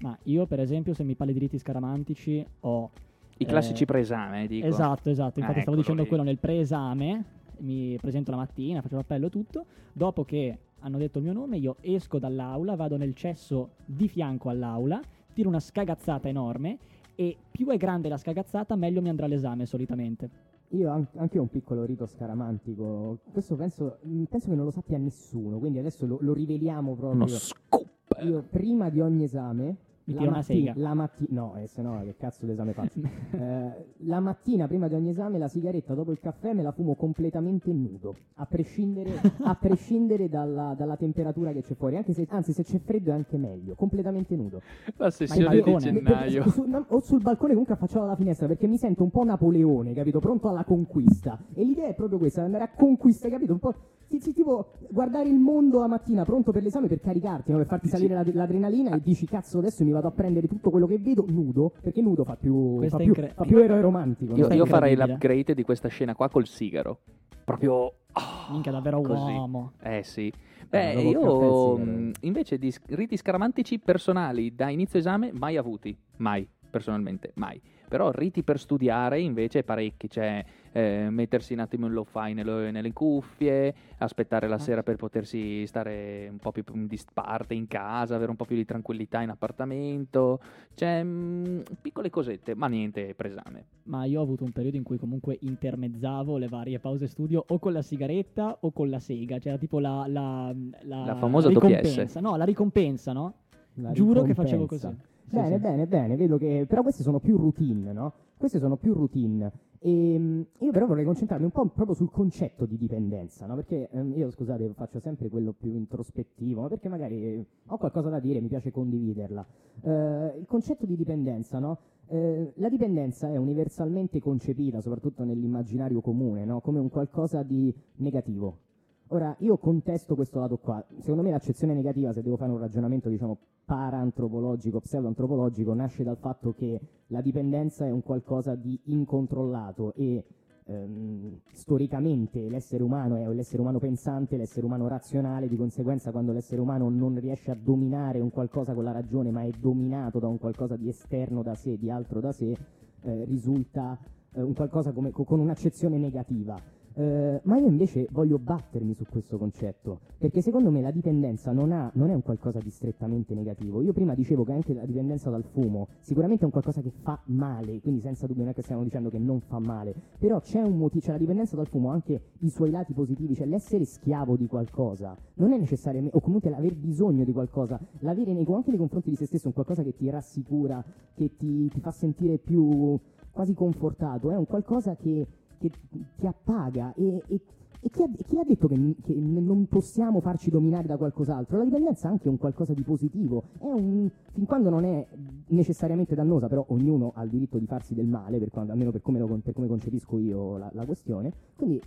Ma 0.00 0.16
io, 0.24 0.46
per 0.46 0.60
esempio, 0.60 0.94
se 0.94 1.04
mi 1.04 1.14
parli 1.14 1.32
di 1.32 1.38
riti 1.38 1.58
scaramantici, 1.58 2.44
ho 2.60 2.90
I 3.38 3.44
classici 3.46 3.82
Eh, 3.84 3.86
preesame, 3.86 4.46
dico. 4.46 4.66
Esatto, 4.66 5.10
esatto. 5.10 5.38
Infatti 5.40 5.58
Ah, 5.58 5.62
stavo 5.62 5.76
eccolo 5.76 5.76
dicendo 5.76 6.02
lì. 6.02 6.08
quello 6.08 6.22
nel 6.22 6.38
preesame. 6.38 7.24
Mi 7.58 7.96
presento 8.00 8.30
la 8.30 8.36
mattina, 8.36 8.80
faccio 8.82 8.96
l'appello 8.96 9.26
e 9.26 9.30
tutto. 9.30 9.64
Dopo 9.92 10.24
che 10.24 10.58
hanno 10.80 10.98
detto 10.98 11.18
il 11.18 11.24
mio 11.24 11.32
nome, 11.32 11.58
io 11.58 11.76
esco 11.80 12.18
dall'aula, 12.18 12.76
vado 12.76 12.96
nel 12.96 13.14
cesso 13.14 13.70
di 13.84 14.08
fianco 14.08 14.48
all'aula, 14.48 15.00
tiro 15.32 15.48
una 15.48 15.60
scagazzata 15.60 16.28
enorme. 16.28 16.78
E 17.14 17.36
più 17.50 17.66
è 17.68 17.76
grande 17.76 18.08
la 18.08 18.16
scagazzata, 18.16 18.76
meglio 18.76 19.02
mi 19.02 19.08
andrà 19.08 19.26
l'esame 19.26 19.66
solitamente. 19.66 20.30
Io 20.72 20.90
an- 20.90 21.08
anche 21.16 21.38
ho 21.38 21.42
un 21.42 21.48
piccolo 21.48 21.84
rito 21.84 22.06
scaramantico. 22.06 23.18
Questo 23.32 23.56
penso, 23.56 23.98
mm, 24.06 24.24
penso 24.24 24.48
che 24.48 24.54
non 24.54 24.64
lo 24.64 24.70
sappia 24.70 24.98
nessuno, 24.98 25.58
quindi 25.58 25.78
adesso 25.78 26.06
lo, 26.06 26.18
lo 26.20 26.32
riveliamo 26.32 26.94
proprio. 26.94 27.24
Uno 27.24 27.26
scoop. 27.26 27.86
Io 28.22 28.44
prima 28.48 28.88
di 28.90 29.00
ogni 29.00 29.24
esame 29.24 29.76
Mi 30.08 30.14
la 30.14 30.20
tiro 30.20 30.30
una 30.30 30.38
matti- 30.40 30.54
sega. 30.54 30.72
La 30.76 30.94
mattina, 30.94 31.28
no, 31.40 31.56
eh, 31.56 31.66
se 31.66 31.82
no 31.82 32.00
che 32.02 32.16
cazzo 32.16 32.46
d'esame 32.46 32.72
faccio? 32.72 33.00
Eh, 33.38 33.86
la 34.06 34.20
mattina 34.20 34.66
prima 34.66 34.88
di 34.88 34.94
ogni 34.94 35.10
esame 35.10 35.38
la 35.38 35.48
sigaretta 35.48 35.92
dopo 35.94 36.10
il 36.12 36.18
caffè 36.18 36.54
me 36.54 36.62
la 36.62 36.72
fumo 36.72 36.94
completamente 36.94 37.70
nudo, 37.72 38.16
a 38.36 38.46
prescindere, 38.46 39.20
a 39.42 39.54
prescindere 39.54 40.28
dalla, 40.30 40.74
dalla 40.76 40.96
temperatura 40.96 41.52
che 41.52 41.60
c'è 41.62 41.74
fuori, 41.74 41.96
anche 41.96 42.14
se, 42.14 42.26
anzi 42.30 42.52
se 42.52 42.62
c'è 42.64 42.78
freddo 42.78 43.10
è 43.10 43.14
anche 43.14 43.36
meglio, 43.36 43.74
completamente 43.74 44.34
nudo. 44.34 44.62
La 44.96 45.10
sessione 45.10 45.50
di 45.50 45.60
balcone. 45.60 45.92
gennaio. 45.92 46.48
Su- 46.48 46.64
no, 46.66 46.84
o 46.88 47.00
sul 47.00 47.20
balcone 47.20 47.50
comunque 47.50 47.74
affacciato 47.74 48.02
alla 48.04 48.16
finestra 48.16 48.46
perché 48.46 48.66
mi 48.66 48.78
sento 48.78 49.02
un 49.02 49.10
po' 49.10 49.24
Napoleone, 49.24 49.92
capito? 49.92 50.20
Pronto 50.20 50.48
alla 50.48 50.64
conquista. 50.64 51.38
E 51.52 51.62
l'idea 51.64 51.86
è 51.88 51.94
proprio 51.94 52.18
questa, 52.18 52.42
andare 52.42 52.64
a 52.64 52.70
conquista, 52.74 53.28
capito? 53.28 53.52
Un 53.52 53.58
po'. 53.58 53.74
Sì, 54.08 54.20
sì, 54.20 54.32
tipo 54.32 54.72
guardare 54.90 55.28
il 55.28 55.38
mondo 55.38 55.80
la 55.80 55.86
mattina 55.86 56.24
pronto 56.24 56.50
per 56.50 56.62
l'esame 56.62 56.86
per 56.88 56.98
caricarti, 57.00 57.50
no? 57.52 57.58
per 57.58 57.66
farti 57.66 57.88
salire 57.88 58.14
la- 58.14 58.24
l'adrenalina 58.32 58.94
e 58.96 59.00
dici 59.02 59.26
cazzo 59.26 59.58
adesso 59.58 59.84
mi 59.84 59.90
vado 59.90 60.06
a 60.08 60.10
prendere 60.12 60.46
tutto 60.48 60.70
quello 60.70 60.86
che 60.86 60.98
vedo 60.98 61.24
nudo, 61.28 61.72
perché 61.82 62.00
nudo 62.00 62.24
fa 62.24 62.34
più, 62.36 62.76
Questo 62.76 62.96
fa 62.96 63.02
è 63.02 63.06
più, 63.06 63.14
incre- 63.14 63.34
fa 63.34 63.44
più 63.44 63.58
eroe 63.58 63.80
romantico. 63.82 64.34
Io, 64.34 64.48
no? 64.48 64.54
io 64.54 64.64
farei 64.64 64.92
incredibile. 64.92 65.06
l'upgrade 65.12 65.54
di 65.54 65.62
questa 65.62 65.88
scena 65.88 66.14
qua 66.14 66.30
col 66.30 66.46
sigaro. 66.46 67.00
Proprio... 67.44 67.92
ah, 68.12 68.48
Minchia, 68.50 68.72
davvero 68.72 69.00
così. 69.02 69.30
uomo. 69.32 69.72
Eh 69.82 70.02
sì. 70.02 70.32
Ah, 70.34 70.66
Beh, 70.68 70.92
caffè 70.94 71.00
io 71.00 71.20
sigaro. 71.20 71.76
mh, 71.78 72.10
invece 72.20 72.58
di 72.58 72.70
s- 72.70 72.80
riti 72.88 73.16
scaramantici 73.18 73.78
personali 73.78 74.54
da 74.54 74.68
inizio 74.70 74.98
esame 74.98 75.32
mai 75.34 75.56
avuti. 75.58 75.96
Mai, 76.16 76.46
personalmente, 76.70 77.32
mai. 77.34 77.60
Però 77.88 78.10
riti 78.10 78.42
per 78.42 78.58
studiare 78.58 79.20
invece 79.20 79.62
parecchi. 79.64 80.08
Cioè 80.10 80.44
eh, 80.72 81.08
mettersi 81.10 81.54
un 81.54 81.60
attimo 81.60 81.86
in 81.86 81.92
lo-fi 81.92 82.34
nelle, 82.34 82.70
nelle 82.70 82.92
cuffie, 82.92 83.74
aspettare 83.98 84.46
la 84.46 84.56
Ah. 84.56 84.58
sera 84.58 84.82
per 84.82 84.96
potersi 84.96 85.66
stare 85.66 86.28
un 86.30 86.38
po' 86.38 86.52
più 86.52 86.62
in 86.74 86.86
disparte 86.86 87.54
in 87.54 87.66
casa, 87.66 88.14
avere 88.14 88.30
un 88.30 88.36
po' 88.36 88.44
più 88.44 88.54
di 88.56 88.64
tranquillità 88.66 89.22
in 89.22 89.30
appartamento. 89.30 90.40
Cioè, 90.74 91.02
mh, 91.02 91.62
piccole 91.80 92.10
cosette, 92.10 92.54
ma 92.54 92.66
niente 92.68 93.14
presame. 93.14 93.64
Ma 93.84 94.04
io 94.04 94.20
ho 94.20 94.22
avuto 94.22 94.44
un 94.44 94.52
periodo 94.52 94.76
in 94.76 94.82
cui 94.82 94.98
comunque 94.98 95.38
intermezzavo 95.40 96.36
le 96.36 96.48
varie 96.48 96.78
pause 96.78 97.06
studio 97.06 97.42
o 97.48 97.58
con 97.58 97.72
la 97.72 97.82
sigaretta 97.82 98.58
o 98.60 98.70
con 98.72 98.90
la 98.90 99.00
sega. 99.00 99.38
C'era 99.38 99.56
tipo 99.56 99.80
la, 99.80 100.04
la, 100.06 100.54
la, 100.82 101.04
La 101.06 101.14
famosa 101.16 101.48
ricompensa. 101.48 102.20
No, 102.20 102.36
la 102.36 102.44
ricompensa, 102.44 103.12
no? 103.12 103.34
La 103.74 103.92
Giuro 103.92 104.22
che 104.22 104.34
facevo 104.34 104.62
ricompensa. 104.62 104.88
così. 104.88 105.16
Bene, 105.30 105.56
sì. 105.56 105.60
bene, 105.60 105.86
bene, 105.86 106.16
vedo 106.16 106.38
che... 106.38 106.64
Però 106.66 106.82
queste 106.82 107.02
sono 107.02 107.20
più 107.20 107.36
routine, 107.36 107.92
no? 107.92 108.12
Queste 108.36 108.58
sono 108.58 108.76
più 108.76 108.94
routine. 108.94 109.52
E 109.80 110.18
mm, 110.18 110.40
io 110.58 110.72
però 110.72 110.86
vorrei 110.86 111.04
concentrarmi 111.04 111.44
un 111.44 111.50
po' 111.50 111.66
proprio 111.66 111.94
sul 111.94 112.10
concetto 112.10 112.66
di 112.66 112.76
dipendenza, 112.76 113.46
no? 113.46 113.54
Perché 113.54 113.88
ehm, 113.90 114.14
io, 114.16 114.30
scusate, 114.30 114.72
faccio 114.74 115.00
sempre 115.00 115.28
quello 115.28 115.52
più 115.52 115.74
introspettivo, 115.74 116.62
ma 116.62 116.68
perché 116.68 116.88
magari 116.88 117.22
eh, 117.22 117.46
ho 117.66 117.76
qualcosa 117.76 118.08
da 118.08 118.20
dire, 118.20 118.40
mi 118.40 118.48
piace 118.48 118.70
condividerla. 118.70 119.46
Eh, 119.82 120.34
il 120.38 120.46
concetto 120.46 120.86
di 120.86 120.96
dipendenza, 120.96 121.58
no? 121.58 121.78
Eh, 122.06 122.52
la 122.56 122.68
dipendenza 122.68 123.28
è 123.28 123.36
universalmente 123.36 124.20
concepita, 124.20 124.80
soprattutto 124.80 125.24
nell'immaginario 125.24 126.00
comune, 126.00 126.44
no? 126.44 126.60
Come 126.60 126.78
un 126.78 126.88
qualcosa 126.88 127.42
di 127.42 127.72
negativo. 127.96 128.67
Ora, 129.10 129.34
io 129.38 129.56
contesto 129.56 130.14
questo 130.14 130.38
lato 130.38 130.58
qua. 130.58 130.84
Secondo 130.98 131.22
me 131.22 131.30
l'accezione 131.30 131.72
negativa, 131.72 132.12
se 132.12 132.20
devo 132.20 132.36
fare 132.36 132.50
un 132.50 132.58
ragionamento, 132.58 133.08
diciamo, 133.08 133.38
paraantropologico, 133.64 134.80
pseudoantropologico, 134.80 135.72
nasce 135.72 136.04
dal 136.04 136.18
fatto 136.18 136.52
che 136.52 136.78
la 137.06 137.22
dipendenza 137.22 137.86
è 137.86 137.90
un 137.90 138.02
qualcosa 138.02 138.54
di 138.54 138.78
incontrollato 138.84 139.94
e 139.94 140.24
ehm, 140.64 141.40
storicamente 141.52 142.50
l'essere 142.50 142.82
umano 142.82 143.16
è 143.16 143.26
l'essere 143.32 143.62
umano 143.62 143.78
pensante, 143.78 144.36
l'essere 144.36 144.66
umano 144.66 144.88
razionale, 144.88 145.48
di 145.48 145.56
conseguenza 145.56 146.10
quando 146.10 146.32
l'essere 146.32 146.60
umano 146.60 146.90
non 146.90 147.18
riesce 147.18 147.50
a 147.50 147.56
dominare 147.58 148.20
un 148.20 148.30
qualcosa 148.30 148.74
con 148.74 148.84
la 148.84 148.92
ragione, 148.92 149.30
ma 149.30 149.42
è 149.42 149.50
dominato 149.58 150.18
da 150.18 150.28
un 150.28 150.36
qualcosa 150.36 150.76
di 150.76 150.86
esterno 150.86 151.42
da 151.42 151.54
sé, 151.54 151.78
di 151.78 151.90
altro 151.90 152.20
da 152.20 152.32
sé, 152.32 152.54
eh, 153.00 153.24
risulta 153.24 153.98
eh, 154.32 154.42
un 154.42 154.52
qualcosa 154.52 154.92
come- 154.92 155.12
co- 155.12 155.24
con 155.24 155.40
un'accezione 155.40 155.96
negativa. 155.96 156.76
Eh, 156.98 157.40
ma 157.44 157.58
io 157.58 157.68
invece 157.68 158.08
voglio 158.10 158.40
battermi 158.40 158.92
su 158.92 159.04
questo 159.08 159.38
concetto, 159.38 160.00
perché 160.18 160.40
secondo 160.40 160.72
me 160.72 160.80
la 160.80 160.90
dipendenza 160.90 161.52
non, 161.52 161.70
ha- 161.70 161.88
non 161.94 162.10
è 162.10 162.14
un 162.14 162.22
qualcosa 162.22 162.58
di 162.58 162.70
strettamente 162.70 163.34
negativo. 163.34 163.80
Io 163.82 163.92
prima 163.92 164.14
dicevo 164.14 164.42
che 164.42 164.50
anche 164.50 164.74
la 164.74 164.84
dipendenza 164.84 165.30
dal 165.30 165.44
fumo 165.44 165.86
sicuramente 166.00 166.42
è 166.42 166.46
un 166.46 166.50
qualcosa 166.50 166.80
che 166.80 166.90
fa 166.90 167.20
male, 167.26 167.80
quindi 167.80 168.00
senza 168.00 168.26
dubbio 168.26 168.42
non 168.42 168.50
è 168.50 168.54
che 168.54 168.62
stiamo 168.62 168.82
dicendo 168.82 169.10
che 169.10 169.18
non 169.18 169.38
fa 169.38 169.60
male, 169.60 169.94
però 170.18 170.40
c'è 170.40 170.60
un 170.60 170.76
motivo, 170.76 171.02
cioè 171.02 171.12
la 171.12 171.18
dipendenza 171.18 171.54
dal 171.54 171.68
fumo 171.68 171.90
ha 171.90 171.92
anche 171.92 172.20
i 172.40 172.50
suoi 172.50 172.70
lati 172.70 172.92
positivi, 172.94 173.36
cioè 173.36 173.46
l'essere 173.46 173.84
schiavo 173.84 174.36
di 174.36 174.48
qualcosa, 174.48 175.16
non 175.34 175.52
è 175.52 175.56
necessariamente, 175.56 176.16
o 176.16 176.20
comunque 176.20 176.50
l'aver 176.50 176.74
bisogno 176.74 177.22
di 177.22 177.30
qualcosa, 177.32 177.78
l'avere 178.00 178.32
nei, 178.32 178.44
anche 178.48 178.70
nei 178.70 178.78
confronti 178.78 179.10
di 179.10 179.14
se 179.14 179.26
stesso 179.26 179.46
un 179.46 179.54
qualcosa 179.54 179.84
che 179.84 179.94
ti 179.94 180.10
rassicura, 180.10 180.84
che 181.14 181.36
ti, 181.36 181.68
ti 181.68 181.78
fa 181.78 181.92
sentire 181.92 182.38
più 182.38 182.98
quasi 183.30 183.54
confortato, 183.54 184.32
è 184.32 184.36
un 184.36 184.46
qualcosa 184.46 184.96
che, 184.96 185.24
che 185.58 185.70
ti 186.16 186.26
appaga 186.26 186.94
e, 186.94 187.22
e- 187.26 187.40
e 187.80 187.90
chi, 187.90 188.02
ha, 188.02 188.08
chi 188.26 188.36
ha 188.38 188.44
detto 188.44 188.66
che, 188.66 188.96
che 189.02 189.14
non 189.14 189.66
possiamo 189.68 190.20
farci 190.20 190.50
dominare 190.50 190.88
da 190.88 190.96
qualcos'altro? 190.96 191.58
La 191.58 191.64
dipendenza 191.64 192.08
è 192.08 192.10
anche 192.10 192.28
un 192.28 192.36
qualcosa 192.36 192.74
di 192.74 192.82
positivo, 192.82 193.44
un, 193.60 194.10
fin 194.32 194.46
quando 194.46 194.68
non 194.68 194.84
è 194.84 195.06
necessariamente 195.48 196.16
dannosa, 196.16 196.48
però 196.48 196.64
ognuno 196.70 197.12
ha 197.14 197.22
il 197.22 197.30
diritto 197.30 197.56
di 197.56 197.66
farsi 197.66 197.94
del 197.94 198.08
male, 198.08 198.38
per 198.38 198.50
quando- 198.50 198.72
almeno 198.72 198.90
per 198.90 199.00
come, 199.00 199.20
lo 199.20 199.28
per 199.42 199.54
come 199.54 199.68
concepisco 199.68 200.18
io 200.18 200.56
la, 200.56 200.70
la 200.72 200.84
questione, 200.84 201.32
quindi 201.54 201.80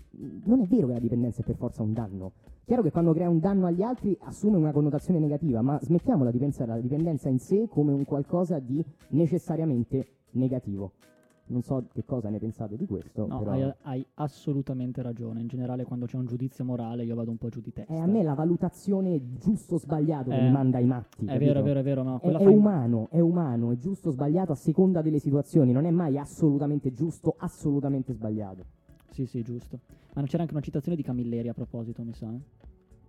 non 0.46 0.62
è 0.62 0.66
vero 0.66 0.88
che 0.88 0.94
la 0.94 1.00
dipendenza 1.00 1.42
è 1.42 1.44
per 1.44 1.56
forza 1.58 1.82
un 1.82 1.92
danno. 1.92 2.32
Chiaro 2.64 2.84
che 2.84 2.92
quando 2.92 3.12
crea 3.14 3.28
un 3.28 3.40
danno 3.40 3.66
agli 3.66 3.82
altri 3.82 4.16
assume 4.22 4.56
una 4.56 4.72
connotazione 4.72 5.20
negativa, 5.20 5.62
ma 5.62 5.78
smettiamola 5.82 6.32
di 6.32 6.38
pensare 6.38 6.72
alla 6.72 6.82
dipendenza 6.82 7.28
in 7.28 7.40
sé 7.40 7.68
come 7.68 7.92
un 7.92 8.06
qualcosa 8.06 8.60
di 8.60 8.82
necessariamente 9.10 10.08
negativo. 10.32 10.94
Non 11.52 11.64
so 11.64 11.86
che 11.92 12.06
cosa 12.06 12.30
ne 12.30 12.40
pensate 12.40 12.78
di 12.78 12.86
questo, 12.86 13.28
No, 13.28 13.40
però... 13.40 13.52
hai, 13.52 13.74
hai 13.82 14.06
assolutamente 14.16 15.02
ragione. 15.02 15.42
In 15.42 15.48
generale, 15.48 15.84
quando 15.84 16.06
c'è 16.06 16.16
un 16.18 16.26
giudizio 16.26 16.64
morale, 16.64 17.04
io 17.04 17.14
vado 17.14 17.30
un 17.30 17.38
po' 17.38 17.50
giù 17.50 17.60
di 17.60 17.72
testa. 17.74 17.94
È 17.94 17.98
a 17.98 18.06
me 18.06 18.24
la 18.24 18.34
valutazione 18.34 19.36
giusto 19.38 19.76
o 19.76 19.78
sbagliato 19.78 20.30
che 20.30 20.38
Eh, 20.38 20.44
mi 20.44 20.52
manda 20.52 20.78
ai 20.78 20.86
matti. 20.86 21.26
È 21.26 21.34
capito? 21.34 21.46
vero, 21.46 21.60
è 21.60 21.64
vero, 21.64 21.80
è 21.80 21.84
vero. 21.84 22.04
No, 22.04 22.20
È, 22.22 22.30
è 22.32 22.46
umano, 22.46 23.10
è 23.12 23.20
umano, 23.20 23.72
è 23.72 23.78
giusto 23.78 24.10
o 24.10 24.12
sbagliato 24.12 24.54
a 24.54 24.56
seconda 24.56 25.02
delle 25.02 25.20
situazioni, 25.20 25.72
non 25.74 25.86
è 25.86 25.92
mai 25.92 26.18
assolutamente 26.18 26.94
giusto, 26.94 27.36
assolutamente 27.38 28.14
sbagliato. 28.14 28.64
Sì, 29.12 29.26
sì, 29.26 29.42
giusto. 29.44 29.80
Ma 30.14 30.22
non 30.22 30.26
c'era 30.26 30.44
anche 30.44 30.54
una 30.54 30.64
citazione 30.64 30.96
di 30.96 31.04
Camilleri 31.04 31.50
a 31.50 31.54
proposito, 31.54 32.02
mi 32.04 32.14
sa. 32.14 32.32
eh? 32.34 32.40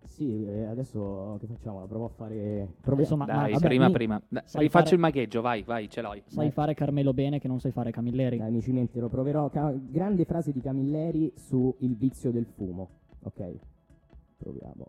Sì, 0.06 0.44
eh, 0.44 0.64
adesso 0.66 1.36
che 1.40 1.46
facciamo? 1.46 1.86
Provo 1.86 2.04
a 2.04 2.08
fare... 2.08 2.68
provi- 2.82 3.02
Insomma, 3.02 3.24
Dai, 3.24 3.52
vabbè, 3.52 3.66
prima, 3.66 3.86
mi- 3.86 3.92
prima. 3.92 4.22
Dai, 4.28 4.42
rifaccio 4.54 4.68
fare- 4.84 4.94
il 4.94 5.00
magheggio, 5.00 5.40
vai, 5.40 5.62
vai, 5.62 5.88
ce 5.88 6.00
l'hai. 6.02 6.22
Sai 6.26 6.44
Dai. 6.44 6.50
fare 6.50 6.74
Carmelo 6.74 7.14
bene 7.14 7.38
che 7.38 7.48
non 7.48 7.60
sai 7.60 7.72
fare 7.72 7.90
Camilleri. 7.90 8.36
Dai, 8.36 8.50
mi 8.50 8.60
cimentero, 8.60 9.08
proverò. 9.08 9.48
Ca- 9.48 9.72
grande 9.72 10.24
frase 10.24 10.52
di 10.52 10.60
Camilleri 10.60 11.32
su 11.36 11.74
il 11.80 11.96
vizio 11.96 12.30
del 12.30 12.44
fumo. 12.44 12.88
Ok, 13.22 13.58
proviamo. 14.36 14.86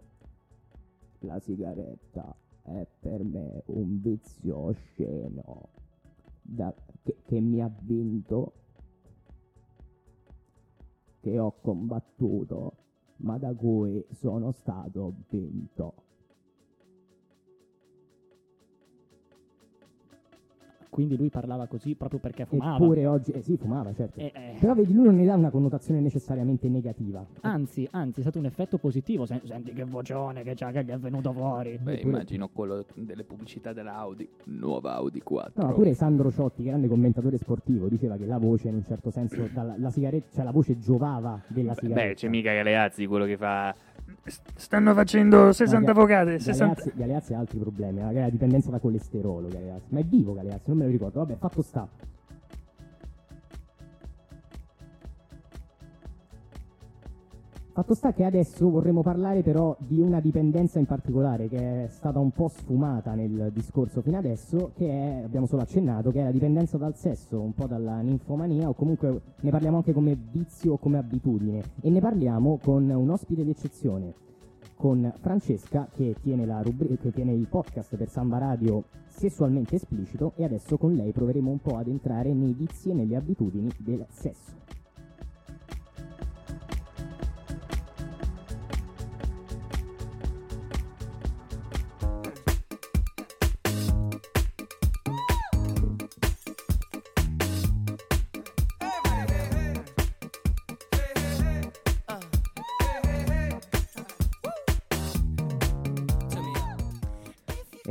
La 1.19 1.39
sigaretta 1.39 2.36
è 2.63 2.86
per 2.99 3.23
me 3.23 3.63
un 3.67 4.02
vizio 4.02 4.58
osceno 4.58 5.69
da- 6.41 6.73
che, 7.02 7.15
che 7.26 7.39
mi 7.39 7.62
ha 7.62 7.71
vinto, 7.82 8.54
che 11.21 11.39
ho 11.39 11.54
combattuto, 11.62 12.73
ma 13.24 13.38
da 13.38 13.54
cui 13.54 14.06
sono 14.12 14.52
stato 14.52 15.14
vinto. 15.30 15.94
Quindi 20.94 21.18
lui 21.18 21.30
parlava 21.30 21.66
così 21.66 21.96
proprio 21.96 22.20
perché 22.20 22.46
fumava. 22.46 22.76
Eppure 22.76 23.08
oggi, 23.08 23.32
eh 23.32 23.42
sì, 23.42 23.58
fumava, 23.58 23.92
certo. 23.94 24.20
Eh, 24.20 24.32
eh. 24.34 24.56
Però 24.60 24.76
vedi, 24.76 24.94
lui 24.94 25.06
non 25.06 25.16
ne 25.16 25.26
dà 25.26 25.34
una 25.34 25.50
connotazione 25.50 26.00
necessariamente 26.00 26.70
negativa. 26.70 27.26
Anzi, 27.42 27.88
anzi, 27.92 28.20
è 28.20 28.22
stato 28.22 28.38
un 28.38 28.46
effetto 28.46 28.78
positivo. 28.78 29.26
Sen- 29.26 29.42
Senti 29.44 29.74
che 29.74 29.84
vocione 29.86 30.44
che, 30.44 30.54
c'ha, 30.54 30.70
che 30.72 30.82
è 30.86 30.98
venuto 31.00 31.34
fuori. 31.34 31.72
Beh, 31.82 31.98
Pure- 31.98 32.02
immagino 32.02 32.48
quello 32.50 32.86
delle 32.94 33.24
pubblicità 33.24 33.74
dell'Audi. 33.74 34.30
Nuova 34.46 34.94
Audi 34.94 35.22
4. 35.22 35.62
No, 35.62 35.68
ma 35.70 35.74
pure 35.74 35.94
Sandro 35.96 36.32
Ciotti, 36.32 36.64
grande 36.64 36.88
commentatore 36.88 37.38
sportivo, 37.38 37.88
diceva 37.88 38.16
che 38.16 38.26
la 38.28 38.38
voce 38.38 38.68
in 38.70 38.76
un 38.76 38.84
certo 38.86 39.10
senso, 39.10 39.48
dalla, 39.52 39.74
la 39.78 39.90
sigaretta, 39.90 40.28
cioè 40.36 40.44
la 40.44 40.52
voce 40.52 40.78
giovava 40.78 41.42
della 41.48 41.74
sigaretta. 41.74 42.08
Beh, 42.08 42.14
c'è 42.14 42.28
mica 42.30 42.54
Galeazzi 42.54 43.06
quello 43.08 43.26
che 43.26 43.38
fa. 43.38 43.74
"S- 44.26 44.39
Stanno 44.56 44.94
facendo 44.94 45.52
60 45.52 45.91
Ga- 45.91 45.91
avvocate. 45.91 46.39
60... 46.39 46.74
Galeazzi, 46.74 46.91
Galeazzi 46.96 47.34
ha 47.34 47.39
altri 47.39 47.58
problemi, 47.60 48.00
magari 48.00 48.20
la 48.20 48.30
dipendenza 48.30 48.70
da 48.70 48.80
colesterolo, 48.80 49.48
Galeazzi. 49.50 49.88
Ma 49.89 50.00
è 50.00 50.04
vivo 50.04 50.34
Galeazzi, 50.34 50.64
non 50.70 50.78
me 50.78 50.83
lo 50.86 50.92
ricordo. 50.92 51.20
Vabbè, 51.20 51.36
fatto 51.38 51.62
sta. 51.62 51.88
Fatto 57.74 57.96
sta 57.96 58.14
che 58.14 58.24
adesso 58.24 58.70
vorremmo 58.70 59.02
parlare 59.02 59.42
però 59.42 59.76
di 59.80 60.00
una 60.00 60.20
dipendenza 60.20 60.78
in 60.78 60.86
particolare 60.86 61.48
che 61.48 61.86
è 61.86 61.88
stata 61.88 62.20
un 62.20 62.30
po' 62.30 62.48
sfumata 62.48 63.16
nel 63.16 63.50
discorso 63.52 64.02
fino 64.02 64.16
adesso, 64.16 64.74
che 64.76 64.88
è, 64.88 65.24
abbiamo 65.24 65.48
solo 65.48 65.64
accennato, 65.64 66.12
che 66.12 66.20
è 66.20 66.24
la 66.26 66.32
dipendenza 66.32 66.78
dal 66.78 66.96
sesso, 66.96 67.42
un 67.42 67.56
po' 67.56 67.66
dalla 67.66 68.00
ninfomania 68.02 68.70
o 68.70 68.76
comunque 68.76 69.22
ne 69.40 69.50
parliamo 69.50 69.78
anche 69.78 69.92
come 69.92 70.16
vizio 70.16 70.74
o 70.74 70.78
come 70.78 71.00
abitudine 71.00 71.64
e 71.82 71.90
ne 71.90 72.00
parliamo 72.00 72.60
con 72.62 72.88
un 72.88 73.10
ospite 73.10 73.44
d'eccezione, 73.44 74.14
con 74.84 75.14
Francesca 75.22 75.88
che 75.96 76.14
tiene, 76.22 76.46
rubri- 76.62 76.98
che 76.98 77.14
tiene 77.14 77.32
il 77.32 77.48
podcast 77.48 77.96
per 77.96 78.10
Samba 78.10 78.38
Radio 78.38 78.84
sessualmente 79.08 79.78
esplicito 79.78 80.34
e 80.36 80.44
adesso 80.44 80.78
con 80.78 80.94
lei 80.94 81.14
proveremo 81.14 81.50
un 81.50 81.60
po' 81.60 81.78
ad 81.78 81.88
entrare 81.88 82.34
nei 82.34 82.52
vizi 82.52 82.90
e 82.90 82.94
nelle 82.94 83.16
abitudini 83.16 83.70
del 83.78 84.06
sesso. 84.10 84.83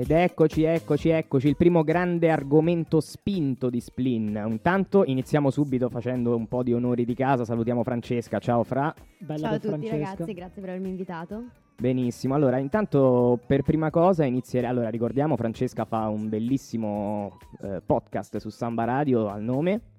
Ed 0.03 0.11
eccoci, 0.11 0.65
eccoci, 0.65 1.11
eccoci, 1.11 1.47
il 1.47 1.55
primo 1.55 1.85
grande 1.85 2.29
argomento 2.29 2.99
spinto 2.99 3.71
di 3.71 3.79
Splin. 3.79 4.47
Intanto 4.49 5.05
iniziamo 5.05 5.49
subito 5.49 5.89
facendo 5.91 6.35
un 6.35 6.49
po' 6.49 6.65
di 6.65 6.73
onori 6.73 7.05
di 7.05 7.15
casa, 7.15 7.45
salutiamo 7.45 7.85
Francesca, 7.85 8.41
ciao 8.41 8.65
Fra. 8.65 8.93
Bella 9.21 9.39
Ciao 9.39 9.55
a 9.55 9.59
tutti 9.61 9.69
Francesca. 9.69 9.97
ragazzi, 9.97 10.35
grazie 10.35 10.61
per 10.61 10.71
avermi 10.71 10.89
invitato. 10.89 11.45
Benissimo, 11.79 12.35
allora 12.35 12.59
intanto 12.59 13.39
per 13.47 13.63
prima 13.63 13.91
cosa 13.91 14.25
inizierei, 14.25 14.69
allora 14.69 14.89
ricordiamo 14.89 15.37
Francesca 15.37 15.85
fa 15.85 16.09
un 16.09 16.29
bellissimo 16.29 17.39
eh, 17.63 17.81
podcast 17.87 18.39
su 18.39 18.49
Samba 18.49 18.83
Radio 18.83 19.29
al 19.29 19.43
nome 19.43 19.92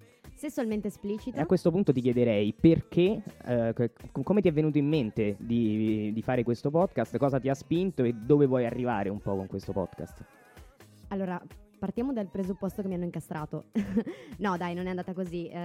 Sessualmente 0.43 0.87
e 0.87 0.89
esplicito. 0.89 1.39
a 1.39 1.45
questo 1.45 1.71
punto 1.71 1.93
ti 1.93 2.01
chiederei 2.01 2.51
perché, 2.51 3.23
eh, 3.45 3.91
come 4.23 4.41
ti 4.41 4.49
è 4.49 4.51
venuto 4.51 4.77
in 4.77 4.89
mente 4.89 5.37
di, 5.39 6.11
di 6.11 6.21
fare 6.21 6.43
questo 6.43 6.69
podcast, 6.69 7.15
cosa 7.17 7.39
ti 7.39 7.47
ha 7.47 7.53
spinto 7.53 8.03
e 8.03 8.11
dove 8.11 8.45
vuoi 8.45 8.65
arrivare 8.65 9.07
un 9.07 9.21
po' 9.21 9.37
con 9.37 9.47
questo 9.47 9.71
podcast. 9.71 10.21
Allora, 11.07 11.41
partiamo 11.79 12.11
dal 12.11 12.27
presupposto 12.27 12.81
che 12.81 12.89
mi 12.89 12.95
hanno 12.95 13.05
incastrato. 13.05 13.67
no, 14.39 14.57
dai, 14.57 14.73
non 14.73 14.87
è 14.87 14.89
andata 14.89 15.13
così. 15.13 15.47
Eh, 15.47 15.55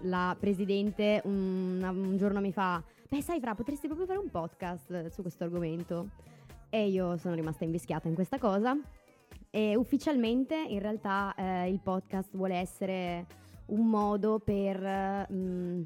la 0.00 0.36
presidente 0.40 1.20
un, 1.24 1.82
un 1.82 2.16
giorno 2.16 2.40
mi 2.40 2.52
fa: 2.52 2.82
Beh, 3.10 3.20
sai, 3.20 3.38
Fra, 3.38 3.54
potresti 3.54 3.86
proprio 3.86 4.06
fare 4.06 4.18
un 4.18 4.30
podcast 4.30 5.08
su 5.08 5.20
questo 5.20 5.44
argomento. 5.44 6.08
E 6.70 6.88
io 6.88 7.18
sono 7.18 7.34
rimasta 7.34 7.64
invischiata 7.64 8.08
in 8.08 8.14
questa 8.14 8.38
cosa. 8.38 8.74
E 9.50 9.76
ufficialmente, 9.76 10.56
in 10.56 10.78
realtà, 10.78 11.34
eh, 11.34 11.68
il 11.68 11.80
podcast 11.80 12.34
vuole 12.34 12.54
essere 12.54 13.44
un 13.66 13.86
modo 13.88 14.38
per, 14.38 14.84
eh, 14.84 15.26
mm, 15.32 15.82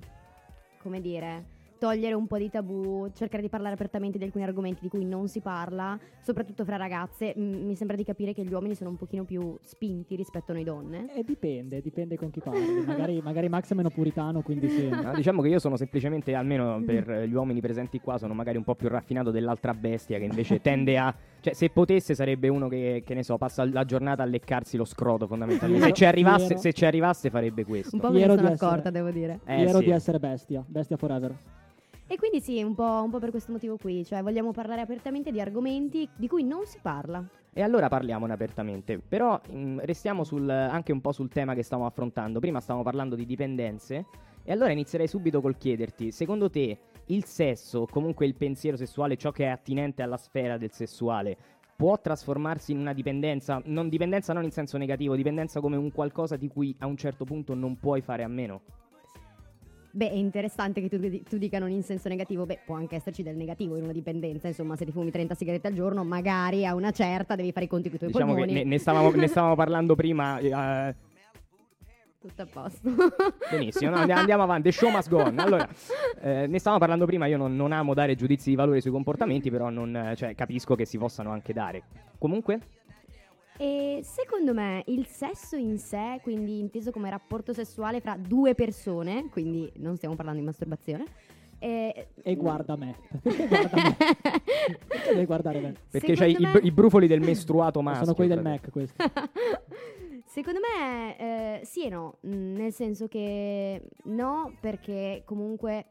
come 0.82 1.00
dire, 1.00 1.58
togliere 1.80 2.14
un 2.14 2.26
po' 2.26 2.36
di 2.36 2.50
tabù, 2.50 3.10
cercare 3.14 3.42
di 3.42 3.48
parlare 3.48 3.72
apertamente 3.72 4.18
di 4.18 4.24
alcuni 4.24 4.44
argomenti 4.44 4.80
di 4.82 4.88
cui 4.90 5.04
non 5.06 5.28
si 5.28 5.40
parla, 5.40 5.98
soprattutto 6.20 6.62
fra 6.62 6.76
ragazze. 6.76 7.34
Mm, 7.36 7.64
mi 7.64 7.74
sembra 7.74 7.96
di 7.96 8.04
capire 8.04 8.34
che 8.34 8.44
gli 8.44 8.52
uomini 8.52 8.74
sono 8.74 8.90
un 8.90 8.96
pochino 8.96 9.24
più 9.24 9.56
spinti 9.62 10.14
rispetto 10.14 10.52
a 10.52 10.54
noi 10.54 10.64
donne. 10.64 11.06
Eh, 11.16 11.24
dipende, 11.24 11.80
dipende 11.80 12.18
con 12.18 12.30
chi 12.30 12.40
parli. 12.40 12.84
magari, 12.84 13.20
magari 13.22 13.48
Max 13.48 13.72
è 13.72 13.74
meno 13.74 13.88
puritano, 13.88 14.42
quindi 14.42 14.68
sì. 14.68 14.88
No, 15.00 15.14
diciamo 15.14 15.40
che 15.40 15.48
io 15.48 15.58
sono 15.58 15.76
semplicemente, 15.76 16.34
almeno 16.34 16.82
per 16.84 17.24
gli 17.26 17.32
uomini 17.32 17.62
presenti 17.62 17.98
qua, 17.98 18.18
sono 18.18 18.34
magari 18.34 18.58
un 18.58 18.64
po' 18.64 18.74
più 18.74 18.88
raffinato 18.88 19.30
dell'altra 19.30 19.72
bestia 19.72 20.18
che 20.18 20.24
invece 20.24 20.60
tende 20.60 20.98
a... 20.98 21.14
Cioè, 21.40 21.54
se 21.54 21.70
potesse 21.70 22.14
sarebbe 22.14 22.48
uno 22.48 22.68
che, 22.68 23.02
che 23.04 23.14
ne 23.14 23.22
so, 23.22 23.36
passa 23.38 23.64
la 23.70 23.84
giornata 23.84 24.22
a 24.22 24.26
leccarsi 24.26 24.76
lo 24.76 24.84
scroto 24.84 25.26
fondamentalmente. 25.26 25.86
Se 25.86 25.92
ci 25.92 26.04
arrivasse, 26.04 26.56
se 26.58 26.72
ci 26.72 26.84
arrivasse 26.84 27.30
farebbe 27.30 27.64
questo. 27.64 27.94
Un 27.96 28.00
po' 28.00 28.10
me 28.10 28.18
ne 28.20 28.34
sono 28.34 28.48
essere- 28.50 28.66
accorta, 28.66 28.90
devo 28.90 29.10
dire. 29.10 29.40
Eh, 29.46 29.62
Ero 29.62 29.78
sì. 29.78 29.84
di 29.84 29.90
essere 29.90 30.18
bestia, 30.18 30.62
bestia 30.66 30.96
forever. 30.96 31.34
E 32.06 32.16
quindi 32.16 32.40
sì, 32.40 32.60
un 32.62 32.74
po', 32.74 33.02
un 33.04 33.10
po' 33.10 33.20
per 33.20 33.30
questo 33.30 33.52
motivo 33.52 33.76
qui, 33.76 34.04
cioè 34.04 34.20
vogliamo 34.20 34.50
parlare 34.50 34.80
apertamente 34.80 35.30
di 35.30 35.40
argomenti 35.40 36.08
di 36.16 36.26
cui 36.26 36.42
non 36.42 36.62
si 36.66 36.78
parla. 36.82 37.24
E 37.52 37.62
allora 37.62 37.88
parliamone 37.88 38.32
apertamente. 38.32 38.98
Però 38.98 39.40
mh, 39.48 39.80
restiamo 39.84 40.24
sul- 40.24 40.48
anche 40.50 40.90
un 40.92 41.00
po' 41.00 41.12
sul 41.12 41.28
tema 41.28 41.54
che 41.54 41.62
stavamo 41.62 41.86
affrontando. 41.88 42.40
Prima 42.40 42.60
stavamo 42.60 42.84
parlando 42.84 43.14
di 43.14 43.24
dipendenze. 43.26 44.06
E 44.42 44.52
allora 44.52 44.72
inizierei 44.72 45.06
subito 45.06 45.40
col 45.40 45.56
chiederti: 45.56 46.10
secondo 46.10 46.50
te 46.50 46.76
il 47.12 47.24
sesso, 47.24 47.80
o 47.80 47.86
comunque 47.86 48.26
il 48.26 48.34
pensiero 48.34 48.76
sessuale, 48.76 49.16
ciò 49.16 49.30
che 49.30 49.44
è 49.44 49.48
attinente 49.48 50.02
alla 50.02 50.16
sfera 50.16 50.56
del 50.58 50.72
sessuale, 50.72 51.36
può 51.76 51.98
trasformarsi 52.00 52.72
in 52.72 52.78
una 52.78 52.92
dipendenza? 52.92 53.60
Non 53.64 53.88
dipendenza 53.88 54.32
non 54.32 54.44
in 54.44 54.50
senso 54.50 54.76
negativo, 54.78 55.14
dipendenza 55.16 55.60
come 55.60 55.76
un 55.76 55.90
qualcosa 55.92 56.36
di 56.36 56.48
cui 56.48 56.74
a 56.78 56.86
un 56.86 56.96
certo 56.96 57.24
punto 57.24 57.54
non 57.54 57.78
puoi 57.78 58.00
fare 58.00 58.22
a 58.22 58.28
meno. 58.28 58.60
Beh, 59.92 60.08
è 60.10 60.14
interessante 60.14 60.80
che 60.80 60.88
tu, 60.88 61.00
tu 61.28 61.36
dica 61.36 61.58
non 61.58 61.70
in 61.70 61.82
senso 61.82 62.08
negativo, 62.08 62.46
beh, 62.46 62.60
può 62.64 62.76
anche 62.76 62.94
esserci 62.94 63.24
del 63.24 63.34
negativo 63.34 63.76
in 63.76 63.82
una 63.82 63.92
dipendenza, 63.92 64.46
insomma, 64.46 64.76
se 64.76 64.84
ti 64.84 64.92
fumi 64.92 65.10
30 65.10 65.34
sigarette 65.34 65.66
al 65.66 65.74
giorno, 65.74 66.04
magari 66.04 66.64
a 66.64 66.74
una 66.76 66.92
certa 66.92 67.34
devi 67.34 67.50
fare 67.50 67.64
i 67.64 67.68
conti 67.68 67.88
con 67.88 67.96
i 67.96 67.98
tuoi 67.98 68.12
Diciamo 68.12 68.34
che 68.34 68.38
polmoni. 68.38 68.62
ne, 68.62 68.68
ne 68.68 68.78
stavamo, 68.78 69.10
ne 69.10 69.26
stavamo 69.26 69.56
parlando 69.56 69.96
prima. 69.96 70.38
eh, 70.38 70.94
Tutto 72.20 72.42
a 72.42 72.46
posto. 72.46 72.90
Benissimo, 73.50 73.90
no, 73.92 73.96
and- 73.96 74.10
andiamo 74.10 74.42
avanti. 74.42 74.64
The 74.64 74.72
show 74.72 74.90
must 74.90 75.08
go 75.08 75.22
on. 75.22 75.38
Allora, 75.38 75.66
eh, 76.20 76.46
ne 76.46 76.58
stavamo 76.58 76.78
parlando 76.78 77.06
prima. 77.06 77.24
Io 77.26 77.38
non, 77.38 77.56
non 77.56 77.72
amo 77.72 77.94
dare 77.94 78.14
giudizi 78.14 78.50
di 78.50 78.56
valore 78.56 78.82
sui 78.82 78.90
comportamenti, 78.90 79.50
però 79.50 79.70
non, 79.70 80.12
cioè, 80.16 80.34
capisco 80.34 80.74
che 80.74 80.84
si 80.84 80.98
possano 80.98 81.30
anche 81.30 81.54
dare. 81.54 81.82
Comunque, 82.18 82.58
E 83.56 84.00
secondo 84.02 84.52
me 84.54 84.82
il 84.86 85.06
sesso 85.06 85.56
in 85.56 85.78
sé, 85.78 86.20
quindi 86.22 86.58
inteso 86.58 86.90
come 86.90 87.08
rapporto 87.10 87.52
sessuale 87.54 88.00
fra 88.00 88.16
due 88.18 88.54
persone, 88.54 89.28
quindi 89.30 89.70
non 89.76 89.96
stiamo 89.96 90.14
parlando 90.14 90.40
di 90.40 90.46
masturbazione. 90.46 91.04
eh, 91.58 92.08
E 92.22 92.36
guarda 92.36 92.76
me. 92.76 92.96
Perché 93.22 93.46
guarda 93.48 93.76
me? 93.82 93.96
Perché 94.86 95.12
devi 95.14 95.24
guardare 95.26 95.60
me? 95.60 95.74
perché 95.90 96.14
c'hai 96.14 96.30
i, 96.32 96.34
Secondo 96.34 96.58
me- 96.60 96.66
i 96.66 96.70
brufoli 96.70 97.06
del 97.06 97.20
mestruato 97.20 97.80
maschio. 97.82 98.04
Sono 98.04 98.14
quelli 98.14 98.30
del 98.34 98.40
fratello. 98.40 98.60
Mac 98.62 98.70
questi. 98.70 99.98
Secondo 100.30 100.60
me 100.60 101.18
eh, 101.18 101.64
sì 101.64 101.86
e 101.86 101.88
no, 101.88 102.18
mm, 102.24 102.54
nel 102.54 102.72
senso 102.72 103.08
che 103.08 103.82
no, 104.04 104.56
perché 104.60 105.22
comunque, 105.24 105.86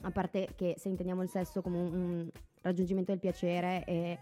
a 0.00 0.10
parte 0.10 0.48
che 0.56 0.76
se 0.78 0.88
intendiamo 0.88 1.22
il 1.22 1.28
sesso 1.28 1.60
come 1.60 1.76
un, 1.76 1.92
un 1.92 2.30
raggiungimento 2.62 3.10
del 3.10 3.20
piacere 3.20 3.84
e 3.84 4.18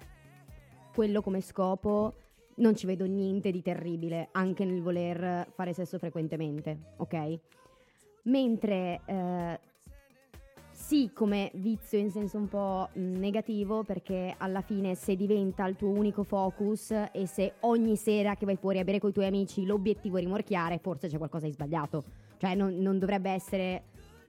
quello 0.93 1.23
come 1.23 1.41
scopo, 1.41 2.15
non 2.57 2.75
ci 2.75 2.85
vedo 2.87 3.07
niente 3.07 3.53
di 3.53 3.63
terribile 3.63 4.31
anche 4.33 4.65
nel 4.65 4.83
voler 4.83 5.47
fare 5.53 5.73
sesso 5.73 6.01
frequentemente, 6.01 6.95
ok? 6.97 7.39
Mentre 8.25 9.03
eh, 9.07 9.61
sì, 10.87 11.13
come 11.15 11.51
vizio 11.55 11.99
in 11.99 12.11
senso 12.11 12.37
un 12.37 12.47
po' 12.47 12.91
mh, 12.93 13.01
negativo, 13.01 13.85
perché 13.85 14.35
alla 14.37 14.61
fine 14.61 14.95
se 14.95 15.17
diventa 15.17 15.65
il 15.67 15.77
tuo 15.77 15.89
unico 15.89 16.25
focus 16.25 16.91
e 17.11 17.27
se 17.27 17.55
ogni 17.61 17.97
sera 17.97 18.35
che 18.35 18.45
vai 18.45 18.57
fuori 18.57 18.81
a 18.81 18.85
bere 18.85 18.99
con 18.99 19.09
i 19.09 19.13
tuoi 19.15 19.25
amici 19.25 19.65
l'obiettivo 19.65 20.19
è 20.19 20.21
rimorchiare, 20.21 20.77
forse 20.77 21.09
c'è 21.09 21.17
qualcosa 21.17 21.47
di 21.47 21.53
sbagliato. 21.53 22.05
Cioè 22.37 22.55
non, 22.55 22.77
non 22.77 22.99
dovrebbe 22.99 23.31
essere 23.31 23.85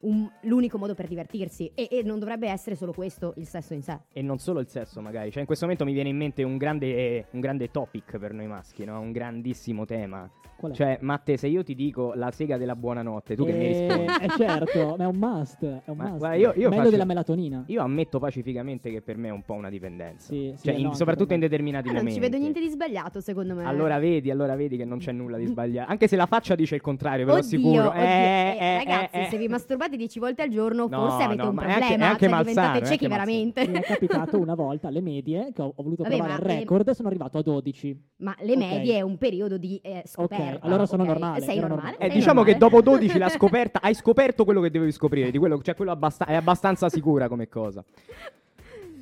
un- 0.05 0.29
l'unico 0.41 0.77
modo 0.77 0.93
per 0.95 1.07
divertirsi 1.07 1.71
e, 1.75 1.87
e 1.91 2.01
non 2.03 2.19
dovrebbe 2.19 2.47
essere 2.49 2.75
solo 2.75 2.91
questo 2.93 3.33
il 3.37 3.45
sesso 3.47 3.73
in 3.73 3.81
sé. 3.81 3.97
E 4.13 4.21
non 4.21 4.37
solo 4.39 4.59
il 4.59 4.67
sesso, 4.67 5.01
magari. 5.01 5.29
Cioè, 5.31 5.39
in 5.41 5.45
questo 5.45 5.65
momento 5.65 5.85
mi 5.85 5.93
viene 5.93 6.09
in 6.09 6.17
mente 6.17 6.43
un 6.43 6.57
grande, 6.57 7.27
un 7.31 7.39
grande 7.39 7.69
topic 7.71 8.17
per 8.17 8.33
noi 8.33 8.47
maschi, 8.47 8.83
no? 8.85 8.99
Un 8.99 9.11
grandissimo 9.11 9.85
tema. 9.85 10.29
Qual 10.57 10.71
è? 10.71 10.75
Cioè, 10.75 10.97
Matte, 11.01 11.35
se 11.37 11.47
io 11.47 11.63
ti 11.63 11.75
dico 11.75 12.13
la 12.15 12.31
sega 12.31 12.57
della 12.57 12.75
buonanotte, 12.75 13.35
tu 13.35 13.45
che 13.45 13.51
mi 13.51 13.65
Eh, 13.65 13.67
rispondi? 13.87 14.11
eh, 14.23 14.29
certo, 14.37 14.95
ma 14.97 15.03
è 15.03 15.07
un 15.07 15.17
must. 15.17 15.63
È 15.65 15.89
un 15.89 15.97
Ma 15.97 16.03
must. 16.05 16.17
guarda, 16.19 16.35
io- 16.37 16.49
io 16.49 16.53
Meglio 16.69 16.75
faccio- 16.75 16.89
della 16.91 17.05
melatonina. 17.05 17.63
Io 17.67 17.81
ammetto 17.81 18.19
pacificamente 18.19 18.89
che 18.89 19.01
per 19.01 19.17
me 19.17 19.27
è 19.27 19.31
un 19.31 19.43
po' 19.43 19.53
una 19.53 19.69
dipendenza. 19.69 20.27
Sì, 20.27 20.53
sì, 20.55 20.63
Cioè, 20.69 20.73
no, 20.79 20.87
in- 20.89 20.93
soprattutto 20.93 21.33
in 21.33 21.39
determinati 21.41 21.89
Ah, 21.89 21.91
non 21.91 22.01
momenti. 22.03 22.19
ci 22.19 22.25
vedo 22.25 22.37
niente 22.41 22.59
di 22.61 22.69
sbagliato, 22.69 23.19
secondo 23.19 23.53
me. 23.55 23.65
Allora 23.65 23.99
vedi, 23.99 24.31
allora 24.31 24.55
vedi 24.55 24.77
che 24.77 24.85
non 24.85 24.99
c'è 24.99 25.11
nulla 25.11 25.37
di 25.37 25.45
sbagliato. 25.47 25.91
Anche 25.91 26.07
se 26.07 26.15
la 26.15 26.25
faccia 26.25 26.55
dice 26.55 26.75
il 26.75 26.81
contrario, 26.81 27.25
ve 27.25 27.31
lo 27.33 27.37
Oddio, 27.39 27.47
assicuro. 27.57 27.87
oddio. 27.89 27.93
Eh, 28.01 28.03
Eh, 28.05 28.57
eh, 28.59 28.77
ragazzi, 28.77 29.15
eh, 29.17 29.21
eh. 29.23 29.25
se 29.29 29.37
vi 29.37 29.47
masturbate 29.49 29.94
10 29.97 30.19
volte 30.19 30.41
al 30.43 30.49
giorno, 30.49 30.87
No, 30.89 30.97
forse 31.07 31.23
avete 31.23 31.41
no, 31.43 31.49
un 31.49 31.57
è 31.57 31.61
anche- 31.63 31.77
problema. 31.79 32.03
è 32.05 32.07
anche 32.07 32.19
cioè, 32.19 32.29
malsano, 32.29 32.43
diventate 32.53 32.85
ciechi 32.85 33.03
anche 33.05 33.07
veramente. 33.07 33.67
Mi 33.67 33.73
è 33.77 33.81
capitato 33.83 34.39
una 34.39 34.55
volta 34.55 34.87
alle 34.87 35.01
medie 35.01 35.51
che 35.53 35.61
ho, 35.61 35.73
ho 35.75 35.83
voluto 35.83 36.03
Vabbè, 36.03 36.15
provare 36.17 36.33
il 36.33 36.59
record 36.59 36.87
e 36.87 36.93
sono 36.93 37.07
arrivato 37.07 37.37
a 37.37 37.41
12. 37.41 37.99
Ma 38.17 38.35
le 38.39 38.51
Ok. 38.53 38.57
medie 38.57 38.97
è 38.97 39.01
un 39.01 39.17
periodo 39.17 39.57
di 39.57 39.79
eh, 39.83 40.03
scoperta. 40.05 40.65
allora 40.65 40.85
sono 40.85 41.03
ok? 41.03 41.09
normale, 41.09 41.41
Sei 41.41 41.59
normale? 41.59 41.73
normale. 41.81 41.97
Eh, 41.97 42.07
sei 42.07 42.17
diciamo 42.17 42.43
che 42.43 42.51
normale. 42.51 42.71
dopo 42.81 42.89
12 42.89 43.17
l'ha 43.17 43.29
scoperta, 43.37 43.79
hai 43.81 43.93
scoperto 43.93 44.43
quello 44.45 44.61
che 44.61 44.69
dovevi 44.71 44.91
scoprire, 44.91 45.31
di 45.31 45.37
quello, 45.37 45.61
cioè 45.61 45.75
quello 45.75 45.91
abbasta- 45.91 46.25
è 46.25 46.35
abbastanza 46.35 46.89
sicura 46.89 47.27
come 47.27 47.47
cosa. 47.47 47.83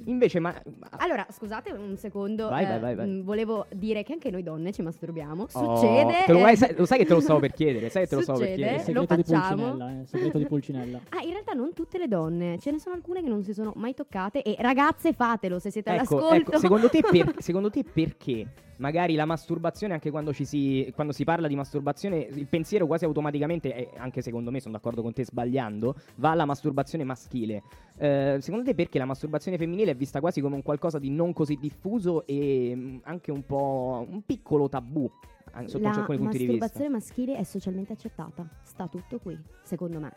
Invece, 0.05 0.39
ma... 0.39 0.53
Allora, 0.97 1.25
scusate 1.29 1.71
un 1.71 1.95
secondo. 1.97 2.49
Vai, 2.49 2.63
eh, 2.63 2.67
vai, 2.67 2.79
vai, 2.79 2.95
vai. 2.95 3.07
mh, 3.07 3.23
volevo 3.23 3.65
dire 3.71 4.03
che 4.03 4.13
anche 4.13 4.29
noi 4.31 4.43
donne 4.43 4.71
ci 4.71 4.81
masturbiamo. 4.81 5.47
Oh, 5.53 5.75
Succede. 5.77 6.25
lo, 6.27 6.47
eh, 6.47 6.55
sai, 6.55 6.73
lo 6.77 6.85
sai 6.85 6.97
che 6.99 7.05
te 7.05 7.13
lo 7.13 7.19
stavo 7.21 7.39
per 7.39 7.53
chiedere? 7.53 7.89
Sai 7.89 8.03
che 8.03 8.09
te 8.09 8.15
lo 8.15 8.21
stavo 8.21 8.39
per 8.39 8.49
Succede. 8.49 8.67
chiedere? 8.67 8.93
lo 8.93 9.01
segreto 9.01 9.15
di 9.15 9.23
facciamo. 9.23 9.63
Pulcinella, 9.69 10.01
eh, 10.01 10.05
segreto 10.05 10.37
di 10.37 10.45
Pulcinella. 10.45 10.99
Ah, 11.13 11.21
in 11.21 11.31
realtà 11.31 11.53
non 11.53 11.73
tutte 11.73 11.97
le 11.97 12.07
donne, 12.07 12.57
ce 12.59 12.71
ne 12.71 12.79
sono 12.79 12.95
alcune 12.95 13.21
che 13.21 13.29
non 13.29 13.43
si 13.43 13.53
sono 13.53 13.71
mai 13.75 13.93
toccate 13.93 14.41
e 14.41 14.55
ragazze 14.59 15.13
fatelo 15.13 15.59
se 15.59 15.69
siete 15.69 15.91
Ecco, 15.91 16.17
all'ascolto. 16.17 16.51
ecco, 16.51 16.59
secondo, 16.59 16.89
te 16.89 17.01
per- 17.01 17.35
secondo 17.39 17.69
te 17.69 17.83
perché? 17.83 18.47
Magari 18.83 19.15
la 19.15 19.23
masturbazione, 19.23 19.93
anche 19.93 20.11
quando, 20.11 20.33
ci 20.33 20.43
si, 20.43 20.91
quando 20.93 21.13
si 21.13 21.23
parla 21.23 21.47
di 21.47 21.55
masturbazione, 21.55 22.17
il 22.17 22.47
pensiero 22.47 22.85
quasi 22.85 23.05
automaticamente, 23.05 23.73
e 23.73 23.89
anche 23.95 24.21
secondo 24.21 24.51
me, 24.51 24.59
sono 24.59 24.73
d'accordo 24.73 25.01
con 25.01 25.13
te 25.13 25.23
sbagliando, 25.23 25.95
va 26.15 26.31
alla 26.31 26.43
masturbazione 26.43 27.05
maschile. 27.05 27.63
Eh, 27.95 28.39
secondo 28.41 28.65
te 28.65 28.75
perché 28.75 28.97
la 28.97 29.05
masturbazione 29.05 29.57
femminile 29.57 29.91
è 29.91 29.95
vista 29.95 30.19
quasi 30.19 30.41
come 30.41 30.55
un 30.55 30.63
qualcosa 30.63 30.99
di 30.99 31.09
non 31.09 31.31
così 31.31 31.57
diffuso 31.61 32.27
e 32.27 32.73
mm, 32.75 32.97
anche 33.03 33.31
un 33.31 33.45
po' 33.45 34.05
un 34.05 34.21
piccolo 34.25 34.67
tabù 34.67 35.09
sotto 35.63 35.79
La 35.81 35.91
alcuni 35.91 36.17
punti 36.17 36.37
di 36.39 36.45
vista? 36.47 36.65
masturbazione 36.65 36.89
maschile 36.89 37.37
è 37.37 37.43
socialmente 37.43 37.93
accettata, 37.93 38.45
sta 38.63 38.89
tutto 38.89 39.17
qui, 39.17 39.39
secondo 39.63 40.01
me. 40.01 40.11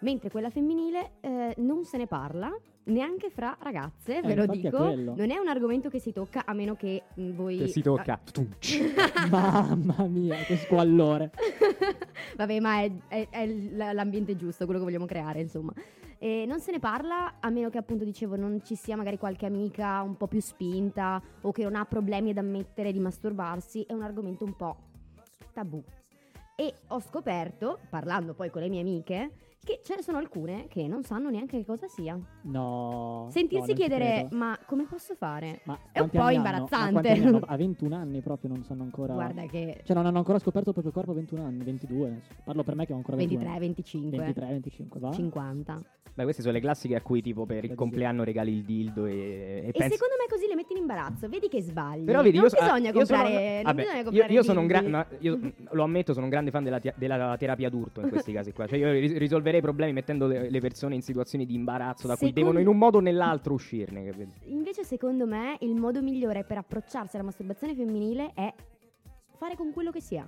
Mentre 0.00 0.30
quella 0.30 0.50
femminile 0.50 1.12
eh, 1.20 1.54
non 1.58 1.84
se 1.84 1.96
ne 1.96 2.06
parla 2.06 2.54
neanche 2.84 3.30
fra 3.30 3.56
ragazze, 3.60 4.20
ve 4.20 4.34
lo 4.34 4.42
è 4.42 4.46
dico. 4.48 4.76
quello. 4.76 5.14
Non 5.16 5.30
è 5.30 5.38
un 5.38 5.48
argomento 5.48 5.88
che 5.88 5.98
si 5.98 6.12
tocca 6.12 6.42
a 6.44 6.52
meno 6.52 6.74
che 6.74 7.04
mh, 7.14 7.30
voi 7.30 7.58
Che 7.58 7.68
si 7.68 7.80
tocca. 7.80 8.20
Mamma 9.30 10.06
mia, 10.06 10.36
che 10.36 10.56
squallore. 10.56 11.30
Vabbè, 12.36 12.60
ma 12.60 12.82
è, 12.82 12.92
è- 13.08 13.28
è 13.30 13.46
l'ambiente 13.92 14.36
giusto, 14.36 14.64
quello 14.64 14.80
che 14.80 14.86
vogliamo 14.86 15.06
creare, 15.06 15.40
insomma. 15.40 15.72
E 16.18 16.44
non 16.46 16.60
se 16.60 16.70
ne 16.70 16.78
parla 16.78 17.34
a 17.40 17.50
meno 17.50 17.70
che, 17.70 17.78
appunto, 17.78 18.04
dicevo, 18.04 18.36
non 18.36 18.62
ci 18.64 18.76
sia 18.76 18.96
magari 18.96 19.18
qualche 19.18 19.46
amica 19.46 20.02
un 20.02 20.16
po' 20.16 20.26
più 20.26 20.40
spinta 20.40 21.22
o 21.42 21.52
che 21.52 21.62
non 21.64 21.74
ha 21.74 21.84
problemi 21.84 22.30
ad 22.30 22.38
ammettere 22.38 22.92
di 22.92 22.98
masturbarsi. 22.98 23.82
È 23.82 23.92
un 23.92 24.02
argomento 24.02 24.44
un 24.44 24.54
po' 24.56 24.76
tabù. 25.52 25.82
E 26.56 26.72
ho 26.88 27.00
scoperto, 27.00 27.78
parlando 27.90 28.32
poi 28.34 28.48
con 28.50 28.62
le 28.62 28.68
mie 28.68 28.80
amiche, 28.80 29.30
che 29.64 29.80
ce 29.82 29.96
ne 29.96 30.02
sono 30.02 30.18
alcune 30.18 30.66
che 30.68 30.86
non 30.86 31.02
sanno 31.02 31.30
neanche 31.30 31.58
che 31.58 31.64
cosa 31.64 31.88
sia. 31.88 32.18
No. 32.42 33.26
Sentirsi 33.30 33.72
no, 33.72 33.78
non 33.78 33.88
chiedere, 33.88 34.28
ma 34.32 34.58
come 34.66 34.84
posso 34.84 35.14
fare? 35.14 35.60
Ma 35.64 35.78
è 35.90 36.00
un 36.00 36.10
po' 36.10 36.28
imbarazzante. 36.28 37.12
A 37.46 37.56
21 37.56 37.96
anni 37.96 38.20
proprio 38.20 38.50
non 38.52 38.62
sanno 38.64 38.82
ancora. 38.82 39.14
Guarda 39.14 39.44
che 39.46 39.80
Cioè, 39.84 39.96
non 39.96 40.06
hanno 40.06 40.18
ancora 40.18 40.38
scoperto 40.38 40.68
il 40.68 40.74
proprio 40.74 40.92
corpo 40.92 41.10
a 41.10 41.14
21 41.14 41.44
anni, 41.44 41.64
22. 41.64 42.20
Parlo 42.44 42.62
per 42.62 42.74
me 42.76 42.86
che 42.86 42.92
ho 42.92 42.96
ancora 42.96 43.16
21 43.16 43.40
23, 43.40 43.60
25, 43.60 44.18
23, 44.18 44.46
25, 44.46 45.00
va? 45.00 45.12
50. 45.12 45.80
Beh, 46.16 46.22
queste 46.22 46.42
sono 46.42 46.54
le 46.54 46.60
classiche 46.60 46.94
a 46.94 47.00
cui 47.00 47.20
tipo 47.22 47.44
per 47.44 47.64
il 47.64 47.74
compleanno 47.74 48.22
regali 48.22 48.52
il 48.52 48.62
dildo 48.62 49.06
e, 49.06 49.12
e 49.14 49.68
E 49.68 49.72
pensi... 49.72 49.94
secondo 49.96 50.14
me 50.16 50.26
così 50.28 50.46
le 50.46 50.54
metti 50.54 50.72
in 50.72 50.78
imbarazzo, 50.78 51.28
vedi 51.28 51.48
che 51.48 51.60
sbagli. 51.60 52.04
Però 52.04 52.22
vedi, 52.22 52.36
non 52.36 52.44
io, 52.44 52.50
so- 52.50 52.56
bisogna 52.60 52.90
ah, 52.90 52.92
io 52.92 53.04
sono- 53.04 53.18
comprare, 53.22 53.54
non 53.54 53.62
vabbè, 53.64 53.74
bisogna 53.82 53.98
io- 53.98 54.04
comprare 54.04 54.32
io, 54.32 54.42
sono 54.44 54.60
un 54.60 54.66
dildi. 54.68 54.80
gran, 54.82 54.92
ma 54.92 55.06
io 55.18 55.36
mm, 55.36 55.48
lo 55.72 55.82
ammetto, 55.82 56.12
sono 56.12 56.24
un 56.26 56.30
grande 56.30 56.50
fan 56.52 56.62
della, 56.62 56.78
te- 56.78 56.94
della 56.96 57.36
terapia 57.36 57.68
d'urto 57.68 58.00
in 58.00 58.10
questi 58.10 58.32
casi 58.32 58.52
qua. 58.52 58.68
Cioè, 58.68 58.78
io 58.78 58.92
ri- 58.92 59.18
risolverei 59.54 59.58
i 59.58 59.62
problemi 59.62 59.92
mettendo 59.92 60.26
le, 60.26 60.50
le 60.50 60.60
persone 60.60 60.94
in 60.94 61.02
situazioni 61.02 61.46
di 61.46 61.54
imbarazzo 61.54 62.06
da 62.06 62.16
cui 62.16 62.28
Secondo- 62.28 62.40
devono 62.52 62.58
in 62.60 62.68
un 62.68 62.78
modo 62.78 62.98
o 62.98 63.00
nell'altro 63.00 63.54
uscirne. 63.54 64.04
capito? 64.04 64.32
Invece 64.46 64.84
secondo 64.84 65.26
me 65.26 65.56
il 65.60 65.74
modo 65.74 66.02
migliore 66.02 66.44
per 66.44 66.58
approcciarsi 66.58 67.16
alla 67.16 67.24
masturbazione 67.24 67.74
femminile 67.74 68.32
è 68.34 68.52
fare 69.38 69.56
con 69.56 69.72
quello 69.72 69.90
che 69.90 70.00
sia. 70.00 70.26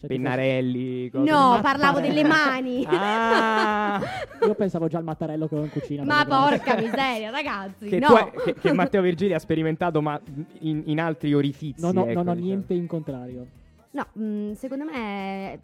Cioè, 0.00 0.08
tipo- 0.08 0.22
Pennarelli, 0.22 1.10
cose 1.10 1.28
No, 1.28 1.36
Mattarello. 1.38 1.62
parlavo 1.62 2.00
delle 2.00 2.22
mani. 2.24 2.86
Ah, 2.90 4.00
Io 4.46 4.54
pensavo 4.54 4.86
già 4.86 4.98
al 4.98 5.04
mattarello 5.04 5.48
che 5.48 5.56
ho 5.56 5.62
in 5.64 5.70
cucina. 5.70 6.04
Ma 6.04 6.24
porca 6.24 6.76
miseria, 6.76 7.30
ragazzi. 7.30 7.88
che, 7.88 7.98
no. 7.98 8.06
tu 8.06 8.12
hai- 8.14 8.30
che- 8.44 8.54
che 8.54 8.72
Matteo 8.72 9.02
Virgili 9.02 9.34
ha 9.34 9.38
sperimentato, 9.40 10.00
ma 10.00 10.20
in, 10.60 10.82
in 10.86 11.00
altri 11.00 11.34
orifizi. 11.34 11.80
Non 11.80 11.96
ho, 11.96 12.02
ecco, 12.06 12.12
non 12.12 12.28
ho 12.28 12.32
diciamo. 12.34 12.46
niente 12.46 12.74
in 12.74 12.86
contrario. 12.86 13.46
No, 13.90 14.06
mh, 14.12 14.52
secondo 14.52 14.84
me 14.84 15.58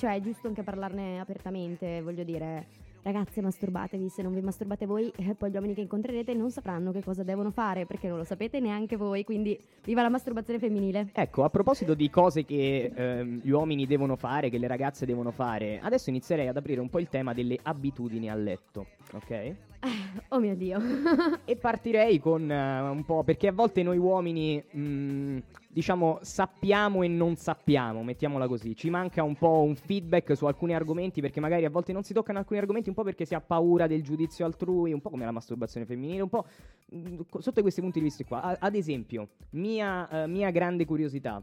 cioè 0.00 0.14
è 0.14 0.20
giusto 0.20 0.48
anche 0.48 0.62
parlarne 0.62 1.20
apertamente, 1.20 2.00
voglio 2.00 2.24
dire. 2.24 2.88
Ragazze, 3.02 3.40
masturbatevi, 3.40 4.10
se 4.10 4.22
non 4.22 4.34
vi 4.34 4.40
masturbate 4.42 4.84
voi, 4.84 5.10
eh, 5.16 5.34
poi 5.34 5.50
gli 5.50 5.54
uomini 5.54 5.74
che 5.74 5.82
incontrerete 5.82 6.34
non 6.34 6.50
sapranno 6.50 6.90
che 6.90 7.02
cosa 7.02 7.22
devono 7.22 7.50
fare, 7.50 7.84
perché 7.84 8.08
non 8.08 8.16
lo 8.16 8.24
sapete 8.24 8.60
neanche 8.60 8.96
voi, 8.96 9.24
quindi 9.24 9.58
viva 9.84 10.02
la 10.02 10.08
masturbazione 10.08 10.58
femminile. 10.58 11.10
Ecco, 11.12 11.44
a 11.44 11.50
proposito 11.50 11.94
di 11.94 12.08
cose 12.08 12.44
che 12.44 12.90
ehm, 12.94 13.40
gli 13.42 13.50
uomini 13.50 13.86
devono 13.86 14.16
fare, 14.16 14.48
che 14.48 14.58
le 14.58 14.66
ragazze 14.66 15.04
devono 15.04 15.30
fare, 15.30 15.80
adesso 15.82 16.08
inizierei 16.10 16.48
ad 16.48 16.56
aprire 16.56 16.80
un 16.80 16.88
po' 16.88 16.98
il 16.98 17.08
tema 17.08 17.34
delle 17.34 17.58
abitudini 17.62 18.30
a 18.30 18.34
letto, 18.34 18.86
ok? 19.12 19.54
Oh 20.28 20.38
mio 20.38 20.54
Dio. 20.54 20.80
E 21.44 21.56
partirei 21.56 22.20
con 22.20 22.50
eh, 22.50 22.80
un 22.80 23.04
po' 23.04 23.24
perché 23.24 23.48
a 23.48 23.52
volte 23.52 23.82
noi 23.82 23.98
uomini, 23.98 24.62
mh, 24.70 25.38
diciamo, 25.68 26.18
sappiamo 26.22 27.02
e 27.02 27.08
non 27.08 27.34
sappiamo, 27.36 28.02
mettiamola 28.02 28.46
così. 28.46 28.76
Ci 28.76 28.90
manca 28.90 29.22
un 29.22 29.34
po' 29.36 29.62
un 29.62 29.74
feedback 29.74 30.36
su 30.36 30.46
alcuni 30.46 30.74
argomenti 30.74 31.20
perché 31.20 31.40
magari 31.40 31.64
a 31.64 31.70
volte 31.70 31.92
non 31.92 32.02
si 32.04 32.12
toccano 32.12 32.38
alcuni 32.38 32.60
argomenti 32.60 32.88
un 32.88 32.94
po' 32.94 33.02
perché 33.02 33.24
si 33.24 33.34
ha 33.34 33.40
paura 33.40 33.86
del 33.86 34.02
giudizio 34.02 34.44
altrui, 34.44 34.92
un 34.92 35.00
po' 35.00 35.10
come 35.10 35.24
la 35.24 35.32
masturbazione 35.32 35.86
femminile, 35.86 36.22
un 36.22 36.28
po' 36.28 36.44
mh, 36.90 37.20
co- 37.28 37.40
sotto 37.40 37.60
questi 37.62 37.80
punti 37.80 37.98
di 37.98 38.04
vista 38.04 38.22
qua. 38.24 38.42
A- 38.42 38.56
ad 38.60 38.74
esempio, 38.74 39.28
mia, 39.50 40.08
eh, 40.08 40.26
mia 40.26 40.50
grande 40.50 40.84
curiosità. 40.84 41.42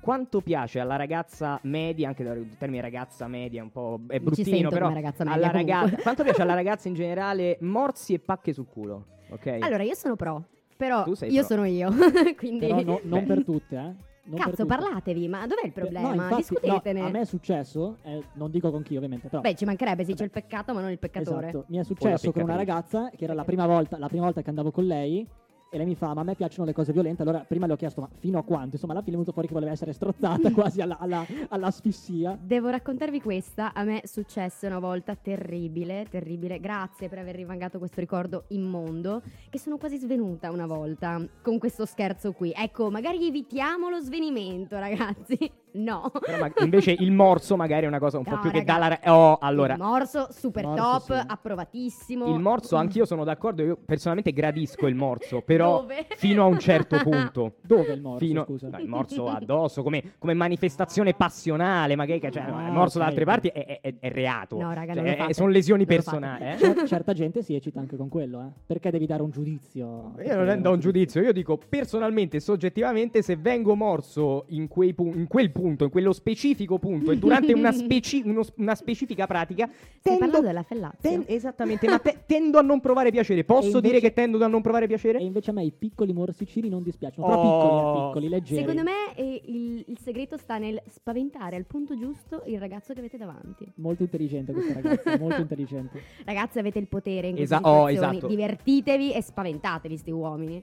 Quanto 0.00 0.40
piace 0.40 0.80
alla 0.80 0.96
ragazza 0.96 1.58
media, 1.64 2.08
anche 2.08 2.22
il 2.22 2.56
termine 2.58 2.80
ragazza 2.80 3.26
media 3.28 3.60
è 3.60 3.62
un 3.62 3.70
po' 3.70 4.00
è 4.08 4.18
bruttino, 4.18 4.48
sento 4.48 4.68
però 4.70 4.86
come 4.88 4.94
ragazza 5.00 5.24
media 5.24 5.50
ragazza, 5.50 5.96
quanto 5.96 6.22
piace 6.22 6.42
alla 6.42 6.54
ragazza 6.62 6.88
in 6.88 6.94
generale 6.94 7.58
morsi 7.60 8.14
e 8.14 8.18
pacche 8.18 8.54
sul 8.54 8.66
culo, 8.66 9.04
ok? 9.28 9.58
Allora, 9.60 9.82
io 9.82 9.94
sono 9.94 10.16
pro, 10.16 10.44
però 10.76 11.02
Tu 11.04 11.14
sei 11.14 11.30
io 11.30 11.44
pro. 11.44 11.48
sono 11.48 11.64
io, 11.66 11.90
quindi... 12.36 12.66
Però 12.66 12.82
no- 12.82 13.00
non 13.02 13.26
per 13.26 13.44
tutte, 13.44 13.76
eh. 13.76 14.08
Non 14.22 14.38
Cazzo, 14.38 14.64
parlatevi, 14.64 15.26
ma 15.28 15.46
dov'è 15.46 15.64
il 15.64 15.72
problema? 15.72 16.08
No, 16.08 16.14
infatti, 16.14 16.36
Discutetene. 16.36 17.00
no, 17.00 17.06
a 17.06 17.10
me 17.10 17.20
è 17.20 17.24
successo, 17.24 17.96
eh, 18.02 18.22
non 18.34 18.50
dico 18.50 18.70
con 18.70 18.82
chi 18.82 18.94
ovviamente, 18.96 19.28
però 19.28 19.40
Beh, 19.40 19.56
ci 19.56 19.64
mancherebbe, 19.64 20.04
sì, 20.04 20.14
c'è 20.14 20.24
il 20.24 20.30
peccato, 20.30 20.72
ma 20.72 20.80
non 20.80 20.90
il 20.90 20.98
peccatore. 20.98 21.48
Esatto. 21.48 21.64
Mi 21.68 21.78
è 21.78 21.84
successo 21.84 22.30
con 22.30 22.42
una 22.42 22.54
ragazza 22.54 23.10
che 23.16 23.24
era 23.24 23.34
la 23.34 23.44
prima 23.44 23.66
volta, 23.66 23.98
la 23.98 24.08
prima 24.08 24.24
volta 24.24 24.42
che 24.42 24.48
andavo 24.50 24.70
con 24.70 24.86
lei 24.86 25.26
e 25.72 25.76
lei 25.76 25.86
mi 25.86 25.94
fa 25.94 26.12
ma 26.14 26.22
a 26.22 26.24
me 26.24 26.34
piacciono 26.34 26.66
le 26.66 26.72
cose 26.72 26.92
violente. 26.92 27.22
Allora 27.22 27.44
prima 27.46 27.66
le 27.66 27.74
ho 27.74 27.76
chiesto 27.76 28.00
ma 28.00 28.08
fino 28.18 28.38
a 28.38 28.42
quanto 28.42 28.74
insomma 28.74 28.92
alla 28.92 29.02
fine 29.02 29.12
è 29.12 29.18
venuto 29.18 29.32
fuori 29.32 29.46
che 29.46 29.54
voleva 29.54 29.70
essere 29.70 29.92
strozzata 29.92 30.50
quasi 30.52 30.80
alla, 30.80 30.98
alla- 30.98 31.24
all'asfissia. 31.48 32.36
Devo 32.42 32.68
raccontarvi 32.68 33.20
questa, 33.20 33.72
a 33.72 33.84
me 33.84 34.00
è 34.00 34.06
successa 34.06 34.66
una 34.66 34.80
volta 34.80 35.14
terribile, 35.14 36.06
terribile, 36.10 36.58
grazie 36.58 37.08
per 37.08 37.18
aver 37.18 37.36
rimangato 37.36 37.78
questo 37.78 38.00
ricordo 38.00 38.44
immondo, 38.48 39.22
che 39.48 39.60
sono 39.60 39.78
quasi 39.78 39.96
svenuta 39.96 40.50
una 40.50 40.66
volta 40.66 41.24
con 41.40 41.58
questo 41.58 41.86
scherzo 41.86 42.32
qui. 42.32 42.52
Ecco, 42.54 42.90
magari 42.90 43.24
evitiamo 43.26 43.88
lo 43.88 44.00
svenimento, 44.00 44.76
ragazzi. 44.76 45.50
No. 45.72 46.10
Però 46.24 46.38
ma- 46.38 46.50
invece 46.62 46.92
il 46.98 47.12
morso 47.12 47.56
magari 47.56 47.84
è 47.84 47.88
una 47.88 47.98
cosa 47.98 48.18
un 48.18 48.24
po' 48.24 48.34
No, 48.36 48.40
più 48.40 48.50
che 48.50 48.58
raga. 48.58 48.72
dà 48.72 48.78
la... 48.78 48.88
ra- 48.88 49.14
Oh, 49.16 49.38
allora, 49.40 49.74
Il 49.74 49.80
morso, 49.80 50.28
super 50.30 50.64
Morso, 50.64 50.82
top, 50.82 51.20
sì. 51.20 51.24
approvatissimo. 51.26 52.26
il 52.26 52.38
morso 52.40 52.76
anch'io 52.76 53.04
sono 53.04 53.24
d'accordo, 53.24 53.62
io 53.62 53.76
personalmente 53.84 54.32
gradisco 54.32 54.86
il 54.86 54.94
morso, 54.94 55.42
però 55.42 55.80
Dove? 55.80 56.06
fino 56.16 56.42
a 56.42 56.46
un 56.46 56.58
certo 56.58 56.98
punto. 56.98 57.54
Dove 57.66 57.92
il 57.92 58.00
morso, 58.00 58.24
Fino- 58.24 58.44
scusa? 58.44 58.68
No, 58.68 58.78
il 58.78 58.88
morso 58.88 59.26
addosso 59.28 59.82
come, 59.82 60.02
come 60.18 60.34
manifestazione 60.34 61.14
passionale, 61.14 61.96
ma 61.96 62.04
che 62.04 62.18
cioè, 62.30 62.42
Ah, 62.42 62.66
il 62.66 62.72
morso 62.72 62.98
da 62.98 63.04
ok. 63.04 63.10
altre 63.10 63.24
parti 63.24 63.48
è, 63.48 63.64
è- 63.64 63.80
è- 63.80 63.94
è 64.00 64.10
reato. 64.10 64.58
No, 64.58 64.72
raga, 64.72 64.94
Cioè, 64.94 65.02
non 65.02 65.16
lo 65.18 65.24
è- 65.26 65.32
sono 65.32 65.48
lesioni 65.50 65.84
Non 65.86 65.94
personali. 65.96 66.44
eh. 66.44 66.56
Cer- 66.58 66.86
certa 66.86 67.12
gente 67.12 67.42
si 67.42 67.54
eccita 67.54 67.80
anche 67.80 67.96
con 67.96 68.08
quello, 68.08 68.40
eh. 68.42 68.50
Perché 68.66 68.90
devi 68.90 69.06
dare 69.06 69.22
un 69.22 69.30
giudizio? 69.30 70.14
Io 70.24 70.42
non 70.42 70.60
do 70.62 70.70
un 70.72 70.80
giudizio, 70.80 71.20
io 71.22 71.32
dico 71.32 71.58
personalmente, 71.68 72.40
soggettivamente, 72.40 73.22
se 73.22 73.36
vengo 73.36 73.74
morso 73.74 74.44
in, 74.48 74.68
quei 74.68 74.94
pu- 74.94 75.12
in 75.14 75.26
quel 75.26 75.50
punto, 75.50 75.58
in 75.66 75.90
quello 75.90 76.12
specifico 76.12 76.78
punto 76.78 77.10
e 77.10 77.18
durante 77.18 77.52
una, 77.52 77.70
speci- 77.72 78.22
uno- 78.24 78.44
una 78.56 78.74
specifica 78.74 79.26
pratica, 79.26 79.66
Stai 79.68 80.00
tendo, 80.02 80.18
parlando 80.18 80.46
della 80.46 80.62
fellazio? 80.62 80.98
ten- 81.10 81.24
esattamente, 81.26 81.88
ma 81.88 81.98
te- 81.98 82.18
tendo 82.26 82.58
a 82.58 82.62
non 82.62 82.80
provare 82.80 83.10
piacere. 83.10 83.44
Posso 83.44 83.66
invece- 83.66 83.80
dire 83.86 84.00
che 84.00 84.12
tendo 84.12 84.42
a 84.44 84.48
non 84.48 84.60
provare 84.62 84.86
piacere? 84.86 85.18
E 85.18 85.24
invece 85.24 85.50
a 85.50 85.52
me 85.54 85.64
i 85.64 85.72
piccoli 85.72 86.12
morsicini 86.12 86.68
non 86.68 86.82
dispiacciono. 86.82 87.26
Però 87.26 87.38
Oh. 87.40 87.42
piccoli, 87.42 88.06
piccoli, 88.06 88.28
leggeri. 88.28 88.60
Secondo 88.60 88.82
me 88.82 89.14
eh, 89.16 89.42
il, 89.46 89.84
il 89.88 89.98
segreto 89.98 90.36
sta 90.36 90.58
nel 90.58 90.80
spaventare 90.88 91.56
al 91.56 91.64
punto 91.66 91.96
giusto 91.96 92.42
il 92.46 92.58
ragazzo 92.58 92.92
che 92.92 92.98
avete 93.00 93.16
davanti. 93.16 93.66
Molto 93.76 94.02
intelligente 94.02 94.52
questa 94.52 94.74
ragazza, 94.74 95.16
molto 95.18 95.40
intelligente. 95.40 96.00
Ragazzi, 96.24 96.58
avete 96.58 96.78
il 96.78 96.86
potere 96.88 97.28
in 97.28 97.36
queste 97.36 97.54
Esa- 97.56 97.68
oh, 97.68 97.90
esatto. 97.90 98.26
Divertitevi 98.26 99.12
e 99.12 99.22
spaventatevi, 99.22 99.96
sti 99.96 100.10
uomini. 100.10 100.62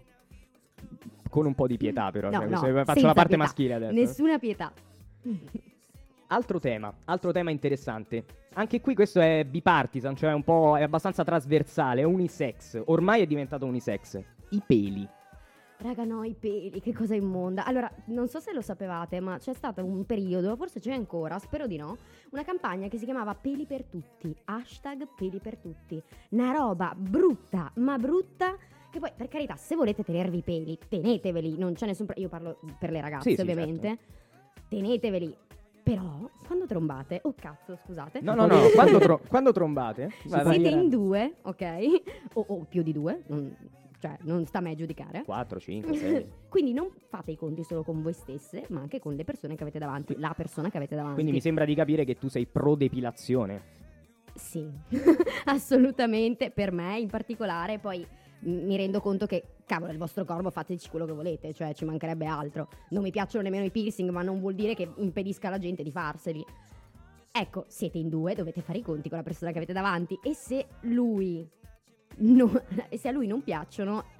Con 1.29 1.45
un 1.45 1.55
po' 1.55 1.67
di 1.67 1.77
pietà, 1.77 2.11
però. 2.11 2.29
No, 2.29 2.39
cioè, 2.39 2.71
no, 2.71 2.83
faccio 2.85 3.05
la 3.05 3.13
parte 3.13 3.29
pietà. 3.29 3.43
maschile 3.43 3.73
adesso. 3.73 3.93
Nessuna 3.93 4.39
pietà. 4.39 4.71
Altro 6.29 6.59
tema, 6.59 6.93
altro 7.05 7.31
tema 7.31 7.51
interessante. 7.51 8.25
Anche 8.55 8.81
qui 8.81 8.93
questo 8.95 9.21
è 9.21 9.45
bipartisan, 9.45 10.13
cioè 10.13 10.33
un 10.33 10.43
po' 10.43 10.77
è 10.77 10.83
abbastanza 10.83 11.23
trasversale, 11.23 12.01
è 12.01 12.03
unisex. 12.03 12.81
Ormai 12.87 13.21
è 13.21 13.25
diventato 13.25 13.65
unisex. 13.65 14.21
I 14.49 14.61
peli. 14.65 15.07
Raga, 15.79 16.03
no, 16.03 16.23
i 16.23 16.33
peli, 16.33 16.81
che 16.81 16.91
cosa 16.91 17.15
immonda. 17.15 17.63
Allora, 17.63 17.89
non 18.07 18.27
so 18.27 18.39
se 18.39 18.51
lo 18.51 18.61
sapevate, 18.61 19.19
ma 19.21 19.37
c'è 19.37 19.53
stato 19.53 19.85
un 19.85 20.05
periodo, 20.05 20.55
forse 20.57 20.79
c'è 20.79 20.91
ancora, 20.91 21.37
spero 21.39 21.65
di 21.65 21.77
no, 21.77 21.97
una 22.31 22.43
campagna 22.43 22.87
che 22.87 22.97
si 22.97 23.05
chiamava 23.05 23.35
Peli 23.35 23.65
per 23.65 23.85
tutti. 23.85 24.35
Hashtag 24.45 25.07
Peli 25.15 25.39
per 25.39 25.57
tutti. 25.57 26.01
Una 26.29 26.51
roba 26.51 26.93
brutta, 26.97 27.71
ma 27.75 27.97
brutta. 27.97 28.57
Che 28.97 29.03
poi, 29.03 29.11
per 29.15 29.27
carità, 29.27 29.55
se 29.55 29.75
volete 29.75 30.03
tenervi 30.03 30.37
i 30.39 30.41
peli, 30.41 30.75
teneteveli. 30.89 31.55
Non 31.55 31.73
c'è 31.75 31.85
nessun. 31.85 32.07
pro- 32.07 32.19
Io 32.19 32.29
parlo 32.29 32.57
per 32.79 32.89
le 32.89 32.99
ragazze, 32.99 33.29
Sì, 33.29 33.35
sì, 33.35 33.41
ovviamente. 33.41 33.97
Teneteveli. 34.67 35.37
Però, 35.83 36.27
quando 36.47 36.65
trombate, 36.65 37.19
oh 37.23 37.35
cazzo, 37.39 37.77
scusate. 37.85 38.21
No, 38.21 38.33
no, 38.33 38.47
no, 38.47 38.55
quando, 38.73 38.97
tro- 38.97 39.21
quando 39.29 39.51
trombate? 39.51 40.09
Vai, 40.25 40.43
vai. 40.43 40.53
Siete 40.59 40.69
in 40.75 40.89
due, 40.89 41.35
ok? 41.43 42.01
O, 42.33 42.45
o 42.47 42.65
più 42.67 42.81
di 42.81 42.91
due, 42.91 43.21
non- 43.27 43.55
cioè 43.99 44.17
non 44.23 44.47
sta 44.47 44.57
a 44.57 44.61
me 44.61 44.73
giudicare. 44.75 45.21
4, 45.23 45.59
5, 45.59 45.95
6. 45.95 46.25
Quindi 46.49 46.73
non 46.73 46.89
fate 47.07 47.29
i 47.31 47.35
conti 47.35 47.63
solo 47.63 47.83
con 47.83 48.01
voi 48.01 48.13
stesse, 48.13 48.65
ma 48.69 48.79
anche 48.81 48.99
con 48.99 49.13
le 49.13 49.23
persone 49.23 49.55
che 49.55 49.61
avete 49.61 49.77
davanti, 49.77 50.15
la 50.17 50.33
persona 50.35 50.71
che 50.71 50.77
avete 50.77 50.95
davanti. 50.95 51.15
Quindi 51.17 51.33
mi 51.33 51.41
sembra 51.41 51.65
di 51.65 51.75
capire 51.75 52.03
che 52.03 52.17
tu 52.17 52.29
sei 52.29 52.47
pro 52.47 52.73
depilazione. 52.73 53.61
Sì, 54.33 54.67
assolutamente, 55.45 56.49
per 56.49 56.71
me 56.71 56.97
in 56.99 57.09
particolare, 57.09 57.77
poi 57.77 58.05
mi 58.41 58.75
rendo 58.75 58.99
conto 58.99 59.25
che, 59.25 59.43
cavolo, 59.65 59.91
il 59.91 59.97
vostro 59.97 60.25
corpo 60.25 60.49
fateci 60.49 60.89
quello 60.89 61.05
che 61.05 61.13
volete, 61.13 61.53
cioè 61.53 61.73
ci 61.73 61.85
mancherebbe 61.85 62.25
altro. 62.25 62.69
Non 62.89 63.03
mi 63.03 63.11
piacciono 63.11 63.43
nemmeno 63.43 63.65
i 63.65 63.71
piercing, 63.71 64.09
ma 64.09 64.21
non 64.21 64.39
vuol 64.39 64.55
dire 64.55 64.75
che 64.75 64.91
impedisca 64.97 65.47
alla 65.47 65.59
gente 65.59 65.83
di 65.83 65.91
farseli. 65.91 66.45
Ecco, 67.31 67.65
siete 67.67 67.97
in 67.97 68.09
due, 68.09 68.33
dovete 68.33 68.61
fare 68.61 68.79
i 68.79 68.81
conti 68.81 69.09
con 69.09 69.17
la 69.17 69.23
persona 69.23 69.51
che 69.51 69.57
avete 69.57 69.73
davanti 69.73 70.17
e 70.23 70.33
se 70.33 70.65
lui 70.81 71.47
no- 72.17 72.61
e 72.89 72.97
se 72.97 73.07
a 73.07 73.11
lui 73.11 73.27
non 73.27 73.43
piacciono, 73.43 73.93
Non 73.93 74.16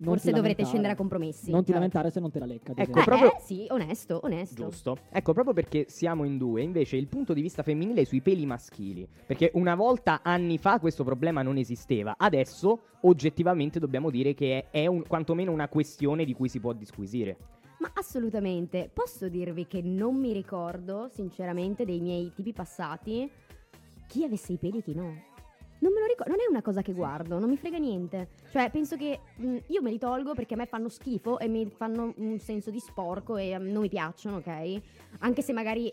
forse 0.00 0.30
dovrete 0.32 0.64
scendere 0.64 0.92
a 0.92 0.96
compromessi. 0.96 1.50
Non 1.50 1.60
ti 1.60 1.66
Cioè- 1.66 1.74
lamentare 1.74 2.10
se 2.10 2.20
non 2.20 2.30
te 2.30 2.38
la 2.38 2.46
lecca. 2.46 2.72
Ecco. 2.74 2.98
Eh, 3.00 3.04
proprio- 3.04 3.32
eh, 3.36 3.40
sì, 3.40 3.66
onesto, 3.70 4.20
onesto. 4.22 4.64
Giusto. 4.64 4.96
Ecco, 5.10 5.32
proprio 5.32 5.54
perché 5.54 5.86
siamo 5.88 6.24
in 6.24 6.38
due, 6.38 6.62
invece 6.62 6.96
il 6.96 7.08
punto 7.08 7.32
di 7.32 7.40
vista 7.42 7.62
femminile 7.62 8.02
è 8.02 8.04
sui 8.04 8.20
peli 8.20 8.46
maschili. 8.46 9.08
Perché 9.26 9.50
una 9.54 9.74
volta, 9.74 10.20
anni 10.22 10.58
fa, 10.58 10.78
questo 10.78 11.04
problema 11.04 11.42
non 11.42 11.56
esisteva. 11.56 12.14
Adesso, 12.16 12.80
oggettivamente, 13.02 13.78
dobbiamo 13.78 14.10
dire 14.10 14.34
che 14.34 14.66
è, 14.70 14.82
è 14.82 14.86
un- 14.86 15.02
quantomeno 15.06 15.52
una 15.52 15.68
questione 15.68 16.24
di 16.24 16.34
cui 16.34 16.48
si 16.48 16.60
può 16.60 16.72
disquisire. 16.72 17.36
Ma 17.80 17.90
assolutamente, 17.94 18.90
posso 18.92 19.28
dirvi 19.28 19.66
che 19.68 19.80
non 19.82 20.16
mi 20.16 20.32
ricordo, 20.32 21.08
sinceramente, 21.08 21.84
dei 21.84 22.00
miei 22.00 22.32
tipi 22.34 22.52
passati 22.52 23.30
chi 24.08 24.24
avesse 24.24 24.52
i 24.52 24.56
peli 24.56 24.78
e 24.78 24.82
chi 24.82 24.94
no. 24.94 25.26
Non 25.80 25.92
me 25.92 26.00
lo 26.00 26.06
ricordo, 26.06 26.32
non 26.32 26.40
è 26.40 26.48
una 26.48 26.62
cosa 26.62 26.82
che 26.82 26.92
guardo, 26.92 27.38
non 27.38 27.48
mi 27.48 27.56
frega 27.56 27.78
niente. 27.78 28.30
Cioè, 28.50 28.70
penso 28.70 28.96
che 28.96 29.20
mh, 29.36 29.56
io 29.68 29.82
me 29.82 29.90
li 29.90 29.98
tolgo 29.98 30.34
perché 30.34 30.54
a 30.54 30.56
me 30.56 30.66
fanno 30.66 30.88
schifo 30.88 31.38
e 31.38 31.46
mi 31.46 31.70
fanno 31.70 32.12
un 32.16 32.38
senso 32.40 32.70
di 32.70 32.80
sporco 32.80 33.36
e 33.36 33.56
um, 33.56 33.66
non 33.66 33.82
mi 33.82 33.88
piacciono, 33.88 34.38
ok? 34.38 34.80
Anche 35.20 35.42
se 35.42 35.52
magari 35.52 35.92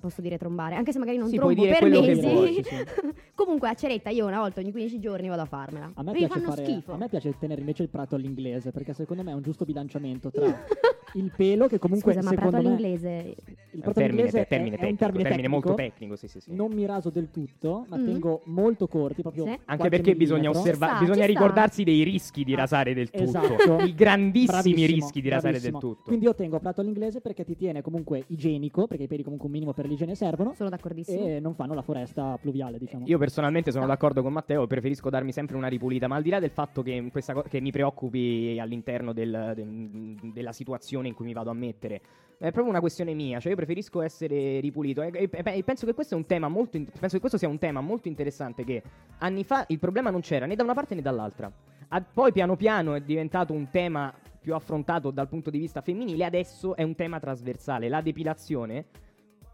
posso 0.00 0.20
dire 0.20 0.38
trombare, 0.38 0.74
anche 0.74 0.92
se 0.92 0.98
magari 0.98 1.16
non 1.18 1.28
Sì, 1.28 1.36
trombo 1.36 1.62
per 1.62 1.84
mesi. 1.88 2.20
vuoi, 2.20 2.52
sì, 2.54 2.62
sì. 2.62 2.74
Comunque 3.34 3.68
a 3.68 3.74
ceretta 3.74 4.10
io 4.10 4.26
una 4.26 4.38
volta 4.40 4.60
ogni 4.60 4.70
15 4.72 4.98
giorni 4.98 5.28
vado 5.28 5.42
a 5.42 5.46
farmela. 5.46 5.90
A 5.94 6.02
me, 6.02 6.12
mi 6.12 6.18
piace 6.18 6.32
fanno 6.40 6.50
fare- 6.50 6.64
schifo. 6.64 6.92
a 6.92 6.96
me 6.96 7.08
piace 7.08 7.34
tenere 7.38 7.60
invece 7.60 7.82
il 7.82 7.88
prato 7.88 8.14
all'inglese 8.14 8.70
perché 8.72 8.92
secondo 8.92 9.22
me 9.22 9.30
è 9.32 9.34
un 9.34 9.42
giusto 9.42 9.64
bilanciamento 9.64 10.30
tra 10.30 10.46
il 11.14 11.30
pelo 11.34 11.66
che 11.66 11.78
comunque 11.78 12.12
Scusa, 12.12 12.24
ma 12.24 12.34
prato 12.34 12.50
secondo 12.50 12.68
me 12.68 12.74
all'inglese 12.74 13.34
il 13.72 13.80
prato 13.82 13.98
termine, 14.00 14.22
all'inglese 14.22 14.38
te- 14.38 14.46
termine 14.46 14.76
è, 14.76 14.78
è 14.80 14.82
un 14.84 14.96
tecnico, 14.96 15.04
termine, 15.04 15.28
termine 15.28 15.48
molto 15.48 15.74
tecnico. 15.74 15.92
tecnico, 15.94 16.16
sì, 16.16 16.28
sì, 16.28 16.40
sì. 16.40 16.54
Non 16.54 16.72
mi 16.72 16.86
raso 16.86 17.10
del 17.10 17.30
tutto, 17.30 17.84
ma 17.88 17.96
Mm. 17.98 18.04
tengo 18.04 18.42
molto 18.46 18.88
corti, 18.88 19.22
proprio 19.22 19.44
Sì. 19.44 19.58
Anche 19.66 19.88
perché 19.88 20.16
bisogna 20.16 20.50
osservare, 20.50 20.98
bisogna 21.00 21.22
sta. 21.24 21.26
ricordarsi 21.26 21.84
dei 21.84 22.02
rischi 22.02 22.44
di 22.44 22.54
Ah, 22.54 22.56
rasare 22.58 22.94
del 22.94 23.10
tutto. 23.10 23.22
esatto. 23.22 23.78
I 23.84 23.94
grandissimi 23.94 24.86
rischi 24.86 25.20
di 25.20 25.28
rasare 25.28 25.60
del 25.60 25.72
tutto. 25.72 26.02
Quindi 26.06 26.24
io 26.24 26.34
tengo 26.34 26.58
prato 26.58 26.80
all'inglese 26.80 27.20
perché 27.20 27.44
ti 27.44 27.56
tiene 27.56 27.82
comunque 27.82 28.24
igienico, 28.28 28.86
perché 28.86 29.04
i 29.04 29.06
peli 29.08 29.22
comunque 29.22 29.46
un 29.46 29.52
minimo 29.52 29.72
per 29.76 29.86
l'igiene 29.86 30.14
servono 30.14 30.54
Sono 30.54 30.70
d'accordissimo. 30.70 31.26
e 31.26 31.38
non 31.38 31.54
fanno 31.54 31.74
la 31.74 31.82
foresta 31.82 32.38
pluviale, 32.40 32.78
diciamo. 32.78 33.04
Io 33.06 33.18
personalmente 33.18 33.70
sono 33.70 33.86
d'accordo 33.86 34.22
con 34.22 34.32
Matteo, 34.32 34.66
preferisco 34.66 35.10
darmi 35.10 35.32
sempre 35.32 35.54
una 35.56 35.68
ripulita, 35.68 36.08
ma 36.08 36.16
al 36.16 36.22
di 36.22 36.30
là 36.30 36.40
del 36.40 36.50
fatto 36.50 36.82
che, 36.82 37.06
questa 37.12 37.34
co- 37.34 37.42
che 37.42 37.60
mi 37.60 37.70
preoccupi 37.70 38.56
all'interno 38.58 39.12
del- 39.12 39.52
del- 39.54 40.16
della 40.32 40.52
situazione 40.52 41.08
in 41.08 41.14
cui 41.14 41.26
mi 41.26 41.34
vado 41.34 41.50
a 41.50 41.54
mettere, 41.54 42.00
è 42.38 42.50
proprio 42.50 42.68
una 42.68 42.80
questione 42.80 43.12
mia, 43.12 43.38
cioè 43.38 43.50
io 43.50 43.56
preferisco 43.56 44.00
essere 44.00 44.60
ripulito 44.60 45.02
e, 45.02 45.10
e- 45.12 45.30
e 45.30 45.62
penso 45.62 45.84
che 45.84 45.92
questo 45.94 46.14
è 46.14 46.16
un 46.16 46.24
tema 46.26 46.48
molto 46.48 46.76
in- 46.78 46.86
penso 46.86 47.14
che 47.16 47.20
questo 47.20 47.36
sia 47.38 47.48
un 47.48 47.58
tema 47.58 47.80
molto 47.82 48.08
interessante 48.08 48.64
che 48.64 48.82
anni 49.18 49.44
fa 49.44 49.64
il 49.68 49.78
problema 49.78 50.08
non 50.10 50.20
c'era 50.22 50.46
né 50.46 50.54
da 50.56 50.62
una 50.62 50.74
parte 50.74 50.94
né 50.94 51.02
dall'altra. 51.02 51.52
Ah, 51.88 52.00
poi 52.02 52.32
piano 52.32 52.56
piano 52.56 52.94
è 52.94 53.00
diventato 53.02 53.52
un 53.52 53.68
tema 53.70 54.12
più 54.40 54.54
affrontato 54.54 55.10
dal 55.10 55.28
punto 55.28 55.50
di 55.50 55.58
vista 55.58 55.80
femminile, 55.80 56.24
adesso 56.24 56.74
è 56.76 56.82
un 56.82 56.94
tema 56.94 57.18
trasversale, 57.20 57.88
la 57.88 58.00
depilazione 58.00 58.86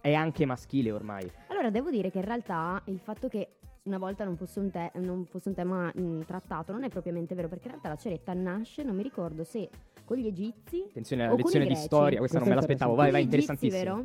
è 0.03 0.12
anche 0.12 0.44
maschile 0.44 0.90
ormai. 0.92 1.30
Allora, 1.46 1.70
devo 1.70 1.88
dire 1.88 2.11
che 2.11 2.18
in 2.18 2.24
realtà 2.24 2.82
il 2.86 2.98
fatto 2.98 3.28
che 3.28 3.55
una 3.84 3.98
volta 3.98 4.24
non 4.24 4.36
fosse 4.36 4.59
un, 4.61 4.70
te- 4.70 4.90
non 4.96 5.24
fosse 5.24 5.48
un 5.48 5.55
tema 5.55 5.90
mh, 5.94 6.24
trattato 6.26 6.72
non 6.72 6.84
è 6.84 6.88
propriamente 6.88 7.34
vero, 7.34 7.48
perché 7.48 7.64
in 7.66 7.70
realtà 7.70 7.88
la 7.88 7.96
ceretta 7.96 8.34
nasce, 8.34 8.82
non 8.82 8.94
mi 8.94 9.03
ricordo 9.03 9.44
se 9.44 9.68
con 10.05 10.16
gli 10.16 10.26
egizi 10.26 10.84
Attenzione 10.88 11.24
alla 11.24 11.34
lezione 11.36 11.66
di 11.66 11.74
storia, 11.76 12.18
questa 12.18 12.38
non 12.40 12.48
me 12.48 12.55
l'aspettavo. 12.57 12.94
Vai, 12.94 13.11
vai, 13.11 13.22
interessantissimo. 13.22 13.82
vero? 13.82 14.05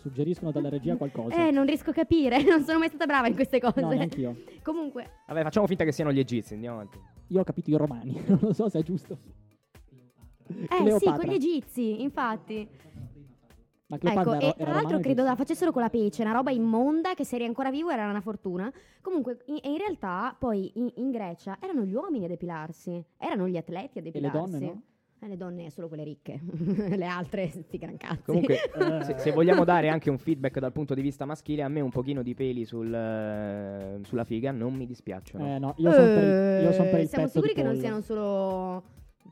Suggeriscono 0.00 0.52
dalla 0.52 0.68
regia 0.68 0.96
qualcosa. 0.96 1.34
Eh, 1.46 1.50
non 1.50 1.66
riesco 1.66 1.90
a 1.90 1.92
capire, 1.92 2.42
non 2.44 2.62
sono 2.64 2.78
mai 2.78 2.88
stata 2.88 3.04
brava 3.04 3.26
in 3.26 3.34
queste 3.34 3.60
cose. 3.60 3.80
no, 3.80 3.90
neanch'io. 3.90 4.36
Comunque, 4.62 5.10
Vabbè, 5.26 5.42
facciamo 5.42 5.66
finta 5.66 5.84
che 5.84 5.92
siano 5.92 6.12
gli 6.12 6.18
egizi, 6.18 6.54
andiamo 6.54 6.76
avanti. 6.76 6.98
Io 7.28 7.40
ho 7.40 7.44
capito 7.44 7.70
i 7.70 7.74
romani, 7.76 8.22
non 8.26 8.38
lo 8.40 8.52
so 8.52 8.68
se 8.68 8.78
è 8.78 8.82
giusto. 8.82 9.18
eh 10.46 10.54
sì, 10.54 10.66
Cleopatra. 10.66 11.16
con 11.16 11.26
gli 11.26 11.34
egizi, 11.34 12.02
infatti. 12.02 12.68
Ma 13.88 13.96
Ecco, 13.96 14.34
era, 14.34 14.38
e 14.38 14.54
tra 14.56 14.72
l'altro 14.72 15.00
credo 15.00 15.24
la 15.24 15.34
facessero 15.34 15.72
con 15.72 15.80
la 15.80 15.88
pece, 15.88 16.20
una 16.22 16.32
roba 16.32 16.50
immonda 16.50 17.14
che 17.14 17.24
se 17.24 17.36
eri 17.36 17.46
ancora 17.46 17.70
vivo 17.70 17.88
era 17.90 18.08
una 18.08 18.20
fortuna. 18.20 18.70
Comunque, 19.00 19.38
in, 19.46 19.58
e 19.62 19.70
in 19.70 19.78
realtà, 19.78 20.36
poi 20.38 20.70
in, 20.74 20.90
in 20.96 21.10
Grecia 21.10 21.56
erano 21.58 21.84
gli 21.84 21.94
uomini 21.94 22.26
a 22.26 22.28
depilarsi, 22.28 23.02
erano 23.16 23.48
gli 23.48 23.56
atleti 23.56 23.98
a 23.98 24.02
E 24.02 24.04
le 24.04 24.10
depilarsi. 24.10 24.50
donne 24.50 24.58
no? 24.66 24.82
Eh, 25.20 25.26
le 25.26 25.36
donne 25.38 25.70
solo 25.70 25.88
quelle 25.88 26.04
ricche, 26.04 26.38
le 26.94 27.06
altre 27.06 27.48
sti 27.48 27.78
gran 27.78 27.96
cazzi. 27.96 28.22
Comunque, 28.26 28.58
se, 29.04 29.18
se 29.18 29.32
vogliamo 29.32 29.64
dare 29.64 29.88
anche 29.88 30.10
un 30.10 30.18
feedback 30.18 30.58
dal 30.60 30.70
punto 30.72 30.92
di 30.94 31.00
vista 31.00 31.24
maschile, 31.24 31.62
a 31.62 31.68
me 31.68 31.80
un 31.80 31.90
pochino 31.90 32.22
di 32.22 32.34
peli 32.34 32.66
sul, 32.66 34.00
sulla 34.04 34.24
figa 34.24 34.52
non 34.52 34.74
mi 34.74 34.86
dispiacciono. 34.86 35.54
Eh 35.54 35.58
no, 35.58 35.74
io 35.78 35.90
sono 35.92 36.06
per 36.06 36.22
il, 36.22 36.64
io 36.64 36.72
son 36.72 36.84
per 36.90 36.98
il 37.00 37.04
Eh, 37.04 37.08
Siamo 37.08 37.24
petto 37.24 37.40
sicuri 37.40 37.48
di 37.48 37.54
che 37.54 37.62
non 37.62 37.72
pollo. 37.72 37.82
siano 37.84 38.00
solo 38.02 38.82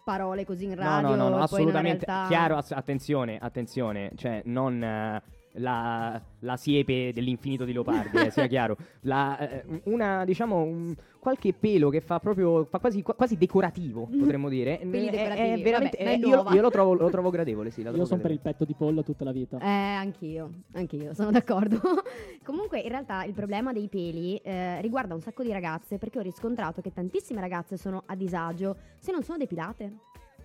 parole 0.05 0.45
così 0.45 0.65
in 0.65 0.71
No, 0.71 0.77
radio 0.77 1.09
no, 1.09 1.15
no, 1.17 1.29
no, 1.29 1.37
in 1.37 1.43
assolutamente 1.43 2.05
realtà... 2.07 2.29
chiaro. 2.29 2.57
ass- 2.57 2.73
attenzione, 2.73 3.39
attenzione, 3.41 4.13
cioè 4.17 4.43
non. 4.45 4.83
eh, 4.83 5.23
la, 5.57 6.21
la 6.41 6.57
siepe 6.57 7.13
dell'infinito 7.13 7.65
di 7.65 7.73
Leopardi, 7.73 8.17
eh, 8.19 8.31
sia 8.31 8.47
chiaro. 8.49 8.77
La, 9.03 9.39
eh, 9.39 9.65
una, 9.85 10.25
diciamo, 10.25 10.63
un- 10.63 10.95
qualche 11.19 11.53
pelo 11.53 11.89
che 11.91 12.01
fa 12.01 12.21
proprio, 12.21 12.65
fa 12.67 12.79
quasi, 12.79 13.03
qua- 13.03 13.15
quasi 13.15 13.37
decorativo, 13.37 14.07
Mhm. 14.11 14.19
potremmo 14.19 14.49
dire. 14.49 14.79
Peli 14.79 15.07
È- 15.07 15.11
È, 15.11 15.63
veramente, 15.63 15.71
vabbè, 15.73 15.91
è 15.97 16.09
eh, 16.09 16.15
io, 16.17 16.45
io 16.53 16.61
lo, 16.63 16.71
trovo, 16.71 16.95
lo 16.95 17.09
trovo 17.11 17.31
gradevole, 17.31 17.71
sì. 17.71 17.83
la 17.83 17.89
Io 17.89 17.95
trovo 17.95 18.09
sono 18.09 18.21
per 18.21 18.31
il 18.31 18.41
petto 18.41 18.65
di 18.65 18.75
pollo 18.75 19.03
tutta 19.03 19.25
la 19.25 19.33
vita. 19.33 19.59
Eh, 19.59 19.67
anch'io, 19.67 20.51
anch'io, 20.75 21.15
sono 21.15 21.31
d'accordo. 21.31 21.81
Comunque, 22.45 22.79
in 22.81 22.89
realtà, 22.91 23.25
il 23.25 23.33
problema 23.33 23.73
dei 23.73 23.89
peli 23.89 24.37
eh, 24.37 24.81
riguarda 24.81 25.15
un 25.15 25.21
sacco 25.21 25.43
di 25.43 25.51
ragazze 25.53 25.99
perché 25.99 26.19
ho 26.19 26.23
riscontrato 26.23 26.81
che 26.81 26.93
tantissime 26.93 27.41
ragazze 27.41 27.77
sono 27.77 28.03
a 28.07 28.15
disagio 28.15 28.77
se 28.99 29.11
non 29.13 29.23
sono 29.23 29.39
depilate. 29.39 29.93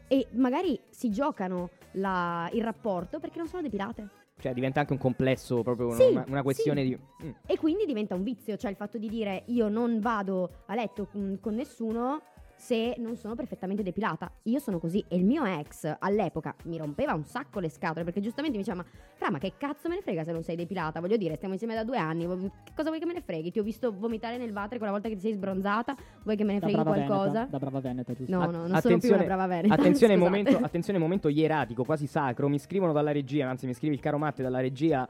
E 0.07 0.27
magari 0.31 0.77
si 0.89 1.09
giocano 1.09 1.69
la- 1.93 2.49
il 2.53 2.63
rapporto 2.63 3.19
perché 3.19 3.37
non 3.37 3.47
sono 3.47 3.61
depilate. 3.61 4.07
Cioè, 4.41 4.53
diventa 4.53 4.79
anche 4.79 4.93
un 4.93 4.97
complesso, 4.97 5.61
proprio 5.61 5.91
Sì, 5.91 6.07
una, 6.09 6.25
una 6.27 6.41
questione 6.41 6.81
sì. 6.81 6.87
di... 6.89 7.27
Mm. 7.27 7.31
E 7.45 7.57
quindi 7.57 7.85
diventa 7.85 8.15
un 8.15 8.23
vizio, 8.23 8.57
cioè 8.57 8.71
il 8.71 8.75
fatto 8.75 8.97
di 8.97 9.07
dire 9.07 9.43
io 9.47 9.69
non 9.69 9.99
vado 9.99 10.63
a 10.65 10.73
letto 10.73 11.05
con, 11.05 11.37
con 11.39 11.53
nessuno 11.53 12.23
se 12.61 12.93
non 12.99 13.15
sono 13.15 13.33
perfettamente 13.33 13.81
depilata. 13.81 14.31
Io 14.43 14.59
sono 14.59 14.77
così 14.77 15.03
e 15.07 15.15
il 15.17 15.25
mio 15.25 15.43
ex 15.45 15.95
all'epoca 15.97 16.53
mi 16.65 16.77
rompeva 16.77 17.13
un 17.15 17.25
sacco 17.25 17.59
le 17.59 17.69
scatole 17.69 18.05
perché 18.05 18.21
giustamente 18.21 18.55
mi 18.57 18.63
diceva 18.63 18.83
ma 18.83 18.89
fra 19.15 19.31
ma 19.31 19.39
che 19.39 19.53
cazzo 19.57 19.89
me 19.89 19.95
ne 19.95 20.01
frega 20.01 20.23
se 20.23 20.31
non 20.31 20.43
sei 20.43 20.55
depilata? 20.55 20.99
Voglio 20.99 21.17
dire 21.17 21.35
stiamo 21.35 21.53
insieme 21.53 21.73
da 21.73 21.83
due 21.83 21.97
anni, 21.97 22.27
che 22.27 22.71
cosa 22.75 22.89
vuoi 22.89 22.99
che 22.99 23.07
me 23.07 23.13
ne 23.13 23.21
freghi? 23.21 23.49
Ti 23.49 23.57
ho 23.59 23.63
visto 23.63 23.91
vomitare 23.97 24.37
nel 24.37 24.51
water 24.51 24.77
quella 24.77 24.91
volta 24.93 25.09
che 25.09 25.15
ti 25.15 25.21
sei 25.21 25.33
sbronzata, 25.33 25.95
vuoi 26.23 26.35
che 26.35 26.43
me 26.43 26.53
ne 26.53 26.59
Da 26.59 26.67
freghi 26.67 26.83
qualcosa? 26.83 27.31
Veneta, 27.31 27.45
da 27.49 27.57
brava 27.57 27.79
Veneta, 27.79 28.13
giusto? 28.13 28.31
No, 28.31 28.45
no, 28.45 28.51
non 28.51 28.51
sono 28.51 28.67
più 28.67 28.77
attenzione- 28.77 29.15
una 29.15 29.25
brava 29.25 29.47
veneta. 29.47 29.73
Attenzione, 29.81 30.15
momento, 30.15 30.57
attenzione, 30.57 30.99
momento 30.99 31.27
ieratico, 31.29 31.83
quasi 31.83 32.05
sacro. 32.05 32.47
Mi 32.47 32.59
scrivono 32.59 32.93
dalla 32.93 33.11
regia, 33.11 33.49
anzi, 33.49 33.65
mi 33.65 33.73
scrive 33.73 33.95
il 33.95 33.99
caro 33.99 34.19
Matte 34.19 34.43
dalla 34.43 34.59
regia. 34.61 35.07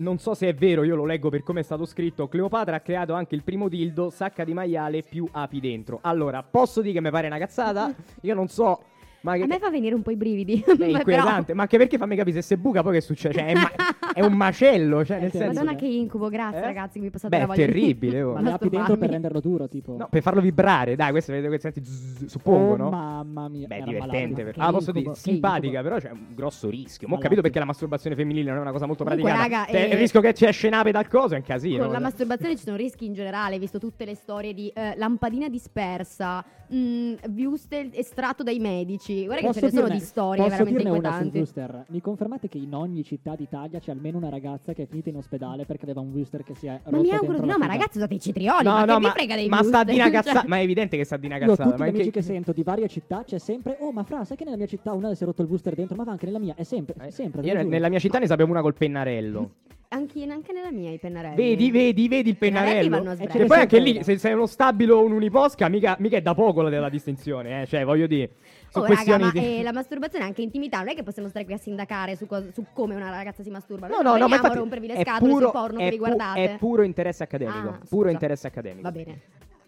Non 0.00 0.18
so 0.18 0.34
se 0.34 0.48
è 0.48 0.54
vero, 0.54 0.84
io 0.84 0.94
lo 0.94 1.04
leggo 1.04 1.28
per 1.28 1.42
come 1.42 1.60
è 1.60 1.62
stato 1.64 1.84
scritto. 1.84 2.28
Cleopatra 2.28 2.76
ha 2.76 2.80
creato 2.80 3.14
anche 3.14 3.34
il 3.34 3.42
primo 3.42 3.68
dildo, 3.68 4.10
sacca 4.10 4.44
di 4.44 4.54
maiale 4.54 5.02
più 5.02 5.26
api 5.30 5.58
dentro. 5.58 5.98
Allora, 6.02 6.42
posso 6.44 6.80
dire 6.82 6.94
che 6.94 7.00
mi 7.00 7.10
pare 7.10 7.26
una 7.26 7.38
cazzata? 7.38 7.92
Io 8.22 8.34
non 8.34 8.46
so. 8.46 8.80
Ma 9.22 9.34
che 9.34 9.42
A 9.42 9.46
me 9.46 9.58
fa 9.58 9.70
venire 9.70 9.96
un 9.96 10.02
po' 10.02 10.12
i 10.12 10.16
brividi. 10.16 10.62
è 10.64 10.76
Però- 10.76 10.98
inquietante. 10.98 11.52
Ma 11.52 11.62
anche 11.62 11.78
perché 11.78 11.98
fammi 11.98 12.14
capire 12.14 12.40
se 12.40 12.42
si 12.42 12.56
buca 12.56 12.82
poi 12.82 12.92
che 12.94 13.00
succede? 13.00 13.34
Cioè, 13.34 13.54
ma- 13.54 13.70
è 14.12 14.24
un 14.24 14.32
macello. 14.34 15.04
Cioè, 15.04 15.20
nel 15.20 15.30
Sì, 15.30 15.38
senso. 15.38 15.54
Madonna 15.60 15.76
che 15.78 15.86
incubo, 15.86 16.28
grazie 16.28 16.60
Eh? 16.60 16.64
ragazzi, 16.64 16.98
mi 17.00 17.10
passate 17.10 17.36
Beh, 17.36 17.38
la 17.38 17.44
è 17.44 17.46
voglia 17.56 17.66
di- 17.66 17.72
terribile, 17.72 18.22
oh. 18.22 18.32
Ma 18.34 18.40
le 18.40 18.50
api 18.52 18.68
dentro 18.68 18.96
per 18.96 19.10
renderlo 19.10 19.40
duro, 19.40 19.68
tipo. 19.68 19.96
No, 19.96 20.08
per 20.10 20.22
farlo 20.22 20.40
vibrare, 20.40 20.96
dai, 20.96 21.10
questo 21.10 21.32
vedete 21.32 21.52
che 21.54 21.60
senti, 21.60 21.84
zzz, 21.84 22.24
suppongo, 22.26 22.72
Oh, 22.72 22.76
no? 22.76 22.90
mamma 22.90 23.48
mia. 23.48 23.66
Beh, 23.66 23.76
era 23.76 23.84
divertente. 23.86 24.44
per- 24.44 24.54
Ah, 24.58 24.70
posso 24.70 24.90
incubo, 24.90 25.10
dire, 25.10 25.14
simpatica, 25.14 25.82
però 25.82 25.98
c'è 25.98 26.10
un 26.10 26.26
grosso 26.34 26.68
rischio. 26.68 27.08
Ma 27.08 27.16
ho 27.16 27.18
capito 27.18 27.40
perché 27.40 27.58
la 27.58 27.64
masturbazione 27.64 28.16
femminile 28.16 28.48
non 28.50 28.58
è 28.58 28.60
una 28.62 28.72
cosa 28.72 28.86
molto 28.86 29.04
praticata. 29.04 29.34
raga, 29.36 29.64
Cioè, 29.66 29.76
eh, 29.82 29.86
il 29.88 29.96
rischio 29.96 30.20
che 30.20 30.34
ci 30.34 30.44
esce 30.46 30.68
nave 30.68 30.90
dal 30.92 31.08
coso 31.08 31.34
è 31.34 31.36
un 31.38 31.42
casino. 31.44 31.78
Con 31.78 31.86
la 31.88 31.92
cioè. 31.94 32.02
masturbazione 32.02 32.56
ci 32.56 32.62
sono 32.64 32.76
rischi 32.76 33.06
in 33.06 33.12
generale, 33.14 33.58
visto 33.58 33.78
tutte 33.78 34.04
le 34.04 34.14
storie 34.14 34.54
di 34.54 34.68
eh, 34.74 34.94
lampadina 34.96 35.48
dispersa, 35.48 36.44
mh, 36.68 37.12
wuster 37.36 37.88
estratto 37.92 38.42
dai 38.42 38.58
medici. 38.58 39.24
Guarda 39.24 39.46
Posso 39.46 39.60
che 39.60 39.68
ce 39.70 39.74
ne 39.74 39.80
sono 39.82 39.94
di 39.94 40.00
storie 40.00 40.48
veramente 40.48 40.82
inquietanti. 40.82 41.44
Mi 41.88 42.00
confermate 42.00 42.48
che 42.48 42.58
in 42.58 42.74
ogni 42.74 43.02
città 43.04 43.34
d'Italia 43.36 43.78
c'è 43.78 43.90
almeno 43.98 44.18
una 44.18 44.30
ragazza 44.30 44.72
che 44.72 44.84
è 44.84 44.86
finita 44.86 45.10
in 45.10 45.16
ospedale 45.16 45.66
perché 45.66 45.84
aveva 45.84 46.00
un 46.00 46.10
Wooster 46.12 46.42
che 46.42 46.54
si 46.54 46.66
è 46.66 46.80
rotto 46.82 46.90
Ma 46.90 47.02
mi 47.02 47.10
auguro 47.10 47.40
di 47.40 47.46
no, 47.46 47.58
ma 47.58 47.66
ragazzi 47.66 47.98
usate 47.98 48.14
i 48.14 48.20
cetrioli, 48.20 48.64
No, 48.64 48.70
ma 48.72 48.84
no, 48.84 48.94
che 48.94 49.00
ma, 49.00 49.10
frega 49.10 49.34
dei 49.34 49.48
ma 49.48 49.62
sta 49.62 49.84
di 49.84 49.94
una 49.94 50.04
wuster? 50.04 50.22
cazzata. 50.22 50.40
Cioè, 50.40 50.48
Ma 50.48 50.58
è 50.58 50.62
evidente 50.62 50.96
che 50.96 51.04
sta 51.04 51.16
di 51.16 51.26
una 51.26 51.36
Io 51.36 51.56
tutti 51.56 51.62
Ma 51.62 51.66
gli 51.76 51.82
amici 51.82 51.96
anche... 51.98 52.10
che 52.10 52.22
sento 52.22 52.52
di 52.52 52.62
varie 52.62 52.88
città 52.88 53.22
c'è 53.24 53.38
sempre 53.38 53.76
Oh 53.80 53.92
ma 53.92 54.04
fra 54.04 54.24
sai 54.24 54.36
che 54.36 54.44
nella 54.44 54.56
mia 54.56 54.66
città 54.66 54.92
una 54.92 55.14
si 55.14 55.22
è 55.22 55.26
rotto 55.26 55.42
il 55.42 55.48
booster 55.48 55.74
dentro 55.74 55.96
Ma 55.96 56.04
va 56.04 56.12
anche 56.12 56.26
nella 56.26 56.38
mia 56.38 56.54
È 56.54 56.62
sempre, 56.62 56.94
Eh, 57.06 57.10
sempre 57.10 57.42
Io 57.42 57.62
nella 57.62 57.88
mia 57.88 57.98
città 57.98 58.18
ne 58.18 58.26
sapevo 58.26 58.50
una 58.50 58.60
col 58.62 58.74
pennarello. 58.74 59.50
anche, 59.88 60.22
anche 60.24 60.52
nella 60.52 60.70
mia 60.70 60.90
i 60.90 60.98
pennarelli. 60.98 61.34
Vedi, 61.34 61.70
vedi, 61.70 62.08
vedi 62.08 62.28
il 62.30 62.36
pennarello. 62.36 63.12
E 63.12 63.44
poi 63.46 63.58
anche 63.60 63.78
lì, 63.78 64.02
se 64.02 64.18
sei 64.18 64.34
uno 64.34 64.46
stabilo 64.46 64.96
o 64.96 65.04
un 65.04 65.12
uniposca, 65.12 65.68
mica, 65.68 65.96
mica 65.98 66.16
è 66.16 66.22
da 66.22 66.34
poco 66.34 66.62
la 66.62 66.68
della 66.68 66.88
distinzione, 66.88 67.62
eh. 67.62 67.66
Cioè, 67.66 67.84
voglio 67.84 68.06
dire. 68.06 68.30
Sono 68.70 68.84
Oh, 68.84 68.88
raga, 68.88 69.02
questioni 69.02 69.22
ma 69.24 69.30
di. 69.30 69.58
eh, 69.58 69.62
la 69.62 69.72
masturbazione 69.72 70.24
è 70.24 70.28
anche 70.28 70.42
intimità, 70.42 70.78
non 70.78 70.88
è 70.88 70.94
che 70.94 71.02
possiamo 71.02 71.28
stare 71.28 71.44
qui 71.44 71.54
a 71.54 71.58
sindacare 71.58 72.16
su, 72.16 72.26
cosa- 72.26 72.50
su 72.52 72.64
come 72.72 72.94
una 72.94 73.10
ragazza 73.10 73.42
si 73.42 73.50
masturba. 73.50 73.86
No, 73.88 74.02
no, 74.02 74.16
no, 74.16 74.28
ma 74.28 74.36
infatti 74.36 74.56
rompervi 74.58 74.86
le 74.86 75.00
scatole 75.00 75.32
puro, 75.32 75.50
porno 75.50 75.78
che 75.78 75.90
vi 75.90 75.96
pu- 75.98 76.16
è 76.34 76.56
puro 76.58 76.82
interesse 76.82 77.22
accademico. 77.22 77.68
Ah, 77.68 77.78
puro 77.88 78.10
interesse 78.10 78.46
accademico. 78.46 78.82
Va 78.82 78.92
bene. 78.92 79.20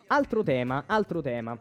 Altro 0.09 0.43
tema, 0.43 0.85
altro 0.87 1.21
tema. 1.23 1.57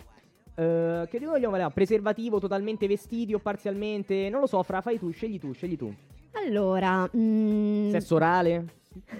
Eh, 0.55 1.07
che 1.09 1.19
dico 1.19 1.31
vogliamo 1.31 1.51
parlare? 1.51 1.73
Preservativo 1.73 2.39
totalmente 2.39 2.87
vestiti 2.87 3.33
o 3.33 3.39
parzialmente? 3.39 4.27
Non 4.29 4.41
lo 4.41 4.47
so, 4.47 4.61
Fra, 4.63 4.81
fai 4.81 4.99
tu, 4.99 5.09
scegli 5.11 5.39
tu, 5.39 5.53
scegli 5.53 5.77
tu. 5.77 5.93
Allora, 6.33 7.09
mm, 7.15 7.89
Sesso 7.91 8.15
orale? 8.15 8.65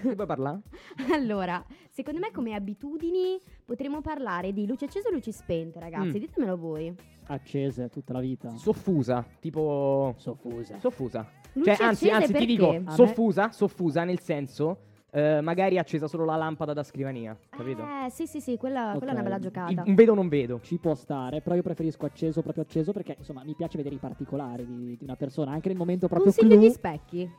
Chi 0.01 0.15
puoi 0.15 0.26
parlare? 0.26 0.61
allora, 1.13 1.63
secondo 1.89 2.20
me 2.20 2.32
come 2.32 2.55
abitudini 2.55 3.38
potremmo 3.63 4.01
parlare 4.01 4.51
di 4.51 4.65
luci 4.65 4.86
accese 4.86 5.09
o 5.09 5.11
luci 5.11 5.32
spente, 5.32 5.80
ragazzi. 5.80 6.17
Mm. 6.17 6.22
Ditemelo 6.22 6.57
voi. 6.57 6.95
Accese 7.28 7.89
tutta 7.89 8.13
la 8.13 8.20
vita 8.20 8.49
Soffusa, 8.55 9.24
tipo. 9.39 10.15
Soffusa 10.17 10.80
Soffusa. 10.80 11.30
Luci 11.53 11.76
Cioè, 11.76 11.86
anzi, 11.86 12.09
anzi, 12.09 12.28
ti 12.28 12.32
perché? 12.34 12.45
dico, 12.47 12.70
A 12.70 12.80
me- 12.80 12.91
soffusa, 12.91 13.51
soffusa 13.51 14.03
nel 14.03 14.20
senso, 14.20 14.80
eh, 15.11 15.41
magari 15.41 15.78
accesa 15.78 16.07
solo 16.07 16.26
la 16.26 16.36
lampada 16.36 16.74
da 16.74 16.82
scrivania, 16.84 17.38
capito? 17.49 17.84
Eh, 17.84 18.09
sì, 18.09 18.26
sì, 18.26 18.39
sì, 18.39 18.57
quella, 18.57 18.93
quella 18.97 19.11
è 19.11 19.15
una 19.15 19.24
bella 19.24 19.39
giocata. 19.39 19.84
un 19.86 19.93
vedo 19.95 20.11
o 20.13 20.15
non 20.15 20.28
vedo. 20.28 20.59
Ci 20.61 20.78
può 20.78 20.95
stare 20.95 21.41
Però 21.41 21.55
io 21.55 21.61
preferisco 21.63 22.05
acceso 22.05 22.41
proprio 22.41 22.63
acceso 22.63 22.91
Perché 22.91 23.15
insomma 23.17 23.43
mi 23.43 23.55
piace 23.55 23.78
vedere 23.78 23.95
i 23.95 23.99
particolari 23.99 24.65
di, 24.65 24.97
di 24.97 25.03
una 25.03 25.15
persona 25.15 25.51
Anche 25.51 25.67
nel 25.70 25.78
momento 25.78 26.07
proprio 26.07 26.32
Consiglio 26.32 26.55
clou 26.55 26.67
gli 26.67 26.72
specchi. 26.72 27.32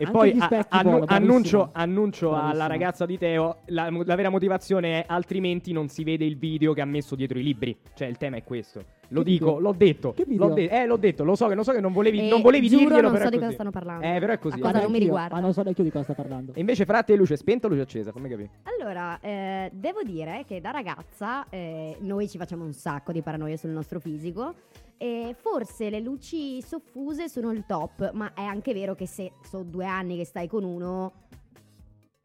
E 0.00 0.04
Anche 0.04 0.16
poi 0.16 0.34
a- 0.38 0.66
annu- 0.70 1.04
annuncio, 1.10 1.68
annuncio 1.72 2.34
alla 2.34 2.66
ragazza 2.66 3.04
di 3.04 3.18
Teo, 3.18 3.58
la, 3.66 3.90
la 3.90 4.14
vera 4.14 4.30
motivazione 4.30 5.02
è 5.02 5.04
altrimenti 5.06 5.72
non 5.72 5.88
si 5.88 6.04
vede 6.04 6.24
il 6.24 6.38
video 6.38 6.72
che 6.72 6.80
ha 6.80 6.86
messo 6.86 7.14
dietro 7.14 7.38
i 7.38 7.42
libri. 7.42 7.76
Cioè 7.92 8.08
il 8.08 8.16
tema 8.16 8.36
è 8.36 8.42
questo. 8.42 8.82
Lo 9.08 9.22
Che 9.22 9.28
dico, 9.30 9.44
video? 9.46 9.58
l'ho 9.60 9.72
detto. 9.76 10.12
Che 10.14 10.24
video? 10.26 10.48
L'ho 10.48 10.54
de- 10.54 10.68
eh, 10.70 10.86
l'ho 10.86 10.96
detto, 10.96 11.22
lo 11.22 11.34
so 11.34 11.48
che, 11.48 11.54
lo 11.54 11.62
so 11.62 11.72
che 11.72 11.80
non 11.80 11.92
volevi, 11.92 12.18
Eh, 12.26 12.28
non 12.30 12.40
volevi 12.40 12.68
giuro, 12.68 12.84
dirglielo, 12.84 13.02
non 13.02 13.12
però 13.12 13.24
so 13.24 13.30
di 13.30 13.38
cosa 13.38 13.52
stanno 13.52 13.70
parlando. 13.70 14.06
Eh, 14.06 14.18
però 14.20 14.32
è 14.32 14.38
così. 14.38 14.58
A 14.58 14.62
cosa 14.62 14.80
non 14.80 14.90
mi 14.90 14.98
riguarda. 15.00 15.34
Ma 15.34 15.40
non 15.42 15.52
so 15.52 15.60
neanche 15.62 15.80
io 15.82 15.86
di 15.86 15.92
cosa 15.92 16.04
sta 16.04 16.14
parlando 16.14 16.54
E 16.54 16.60
invece 16.60 16.86
fra 16.86 17.02
te 17.02 17.14
luce 17.14 17.36
spenta 17.36 17.66
o 17.66 17.70
luce 17.70 17.82
accesa? 17.82 18.10
Fammi 18.10 18.28
capire. 18.30 18.48
Allora, 18.78 19.20
eh, 19.20 19.70
devo 19.74 20.02
dire 20.02 20.44
che 20.46 20.62
da 20.62 20.70
ragazza 20.70 21.46
eh, 21.50 21.94
noi 22.00 22.26
ci 22.26 22.38
facciamo 22.38 22.64
un 22.64 22.72
sacco 22.72 23.12
di 23.12 23.20
paranoie 23.20 23.58
sul 23.58 23.68
nostro 23.70 24.00
fisico 24.00 24.54
e 25.02 25.34
forse 25.34 25.88
le 25.88 26.00
luci 26.00 26.60
soffuse 26.60 27.30
sono 27.30 27.52
il 27.52 27.64
top, 27.64 28.12
ma 28.12 28.34
è 28.34 28.42
anche 28.42 28.74
vero 28.74 28.94
che 28.94 29.06
se 29.06 29.32
sono 29.42 29.62
due 29.62 29.86
anni 29.86 30.18
che 30.18 30.26
stai 30.26 30.46
con 30.46 30.62
uno, 30.62 31.12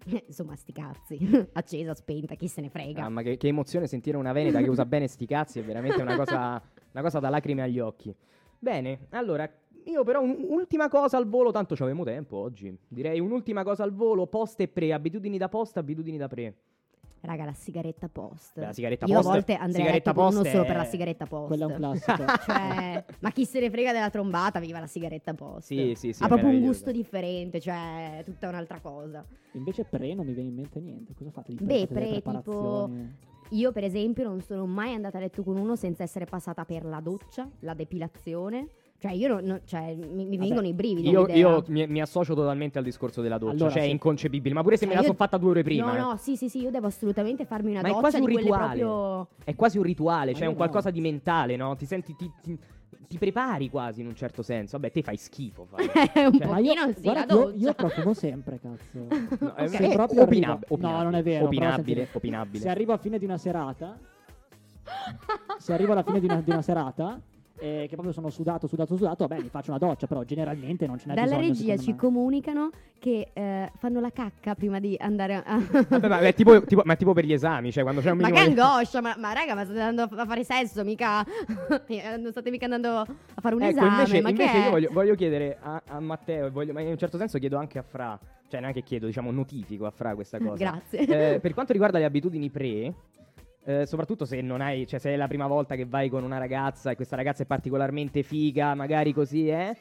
insomma, 0.27 0.57
sti 0.57 0.73
cazzi, 0.73 1.17
accesa, 1.53 1.93
spenta, 1.93 2.35
chi 2.35 2.49
se 2.49 2.59
ne 2.59 2.67
frega. 2.67 3.05
Ah, 3.05 3.07
ma 3.07 3.21
che, 3.21 3.37
che 3.37 3.47
emozione 3.47 3.87
sentire 3.87 4.17
una 4.17 4.33
veneta 4.33 4.61
che 4.61 4.67
usa 4.67 4.85
bene 4.85 5.07
sti 5.07 5.25
cazzi, 5.25 5.59
è 5.59 5.63
veramente 5.63 6.01
una 6.01 6.17
cosa, 6.17 6.61
una 6.91 7.01
cosa 7.01 7.19
da 7.19 7.29
lacrime 7.29 7.61
agli 7.61 7.79
occhi. 7.79 8.13
Bene, 8.59 9.07
allora, 9.11 9.49
io 9.85 10.03
però 10.03 10.21
un'ultima 10.21 10.89
cosa 10.89 11.15
al 11.15 11.29
volo, 11.29 11.51
tanto 11.51 11.77
ci 11.77 11.81
avevamo 11.81 12.03
tempo 12.03 12.35
oggi. 12.35 12.77
Direi 12.89 13.21
un'ultima 13.21 13.63
cosa 13.63 13.83
al 13.83 13.93
volo, 13.93 14.27
post 14.27 14.59
e 14.59 14.67
pre, 14.67 14.91
abitudini 14.91 15.37
da 15.37 15.47
post, 15.47 15.77
abitudini 15.77 16.17
da 16.17 16.27
pre. 16.27 16.55
Raga, 17.25 17.45
la 17.45 17.53
sigaretta 17.53 18.07
post. 18.07 18.59
Beh, 18.59 18.65
la 18.65 18.73
sigaretta 18.73 19.05
Io 19.05 19.15
post- 19.15 19.27
a 19.27 19.31
volte 19.31 19.53
andrei 19.55 19.69
a 19.69 19.85
sigaretta 19.85 20.09
letto 20.11 20.21
con 20.21 20.31
uno 20.31 20.39
post 20.41 20.51
solo 20.51 20.63
è- 20.63 20.67
per 20.67 20.75
la 20.75 20.83
sigaretta 20.85 21.25
post. 21.25 21.47
Quello 21.47 21.63
è 21.63 21.71
un 21.71 21.75
classico 21.75 22.23
Cioè, 22.45 23.05
ma 23.19 23.31
chi 23.31 23.45
se 23.45 23.59
ne 23.59 23.69
frega 23.69 23.91
della 23.91 24.09
trombata, 24.09 24.59
viva 24.59 24.79
la 24.79 24.87
sigaretta 24.87 25.33
post. 25.33 25.67
Sì, 25.67 25.93
sì, 25.95 26.13
sì. 26.13 26.21
ha 26.23 26.25
è 26.25 26.29
proprio 26.29 26.49
un 26.49 26.61
gusto 26.61 26.91
differente, 26.91 27.59
cioè, 27.59 28.19
è 28.19 28.23
tutta 28.23 28.47
un'altra 28.47 28.79
cosa. 28.79 29.25
Invece 29.53 29.85
pre 29.85 30.13
non 30.13 30.25
mi 30.25 30.33
viene 30.33 30.49
in 30.49 30.55
mente 30.55 30.79
niente 30.79 31.13
Cosa 31.13 31.31
fate 31.31 31.53
di 31.53 31.57
pre? 31.57 31.65
Beh, 31.65 31.87
pre, 31.87 32.21
tipo-? 32.21 32.89
Io, 33.49 33.71
per 33.71 33.83
esempio, 33.83 34.23
non 34.23 34.41
sono 34.41 34.65
mai 34.65 34.93
andata 34.93 35.17
a 35.17 35.21
letto 35.21 35.43
con 35.43 35.57
uno 35.57 35.75
senza 35.75 36.03
essere 36.03 36.25
passata 36.25 36.65
per 36.65 36.83
la 36.83 36.99
doccia, 36.99 37.47
la 37.59 37.73
depilazione. 37.73 38.67
Cioè, 39.07 39.13
io 39.15 39.27
non- 39.27 39.43
non- 39.43 39.61
cioè, 39.65 39.93
mi, 39.95 40.25
mi 40.25 40.37
vengono 40.37 40.65
i 40.65 40.73
brividi. 40.73 41.09
Io, 41.09 41.27
io 41.27 41.63
mi, 41.67 41.85
mi 41.87 42.01
associo 42.01 42.33
totalmente 42.33 42.77
al 42.79 42.83
discorso 42.83 43.21
della 43.21 43.37
doccia, 43.37 43.53
Allora, 43.55 43.71
cioè 43.71 43.83
è 43.83 43.85
inconcepibile, 43.85 44.53
ma 44.55 44.63
pure 44.63 44.77
se 44.77 44.85
Cioè, 44.85 44.93
me 44.93 44.99
la 44.99 45.05
sono 45.05 45.15
fatta 45.15 45.37
due 45.37 45.49
ore 45.51 45.63
prima. 45.63 45.85
No, 45.91 45.95
eh. 45.95 45.99
no, 45.99 46.15
sì, 46.17 46.35
sì, 46.35 46.49
sì, 46.49 46.61
io 46.61 46.71
devo 46.71 46.87
assolutamente 46.87 47.45
farmi 47.45 47.71
una 47.71 47.81
Ma 47.81 47.87
è 47.87 47.91
doccia 47.91 48.01
quasi 48.01 48.15
di 48.19 48.21
un 48.33 48.37
rituale. 48.39 48.79
proprio... 48.79 49.27
È 49.43 49.55
quasi 49.55 49.77
un 49.77 49.83
rituale, 49.83 50.33
cioè 50.33 50.43
io 50.45 50.49
un 50.49 50.55
qualcosa 50.55 50.89
no. 50.89 50.95
di 50.95 51.01
mentale, 51.01 51.55
no? 51.55 51.75
Ti 51.75 51.85
senti, 51.85 52.15
ti, 52.15 52.31
ti- 52.41 52.57
ti 53.07 53.17
prepari 53.19 53.69
quasi 53.69 54.01
in 54.01 54.07
un 54.07 54.15
certo 54.15 54.41
senso. 54.41 54.77
Vabbè, 54.79 54.91
te 54.91 55.03
fai 55.03 55.15
schifo. 55.17 55.67
Fai. 55.69 55.85
È 56.11 56.25
un 56.25 56.37
Cioè, 56.39 56.47
Ma 56.47 56.57
io, 56.57 56.73
pochino 56.73 56.93
sì, 56.95 57.01
guarda 57.03 57.33
io, 57.33 57.39
doccia. 57.43 57.57
io 57.57 57.73
profumo 57.75 58.13
sempre, 58.15 58.59
cazzo. 58.59 59.07
No, 59.45 59.53
è- 59.53 59.67
Se 59.67 59.77
è 59.89 59.93
proprio 59.93 60.23
opinab- 60.23 60.63
arriva- 60.71 60.89
No, 60.89 61.03
non 61.03 61.13
è 61.13 61.21
vero. 61.21 61.45
Opinabile, 61.45 62.07
opinabile. 62.11 62.63
Se 62.63 62.69
arrivo 62.69 62.93
a 62.93 62.97
fine 62.97 63.19
di 63.19 63.25
una 63.25 63.37
serata, 63.37 63.95
se 65.59 65.73
arrivo 65.73 65.91
alla 65.91 66.03
fine 66.03 66.19
di 66.19 66.25
una, 66.25 66.41
di 66.41 66.49
una 66.49 66.61
serata 66.63 67.19
eh, 67.57 67.85
che 67.87 67.93
proprio 67.93 68.11
sono 68.13 68.29
sudato, 68.29 68.67
sudato, 68.67 68.95
sudato, 68.95 69.25
vabbè, 69.27 69.41
mi 69.41 69.49
faccio 69.49 69.69
una 69.71 69.79
doccia, 69.79 70.07
però 70.07 70.23
generalmente 70.23 70.85
non 70.87 70.97
ce 70.99 71.07
n'è 71.07 71.13
Dalla 71.13 71.37
bisogno. 71.37 71.47
regia 71.47 71.61
secondo 71.77 71.81
ci 71.83 71.91
me. 71.91 71.97
comunicano 71.97 72.69
che 72.99 73.29
eh, 73.33 73.71
fanno 73.77 73.99
la 73.99 74.09
cacca 74.11 74.55
prima 74.55 74.79
di 74.79 74.97
andare 74.99 75.35
a... 75.35 75.59
Vabbè, 75.89 76.07
ma, 76.07 76.19
è 76.19 76.33
tipo, 76.33 76.61
tipo- 76.63 76.81
ma 76.85 76.93
è 76.93 76.97
tipo 76.97 77.13
per 77.13 77.23
gli 77.25 77.33
esami, 77.33 77.71
cioè 77.71 77.83
quando 77.83 78.01
c'è 78.01 78.09
un 78.11 78.17
Ma 78.17 78.27
minimo 78.27 78.45
che 78.45 78.53
di- 78.53 78.59
angoscia, 78.59 79.01
ma, 79.01 79.15
ma 79.17 79.31
raga, 79.33 79.53
ma 79.55 79.63
state 79.63 79.79
andando 79.79 80.15
a 80.21 80.25
fare 80.25 80.43
sesso, 80.43 80.83
mica... 80.83 81.23
non 82.17 82.31
state 82.31 82.49
mica 82.49 82.65
andando 82.65 82.89
a 82.97 83.05
fare 83.41 83.55
un 83.55 83.61
Ecco, 83.61 83.77
esame, 83.77 83.89
invece, 83.97 84.21
ma 84.21 84.29
invece 84.29 84.51
che 84.51 84.57
io 84.57 84.69
voglio, 84.69 84.89
voglio 84.91 85.15
chiedere 85.15 85.57
a, 85.61 85.81
a 85.87 85.99
Matteo, 85.99 86.51
voglio- 86.51 86.73
ma 86.73 86.81
in 86.81 86.87
un 86.89 86.97
certo 86.97 87.17
senso 87.17 87.37
chiedo 87.39 87.57
anche 87.57 87.77
a 87.77 87.83
Fra, 87.83 88.17
cioè 88.49 88.59
non 88.59 88.69
è 88.69 88.73
che 88.73 88.81
chiedo, 88.83 89.05
diciamo 89.05 89.31
notifico 89.31 89.85
a 89.85 89.91
Fra 89.91 90.13
questa 90.15 90.39
cosa. 90.43 90.55
Grazie. 90.55 91.35
Eh, 91.35 91.39
per 91.39 91.53
quanto 91.53 91.71
riguarda 91.73 91.99
le 91.99 92.05
abitudini 92.05 92.49
pre, 92.49 92.93
eh, 93.65 93.85
soprattutto 93.85 94.25
se 94.25 94.41
non 94.41 94.61
hai, 94.61 94.85
cioè 94.87 94.99
se 94.99 95.11
è 95.13 95.15
la 95.15 95.27
prima 95.27 95.47
volta 95.47 95.75
che 95.75 95.85
vai 95.85 96.09
con 96.09 96.23
una 96.23 96.37
ragazza 96.37 96.91
e 96.91 96.95
questa 96.95 97.15
ragazza 97.15 97.43
è 97.43 97.45
particolarmente 97.45 98.21
figa, 98.23 98.73
magari 98.75 99.11
così 99.13 99.49
è. 99.49 99.75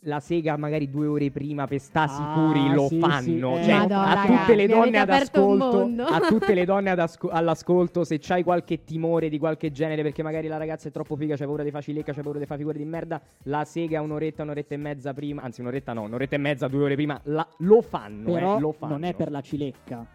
La 0.00 0.20
sega 0.20 0.56
magari 0.56 0.88
due 0.88 1.06
ore 1.06 1.30
prima 1.32 1.66
per 1.66 1.80
sta 1.80 2.02
Ah, 2.02 2.06
sicuri 2.08 2.72
lo 2.72 2.86
sì, 2.86 3.00
fanno. 3.00 3.54
sì, 3.56 3.60
eh. 3.60 3.64
Cioè, 3.64 3.74
Madonna, 3.74 4.02
a 4.08 4.14
raga, 4.14 4.44
tutte 4.44 4.72
un 4.72 5.10
ascolto, 5.10 5.90
a 6.06 6.20
tutte 6.28 6.54
le 6.54 6.64
donne 6.64 6.90
ad 6.90 6.98
asco- 7.00 7.28
all'ascolto, 7.28 8.04
se 8.04 8.18
c'hai 8.20 8.44
qualche 8.44 8.84
timore 8.84 9.28
di 9.28 9.38
qualche 9.38 9.72
genere 9.72 10.02
perché 10.02 10.22
magari 10.22 10.46
la 10.46 10.58
ragazza 10.58 10.88
è 10.88 10.92
troppo 10.92 11.16
figa, 11.16 11.34
c'hai 11.34 11.46
paura 11.46 11.64
di 11.64 11.72
facilecca, 11.72 12.12
c'hai 12.12 12.22
paura 12.22 12.38
di 12.38 12.46
fare 12.46 12.58
figure 12.60 12.78
di 12.78 12.84
merda, 12.84 13.20
la 13.44 13.64
sega 13.64 14.00
un'oretta, 14.00 14.44
un'oretta 14.44 14.74
e 14.74 14.78
mezza 14.78 15.12
prima, 15.12 15.42
anzi 15.42 15.60
un'oretta 15.60 15.92
no, 15.92 16.02
un'oretta 16.02 16.36
e 16.36 16.38
mezza, 16.38 16.68
due 16.68 16.84
ore 16.84 16.94
prima, 16.94 17.18
la- 17.24 17.48
lo 17.58 17.80
fanno, 17.82 18.30
Però 18.32 18.56
eh, 18.58 18.60
lo 18.60 18.72
fanno. 18.72 18.92
non 18.92 19.02
è 19.04 19.12
per 19.14 19.30
la 19.32 19.40
cilecca. 19.40 20.06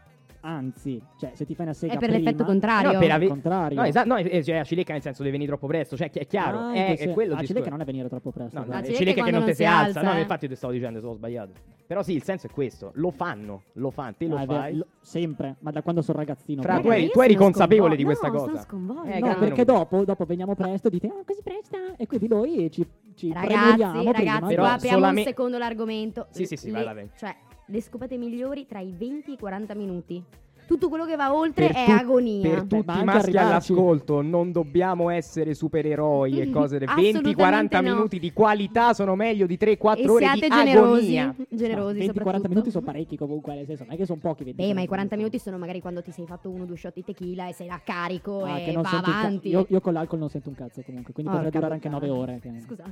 Anzi, 0.43 0.99
cioè, 1.19 1.31
se 1.35 1.45
ti 1.45 1.53
fai 1.53 1.65
una 1.65 1.73
sega 1.75 1.93
È 1.93 1.97
per 1.97 2.09
prima, 2.09 2.23
l'effetto 2.23 2.43
contrario. 2.45 2.91
No, 2.93 2.99
per 2.99 3.11
ave- 3.11 3.27
contrario. 3.27 3.79
No, 3.79 3.85
esatto, 3.85 4.07
no, 4.07 4.17
eh, 4.17 4.43
cioè, 4.43 4.55
la 4.57 4.63
cilecca 4.63 4.93
nel 4.93 5.01
senso 5.03 5.19
deve 5.21 5.31
venire 5.33 5.51
troppo 5.51 5.67
presto, 5.67 5.95
cioè 5.95 6.09
è 6.09 6.25
chiaro, 6.25 6.57
Ah, 6.59 6.73
è, 6.73 6.97
è 6.97 7.11
quello 7.13 7.33
La 7.35 7.41
il 7.41 7.45
cilecca 7.47 7.65
discorso. 7.65 7.69
non 7.69 7.81
è 7.81 7.85
venire 7.85 8.07
troppo 8.09 8.31
presto. 8.31 8.57
No, 8.59 8.65
no, 8.65 8.71
La 8.71 8.79
le 8.79 8.85
cilecca 8.85 8.99
è 9.01 9.05
cilecche 9.05 9.23
che 9.23 9.31
non 9.31 9.45
ti 9.45 9.53
si 9.53 9.65
alza, 9.65 9.99
alza, 9.99 10.11
no, 10.11 10.17
eh. 10.17 10.21
infatti 10.21 10.47
ti 10.47 10.55
stavo 10.55 10.73
dicendo, 10.73 10.99
sono 10.99 11.13
sbagliato. 11.13 11.51
Però 11.85 12.01
sì, 12.03 12.13
il 12.13 12.23
senso 12.23 12.47
è 12.47 12.49
questo, 12.49 12.91
lo 12.95 13.11
fanno, 13.11 13.63
lo 13.73 13.91
fanno, 13.91 14.13
te 14.17 14.25
lo 14.27 14.37
Ah, 14.37 14.41
è 14.41 14.45
fai. 14.45 14.75
lo- 14.77 14.85
sempre, 15.01 15.57
ma 15.59 15.71
da 15.71 15.81
quando 15.83 16.01
sono 16.01 16.17
ragazzino. 16.17 16.61
Fra, 16.63 16.79
tu 16.79 16.89
eri- 16.89 17.03
io 17.03 17.09
tu 17.11 17.19
eri 17.21 17.35
consapevole 17.35 17.95
di 17.95 18.03
questa 18.03 18.27
no, 18.29 18.33
cosa? 18.33 18.65
Eh, 19.05 19.19
No, 19.19 19.35
perché 19.37 19.63
dopo, 19.65 20.03
dopo 20.05 20.25
veniamo 20.25 20.55
presto, 20.55 20.89
dite, 20.89 21.07
ah, 21.07 21.21
così 21.25 21.41
presta, 21.43 21.77
e 21.97 22.07
quindi 22.07 22.27
noi 22.27 22.69
ci, 22.71 22.83
ci 23.15 23.31
Ragazzi, 23.31 24.05
ragazzi, 24.11 24.55
qua 24.55 24.73
apriamo 24.73 25.07
un 25.07 25.17
secondo 25.23 25.57
l'argomento. 25.57 26.27
Sì, 26.31 26.45
sì, 26.45 26.55
sì, 26.55 26.71
vai, 26.71 26.83
vai. 26.85 27.09
Cioè, 27.15 27.35
le 27.65 27.81
scopate 27.81 28.17
migliori 28.17 28.65
tra 28.65 28.79
i 28.79 28.93
20 28.95 29.31
e 29.31 29.33
i 29.33 29.37
40 29.37 29.73
minuti. 29.75 30.23
Tutto 30.71 30.87
quello 30.87 31.05
che 31.05 31.17
va 31.17 31.33
oltre 31.33 31.67
Per 31.67 31.75
è 31.75 31.85
tu- 31.85 31.91
agonia. 31.91 32.41
Per 32.49 32.63
Beh, 32.63 32.77
tutti 32.77 32.85
ma 32.87 33.01
i 33.01 33.03
maschi 33.03 33.19
arrivarci. 33.29 33.37
all'ascolto, 33.37 34.21
non 34.21 34.51
dobbiamo 34.53 35.09
essere 35.09 35.53
supereroi 35.53 36.39
e 36.39 36.49
cose 36.49 36.77
del 36.79 36.87
Assolutamente 36.87 37.29
20-40 37.43 37.81
no. 37.83 37.93
minuti 37.93 38.19
di 38.19 38.31
qualità 38.31 38.93
sono 38.93 39.15
meglio 39.15 39.45
di 39.47 39.57
3-4 39.59 39.97
e 39.97 40.09
ore 40.09 40.23
siate 40.23 40.39
di 40.39 40.47
generosi, 40.49 41.17
agonia. 41.17 41.35
generosi 41.49 41.99
20-40 41.99 42.05
soprattutto. 42.05 42.47
minuti 42.47 42.71
sono 42.71 42.85
parecchi 42.85 43.17
comunque, 43.17 43.53
nel 43.55 43.65
senso, 43.65 43.83
non 43.83 43.93
è 43.93 43.97
che 43.97 44.05
sono 44.05 44.19
pochi 44.21 44.43
20 44.45 44.61
Beh, 44.65 44.73
ma 44.73 44.81
i 44.81 44.87
40 44.87 45.15
minuti 45.17 45.39
sono 45.39 45.57
magari 45.57 45.81
quando 45.81 46.01
ti 46.01 46.11
sei 46.11 46.25
fatto 46.25 46.49
uno 46.49 46.63
o 46.63 46.65
due 46.65 46.77
shot 46.77 46.93
di 46.93 47.03
tequila 47.03 47.49
e 47.49 47.53
sei 47.53 47.67
là 47.67 47.81
carico 47.83 48.43
Ah, 48.45 48.59
e 48.59 48.63
che 48.63 48.71
non 48.71 48.81
va 48.83 48.89
un 48.93 49.01
ca- 49.01 49.19
avanti. 49.19 49.49
io, 49.49 49.65
io 49.67 49.81
con 49.81 49.91
l'alcol 49.91 50.19
non 50.19 50.29
sento 50.29 50.47
un 50.47 50.55
cazzo 50.55 50.81
comunque, 50.85 51.11
quindi 51.11 51.31
Porca 51.33 51.49
potrebbe 51.49 51.65
durare 51.67 51.73
anche 51.73 51.89
puttana. 51.89 52.13
9 52.13 52.31
ore. 52.31 52.39
che- 52.41 52.59
Scusate. 52.65 52.91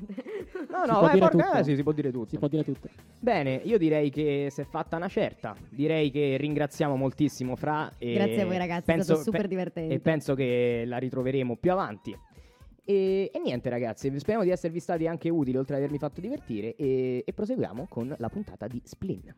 No, 0.70 0.82
Si 0.84 0.92
no, 0.92 0.98
può 1.00 1.08
vai, 1.08 1.18
porca- 1.20 1.64
sì, 1.64 1.76
si 1.78 1.84
può 1.84 1.92
dire 1.94 2.12
tutto. 2.12 2.28
Si 2.30 2.38
può 2.38 2.48
dire 2.50 2.64
tutto. 2.66 2.90
Bene, 3.22 3.62
io 3.64 3.78
direi 3.78 4.10
che 4.10 4.48
si 4.52 4.60
è 4.60 4.66
fatta 4.66 4.98
una 4.98 5.08
certa. 5.08 5.56
Direi 5.70 6.12
che 6.12 6.36
ringraziamo 6.38 6.96
moltissimo 6.98 7.56
Fra. 7.56 7.68
E 7.98 8.14
Grazie 8.14 8.42
a 8.42 8.46
voi 8.46 8.58
ragazzi, 8.58 8.92
è 8.92 9.02
stato 9.02 9.22
super 9.22 9.48
divertente. 9.48 9.94
E 9.94 10.00
penso 10.00 10.36
che 10.36 10.84
la 10.86 10.98
ritroveremo 10.98 11.56
più 11.58 11.72
avanti. 11.72 12.18
E, 12.84 13.30
e 13.32 13.40
niente 13.40 13.70
ragazzi, 13.70 14.12
speriamo 14.18 14.44
di 14.44 14.50
esservi 14.50 14.80
stati 14.80 15.06
anche 15.06 15.30
utili 15.30 15.58
oltre 15.58 15.76
ad 15.76 15.82
avermi 15.82 16.00
fatto 16.00 16.22
divertire 16.22 16.76
e, 16.76 17.24
e 17.24 17.34
proseguiamo 17.34 17.86
con 17.88 18.16
la 18.18 18.30
puntata 18.30 18.68
di 18.68 18.82
Splin. 18.84 19.36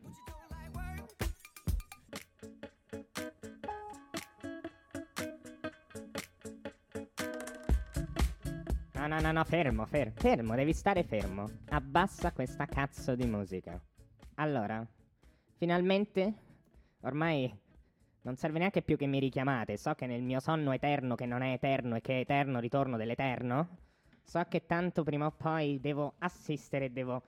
No, 8.94 9.06
no, 9.06 9.20
no, 9.20 9.32
no, 9.32 9.44
fermo, 9.44 9.84
fermo, 9.84 10.12
fermo, 10.14 10.54
devi 10.54 10.72
stare 10.72 11.02
fermo. 11.02 11.46
Abbassa 11.70 12.32
questa 12.32 12.66
cazzo 12.66 13.14
di 13.14 13.26
musica. 13.26 13.78
Allora, 14.36 14.86
finalmente, 15.56 16.32
ormai 17.00 17.52
non 18.22 18.36
serve 18.36 18.58
neanche 18.58 18.82
più 18.82 18.96
che 18.96 19.06
mi 19.06 19.18
richiamate. 19.18 19.76
So 19.76 19.94
che 19.94 20.06
nel 20.06 20.22
mio 20.22 20.40
sonno 20.40 20.72
eterno, 20.72 21.14
che 21.14 21.26
non 21.26 21.42
è 21.42 21.52
eterno 21.52 21.96
e 21.96 22.00
che 22.00 22.18
è 22.18 22.20
eterno 22.20 22.60
ritorno 22.60 22.96
dell'eterno, 22.96 23.68
so 24.22 24.42
che 24.48 24.66
tanto 24.66 25.02
prima 25.02 25.26
o 25.26 25.32
poi 25.32 25.80
devo 25.80 26.14
assistere, 26.18 26.92
devo 26.92 27.22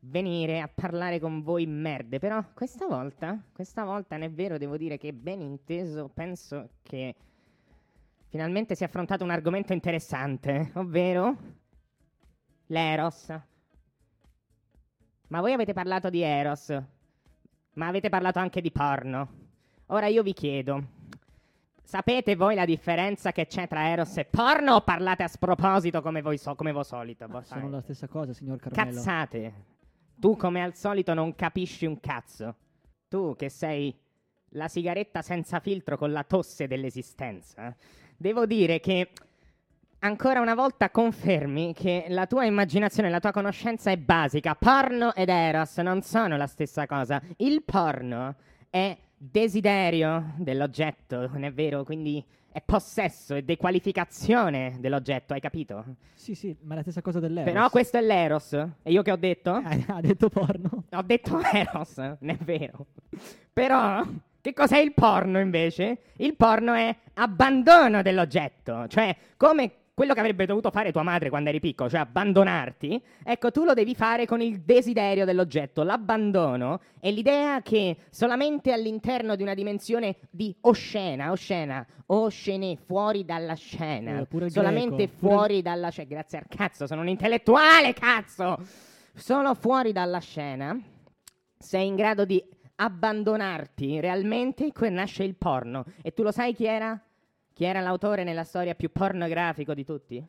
venire 0.00 0.60
a 0.60 0.68
parlare 0.68 1.18
con 1.18 1.42
voi 1.42 1.66
merde. 1.66 2.18
Però 2.18 2.42
questa 2.54 2.86
volta, 2.86 3.40
questa 3.52 3.84
volta, 3.84 4.16
non 4.16 4.26
è 4.26 4.30
vero, 4.30 4.58
devo 4.58 4.76
dire 4.76 4.96
che 4.98 5.12
ben 5.12 5.40
inteso, 5.40 6.08
penso 6.08 6.70
che 6.82 7.14
finalmente 8.28 8.74
si 8.74 8.82
è 8.82 8.86
affrontato 8.86 9.24
un 9.24 9.30
argomento 9.30 9.72
interessante, 9.72 10.70
ovvero 10.74 11.36
l'Eros. 12.66 13.34
Ma 15.28 15.40
voi 15.40 15.52
avete 15.52 15.74
parlato 15.74 16.08
di 16.08 16.22
Eros, 16.22 16.68
ma 17.74 17.86
avete 17.86 18.08
parlato 18.08 18.38
anche 18.38 18.62
di 18.62 18.72
porno. 18.72 19.37
Ora 19.90 20.06
io 20.06 20.22
vi 20.22 20.34
chiedo, 20.34 20.82
sapete 21.82 22.36
voi 22.36 22.54
la 22.54 22.66
differenza 22.66 23.32
che 23.32 23.46
c'è 23.46 23.66
tra 23.66 23.88
Eros 23.88 24.18
e 24.18 24.26
porno 24.26 24.74
o 24.74 24.80
parlate 24.82 25.22
a 25.22 25.28
sproposito 25.28 26.02
come 26.02 26.20
voi, 26.20 26.36
so- 26.36 26.54
come 26.54 26.72
voi 26.72 26.84
solito? 26.84 27.26
boh, 27.26 27.40
sai? 27.42 27.60
Sono 27.60 27.70
la 27.70 27.80
stessa 27.80 28.06
cosa, 28.06 28.34
signor 28.34 28.58
Carmelo. 28.58 28.90
Cazzate. 28.96 29.52
Tu 30.14 30.36
come 30.36 30.62
al 30.62 30.74
solito 30.74 31.14
non 31.14 31.34
capisci 31.34 31.86
un 31.86 32.00
cazzo. 32.00 32.54
Tu 33.08 33.34
che 33.36 33.48
sei 33.48 33.96
la 34.50 34.68
sigaretta 34.68 35.22
senza 35.22 35.58
filtro 35.58 35.96
con 35.96 36.12
la 36.12 36.22
tosse 36.22 36.66
dell'esistenza. 36.66 37.74
Devo 38.14 38.44
dire 38.44 38.80
che 38.80 39.12
ancora 40.00 40.40
una 40.40 40.54
volta 40.54 40.90
confermi 40.90 41.72
che 41.72 42.06
la 42.08 42.26
tua 42.26 42.44
immaginazione, 42.44 43.08
la 43.08 43.20
tua 43.20 43.32
conoscenza 43.32 43.90
è 43.90 43.96
basica. 43.96 44.54
Porno 44.54 45.14
ed 45.14 45.30
eros 45.30 45.78
non 45.78 46.02
sono 46.02 46.36
la 46.36 46.46
stessa 46.46 46.86
cosa. 46.86 47.22
Il 47.36 47.62
porno 47.62 48.34
è 48.68 48.94
desiderio 49.18 50.34
dell'oggetto, 50.36 51.28
non 51.28 51.42
è 51.42 51.52
vero? 51.52 51.84
Quindi 51.84 52.24
è 52.50 52.62
possesso, 52.64 53.34
è 53.34 53.42
dequalificazione 53.42 54.76
dell'oggetto, 54.78 55.34
hai 55.34 55.40
capito? 55.40 55.84
Sì, 56.14 56.34
sì, 56.34 56.56
ma 56.62 56.72
è 56.72 56.76
la 56.76 56.82
stessa 56.82 57.02
cosa 57.02 57.20
dell'Eros. 57.20 57.52
Però 57.52 57.70
questo 57.70 57.98
è 57.98 58.00
l'eros. 58.00 58.52
E 58.52 58.90
io 58.90 59.02
che 59.02 59.12
ho 59.12 59.16
detto? 59.16 59.60
Eh, 59.60 59.84
ha 59.88 60.00
detto 60.00 60.28
porno. 60.28 60.84
Ho 60.90 61.02
detto 61.02 61.40
Eros, 61.40 61.96
non 61.96 62.30
è 62.30 62.36
vero. 62.36 62.86
Però, 63.52 64.04
che 64.40 64.52
cos'è 64.52 64.78
il 64.78 64.94
porno 64.94 65.38
invece? 65.38 65.98
Il 66.16 66.34
porno 66.36 66.72
è 66.72 66.94
abbandono 67.14 68.02
dell'oggetto, 68.02 68.86
cioè 68.88 69.14
come 69.36 69.72
quello 69.98 70.14
che 70.14 70.20
avrebbe 70.20 70.46
dovuto 70.46 70.70
fare 70.70 70.92
tua 70.92 71.02
madre 71.02 71.28
quando 71.28 71.48
eri 71.48 71.58
piccolo, 71.58 71.90
cioè 71.90 71.98
abbandonarti, 71.98 73.02
ecco 73.24 73.50
tu 73.50 73.64
lo 73.64 73.74
devi 73.74 73.96
fare 73.96 74.26
con 74.26 74.40
il 74.40 74.60
desiderio 74.60 75.24
dell'oggetto. 75.24 75.82
L'abbandono 75.82 76.78
è 77.00 77.10
l'idea 77.10 77.62
che 77.62 77.96
solamente 78.08 78.70
all'interno 78.70 79.34
di 79.34 79.42
una 79.42 79.54
dimensione 79.54 80.18
di 80.30 80.56
oscena, 80.60 81.32
oscena, 81.32 81.84
oscene, 82.06 82.76
fuori 82.76 83.24
dalla 83.24 83.54
scena, 83.54 84.20
Eh, 84.20 84.50
solamente 84.50 84.94
greco, 84.94 85.18
pure 85.18 85.32
fuori 85.32 85.62
dalla 85.62 85.88
scena, 85.88 86.08
grazie 86.08 86.38
al 86.38 86.46
cazzo, 86.46 86.86
sono 86.86 87.00
un 87.00 87.08
intellettuale, 87.08 87.92
cazzo! 87.92 88.56
Solo 89.14 89.52
fuori 89.54 89.90
dalla 89.90 90.20
scena 90.20 90.80
sei 91.58 91.88
in 91.88 91.96
grado 91.96 92.24
di 92.24 92.40
abbandonarti 92.76 93.98
realmente, 93.98 94.70
qui 94.70 94.90
nasce 94.90 95.24
il 95.24 95.34
porno. 95.34 95.86
E 96.02 96.12
tu 96.12 96.22
lo 96.22 96.30
sai 96.30 96.54
chi 96.54 96.66
era? 96.66 97.02
Chi 97.58 97.64
era 97.64 97.80
l'autore 97.80 98.22
nella 98.22 98.44
storia 98.44 98.76
più 98.76 98.88
pornografico 98.92 99.74
di 99.74 99.84
tutti? 99.84 100.24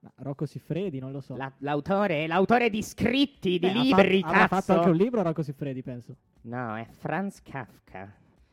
Ma 0.00 0.10
Rocco 0.16 0.46
Siffredi, 0.46 0.98
non 0.98 1.12
lo 1.12 1.20
so. 1.20 1.36
La- 1.36 1.52
l'autore, 1.58 2.26
l'autore 2.26 2.70
di 2.70 2.82
scritti, 2.82 3.58
di 3.58 3.58
Beh, 3.58 3.68
ha 3.68 3.82
libri, 3.82 4.20
fatto- 4.22 4.32
avrà 4.34 4.48
cazzo. 4.48 4.60
fatto 4.62 4.72
anche 4.78 4.88
un 4.88 4.96
libro 4.96 5.20
Rocco 5.22 5.42
Siffredi, 5.42 5.82
penso. 5.82 6.16
No, 6.44 6.74
è 6.76 6.86
Franz 6.88 7.42
Kafka. 7.42 8.10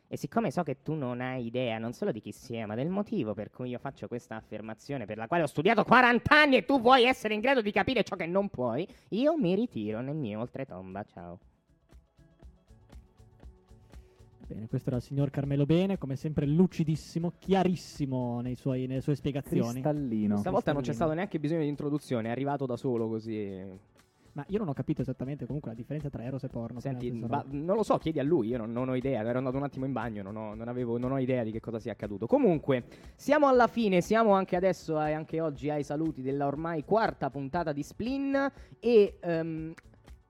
E 0.08 0.16
siccome 0.18 0.50
so 0.50 0.62
che 0.62 0.82
tu 0.82 0.92
non 0.92 1.22
hai 1.22 1.46
idea 1.46 1.78
non 1.78 1.94
solo 1.94 2.12
di 2.12 2.20
chi 2.20 2.32
sia, 2.32 2.66
ma 2.66 2.74
del 2.74 2.90
motivo 2.90 3.32
per 3.32 3.48
cui 3.48 3.70
io 3.70 3.78
faccio 3.78 4.08
questa 4.08 4.36
affermazione, 4.36 5.06
per 5.06 5.16
la 5.16 5.26
quale 5.26 5.44
ho 5.44 5.46
studiato 5.46 5.82
40 5.82 6.36
anni 6.38 6.56
e 6.56 6.66
tu 6.66 6.82
vuoi 6.82 7.04
essere 7.04 7.32
in 7.32 7.40
grado 7.40 7.62
di 7.62 7.72
capire 7.72 8.02
ciò 8.04 8.14
che 8.16 8.26
non 8.26 8.50
puoi, 8.50 8.86
io 9.08 9.38
mi 9.38 9.54
ritiro 9.54 10.02
nel 10.02 10.16
mio 10.16 10.38
oltretomba. 10.40 11.02
Ciao. 11.04 11.38
Bene, 14.52 14.68
questo 14.68 14.88
era 14.88 14.98
il 14.98 15.02
signor 15.02 15.30
Carmelo 15.30 15.64
Bene, 15.64 15.96
come 15.96 16.14
sempre 16.16 16.46
lucidissimo, 16.46 17.32
chiarissimo 17.38 18.40
nei 18.42 18.54
suoi- 18.54 18.86
nelle 18.86 19.00
sue 19.00 19.14
spiegazioni. 19.14 19.80
Cristallino. 19.80 20.36
Stavolta 20.36 20.72
non 20.72 20.82
c'è 20.82 20.92
stato 20.92 21.14
neanche 21.14 21.38
bisogno 21.38 21.62
di 21.62 21.68
introduzione, 21.68 22.28
è 22.28 22.30
arrivato 22.30 22.66
da 22.66 22.76
solo 22.76 23.08
così. 23.08 23.90
Ma 24.34 24.44
io 24.48 24.58
non 24.58 24.68
ho 24.68 24.72
capito 24.72 25.02
esattamente 25.02 25.44
comunque 25.44 25.70
la 25.70 25.76
differenza 25.76 26.08
tra 26.08 26.22
Eros 26.22 26.42
e 26.44 26.48
porno. 26.48 26.80
Senti, 26.80 27.10
ba- 27.10 27.44
non 27.48 27.76
lo 27.76 27.82
so, 27.82 27.98
chiedi 27.98 28.18
a 28.18 28.22
lui, 28.22 28.48
io 28.48 28.58
non, 28.58 28.72
non 28.72 28.88
ho 28.88 28.94
idea, 28.94 29.22
ero 29.22 29.38
andato 29.38 29.56
un 29.58 29.62
attimo 29.62 29.84
in 29.84 29.92
bagno, 29.92 30.22
non 30.22 30.36
ho, 30.36 30.54
non 30.54 30.68
avevo- 30.68 30.96
non 30.98 31.12
ho 31.12 31.18
idea 31.18 31.42
di 31.44 31.50
che 31.50 31.60
cosa 31.60 31.78
sia 31.78 31.92
accaduto. 31.92 32.26
Comunque, 32.26 32.84
siamo 33.14 33.46
alla 33.46 33.66
fine, 33.66 34.00
siamo 34.00 34.32
anche 34.32 34.56
adesso 34.56 34.98
e 35.02 35.12
anche 35.12 35.40
oggi 35.40 35.68
ai 35.70 35.82
saluti 35.82 36.22
della 36.22 36.46
ormai 36.46 36.84
quarta 36.84 37.28
puntata 37.30 37.72
di 37.72 37.82
Splin 37.82 38.50
e 38.80 39.18
ehm, 39.20 39.74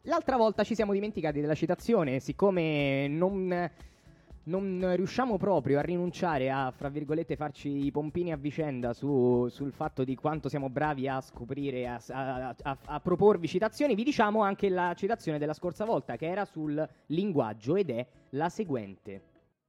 l'altra 0.02 0.36
volta 0.36 0.64
ci 0.64 0.74
siamo 0.74 0.92
dimenticati 0.92 1.40
della 1.40 1.54
citazione, 1.54 2.18
siccome 2.20 3.06
non... 3.08 3.70
Non 4.44 4.96
riusciamo 4.96 5.36
proprio 5.36 5.78
a 5.78 5.82
rinunciare 5.82 6.50
a, 6.50 6.72
fra 6.72 6.88
virgolette, 6.88 7.36
farci 7.36 7.84
i 7.84 7.92
pompini 7.92 8.32
a 8.32 8.36
vicenda 8.36 8.92
su- 8.92 9.46
sul 9.48 9.70
fatto 9.70 10.02
di 10.02 10.16
quanto 10.16 10.48
siamo 10.48 10.68
bravi 10.68 11.06
a 11.06 11.20
scoprire, 11.20 11.86
a, 11.86 12.00
a- 12.08 12.56
a- 12.60 12.78
a 12.86 12.98
proporvi 13.00 13.46
citazioni. 13.46 13.94
Vi 13.94 14.02
diciamo 14.02 14.42
anche 14.42 14.68
la 14.68 14.94
citazione 14.94 15.38
della 15.38 15.52
scorsa 15.52 15.84
volta, 15.84 16.16
che 16.16 16.26
era 16.26 16.44
sul 16.44 16.88
linguaggio 17.06 17.76
ed 17.76 17.90
è 17.90 18.04
la 18.30 18.48
seguente: 18.48 19.22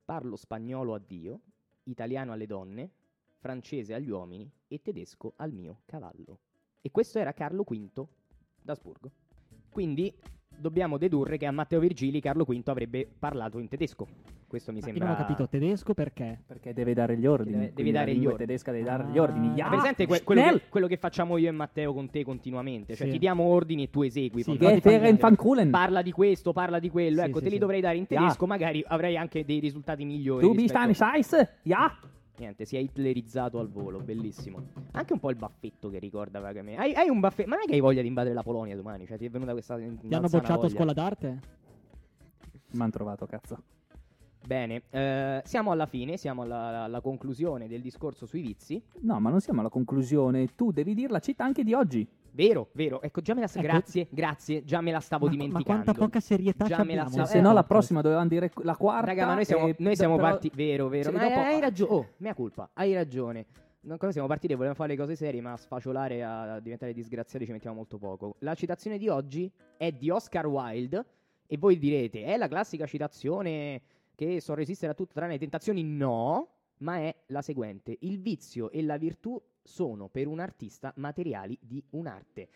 Parlo 0.06 0.36
spagnolo 0.36 0.96
a 0.96 1.02
Dio, 1.06 1.40
italiano 1.84 2.32
alle 2.32 2.48
donne, 2.48 2.90
francese 3.38 3.94
agli 3.94 4.10
uomini 4.10 4.50
e 4.68 4.82
tedesco 4.82 5.34
al 5.36 5.52
mio 5.52 5.82
cavallo. 5.86 6.40
E 6.82 6.90
questo 6.90 7.20
era 7.20 7.32
Carlo 7.34 7.62
V 7.62 8.08
d'Asburgo. 8.60 9.12
Quindi 9.70 10.12
dobbiamo 10.50 10.98
dedurre 10.98 11.38
che 11.38 11.46
a 11.46 11.52
Matteo 11.52 11.80
Virgili 11.80 12.20
Carlo 12.20 12.44
V 12.44 12.60
avrebbe 12.66 13.08
parlato 13.20 13.60
in 13.60 13.68
tedesco. 13.68 14.42
Questo 14.54 14.72
mi 14.72 14.82
Ma 14.82 14.86
sembra. 14.86 15.04
Io 15.04 15.10
non 15.12 15.20
ho 15.20 15.26
capito 15.26 15.48
tedesco 15.50 15.94
perché. 15.96 16.44
Perché 16.46 16.74
deve 16.76 16.94
dare 16.94 17.18
gli 17.18 17.26
ordini. 17.26 17.58
Deve- 17.58 17.74
devi 17.74 17.92
dare 17.92 18.12
la 18.14 18.20
gli 18.20 18.26
ordini. 18.26 18.38
tedesca 18.38 18.72
deve 18.72 18.84
dare 18.84 19.06
gli 19.12 19.18
Ah. 19.18 19.22
ordini. 19.24 19.48
Ja, 19.56 19.68
presente 19.68 20.06
que- 20.06 20.22
quello, 20.24 20.44
che, 20.44 20.62
quello 20.70 20.86
che 20.86 20.98
facciamo 20.98 21.38
io 21.38 21.48
e 21.48 21.52
Matteo 21.52 21.92
con 21.92 22.08
te 22.12 22.24
continuamente? 22.24 22.94
Cioè, 22.96 23.08
Sì. 23.08 23.14
ti 23.14 23.18
diamo 23.18 23.46
ordini 23.46 23.86
e 23.86 23.90
tu 23.90 24.04
esegui. 24.04 24.44
Sì. 24.44 24.56
Che 24.56 24.80
fere 24.80 25.10
in 25.10 25.18
fankulen. 25.18 25.72
Parla 25.72 26.04
di 26.04 26.12
questo, 26.12 26.54
parla 26.54 26.78
di 26.78 26.92
quello. 26.92 27.22
Sì, 27.24 27.28
ecco, 27.30 27.38
sì, 27.40 27.44
te 27.46 27.50
li 27.50 27.56
sì. 27.56 27.60
dovrei 27.62 27.82
dare 27.82 27.98
in 27.98 28.06
Ja. 28.08 28.20
tedesco, 28.20 28.46
magari 28.46 28.84
avrei 28.88 29.18
anche 29.18 29.44
dei 29.44 29.58
risultati 29.58 30.06
migliori. 30.06 30.46
Bist 30.50 30.60
rispetto- 30.60 30.84
eine 30.84 30.94
Scheiße. 30.94 31.50
Ja. 31.64 31.98
Niente, 32.38 32.66
si 32.66 32.76
è 32.76 32.80
hitlerizzato 32.80 33.58
al 33.58 33.70
volo, 33.72 34.02
bellissimo. 34.02 34.60
Anche 34.92 35.14
un 35.14 35.20
po' 35.20 35.32
il 35.32 35.36
baffetto 35.36 35.90
che 35.90 35.98
ricorda 35.98 36.40
vagamente. 36.40 36.80
Hai, 36.80 36.94
hai 36.94 37.10
un 37.10 37.20
baffetto, 37.20 37.50
ma 37.50 37.56
non 37.56 37.64
è 37.64 37.68
che 37.68 37.74
hai 37.74 37.80
voglia 37.80 38.02
di 38.02 38.08
invadere 38.08 38.36
la 38.36 38.44
Polonia 38.44 38.76
domani? 38.76 39.08
Cioè, 39.08 39.18
ti 39.18 39.26
è 39.26 39.30
venuta 39.32 39.54
questa. 39.54 39.78
Ti 39.78 40.14
hanno 40.14 40.28
bocciato 40.28 40.68
a 40.68 40.70
scuola 40.70 40.94
d'arte? 40.94 41.40
Mi 42.74 42.82
hanno 42.82 42.92
trovato, 42.92 43.26
cazzo. 43.26 43.58
Bene, 44.46 44.84
eh, 44.90 45.42
siamo 45.46 45.72
alla 45.72 45.86
fine, 45.86 46.18
siamo 46.18 46.42
alla, 46.42 46.84
alla 46.84 47.00
conclusione 47.02 47.68
del 47.68 47.82
discorso 47.82 48.26
sui 48.26 48.42
vizi. 48.42 48.82
No, 49.02 49.20
ma 49.20 49.30
non 49.30 49.40
siamo 49.40 49.62
alla 49.62 49.70
conclusione. 49.70 50.48
Tu 50.56 50.72
devi 50.72 50.94
dire 50.94 51.12
la 51.12 51.20
città 51.20 51.46
anche 51.46 51.64
di 51.64 51.74
oggi. 51.74 52.06
Vero, 52.32 52.70
vero. 52.74 53.02
Ecco, 53.02 53.22
già 53.22 53.34
me 53.36 53.42
la 53.42 53.46
Ecco. 53.48 53.62
Grazie, 53.62 54.08
grazie. 54.10 54.64
Già 54.64 54.82
me 54.82 54.92
la 54.92 55.00
stavo 55.00 55.26
Ma- 55.26 55.32
dimenticando. 55.32 55.70
Ma 55.70 55.82
quanta 55.84 55.94
poca 55.94 56.20
serietà 56.20 56.66
Già 56.66 56.84
me 56.84 56.96
la 56.96 57.08
sa- 57.08 57.26
Se 57.26 57.38
eh, 57.38 57.42
no, 57.42 57.54
la 57.54 57.62
no, 57.62 57.66
prossima 57.68 58.02
dovevamo 58.02 58.28
dire 58.28 58.52
la 58.64 58.76
quarta. 58.76 59.06
Raga, 59.08 59.26
ma 59.28 59.36
noi 59.36 59.46
siamo, 59.46 59.68
e- 59.68 59.76
noi 59.78 59.96
siamo 59.96 60.16
però- 60.16 60.28
partiti. 60.30 60.56
Vero, 60.58 60.88
vero. 60.90 61.12
Ma 61.12 61.28
dopo- 61.28 61.40
hai 61.40 61.60
ragione. 61.60 61.92
Oh, 61.94 62.08
mia 62.18 62.34
colpa. 62.34 62.70
Hai 62.74 62.94
ragione. 62.94 63.46
No, 63.82 63.98
cosa 63.98 64.12
siamo 64.12 64.28
partiti? 64.28 64.54
Volevamo 64.54 64.76
fare 64.76 64.90
le 64.94 64.98
cose 64.98 65.16
serie, 65.16 65.42
ma 65.42 65.54
a 65.54 65.58
sfaciolare 65.58 66.24
a 66.24 66.60
diventare 66.60 66.92
disgraziati 66.94 67.46
ci 67.46 67.52
mettiamo 67.52 67.76
molto 67.76 67.98
poco. 67.98 68.36
La 68.40 68.56
citazione 68.56 68.98
di 68.98 69.08
oggi 69.10 69.50
è 69.78 69.92
di 69.92 70.10
Oscar 70.10 70.48
Wilde. 70.48 71.06
E 71.46 71.58
voi 71.58 71.78
direte: 71.78 72.24
è 72.24 72.36
la 72.38 72.48
classica 72.48 72.86
citazione 72.88 73.82
che 74.16 74.42
so 74.42 74.54
resistere 74.54 74.92
a 74.92 74.96
tutto 74.96 75.14
tranne 75.14 75.34
le 75.34 75.40
tentazioni? 75.40 75.84
No, 75.84 76.50
ma 76.80 76.98
è 76.98 77.16
la 77.28 77.42
seguente: 77.42 77.98
Il 78.02 78.20
vizio 78.20 78.70
e 78.72 78.82
la 78.84 78.98
virtù 78.98 79.42
sono 79.62 80.10
per 80.10 80.28
un 80.28 80.40
artista 80.40 80.94
materiali 80.98 81.58
di 81.62 81.84
un'arte. 81.92 82.50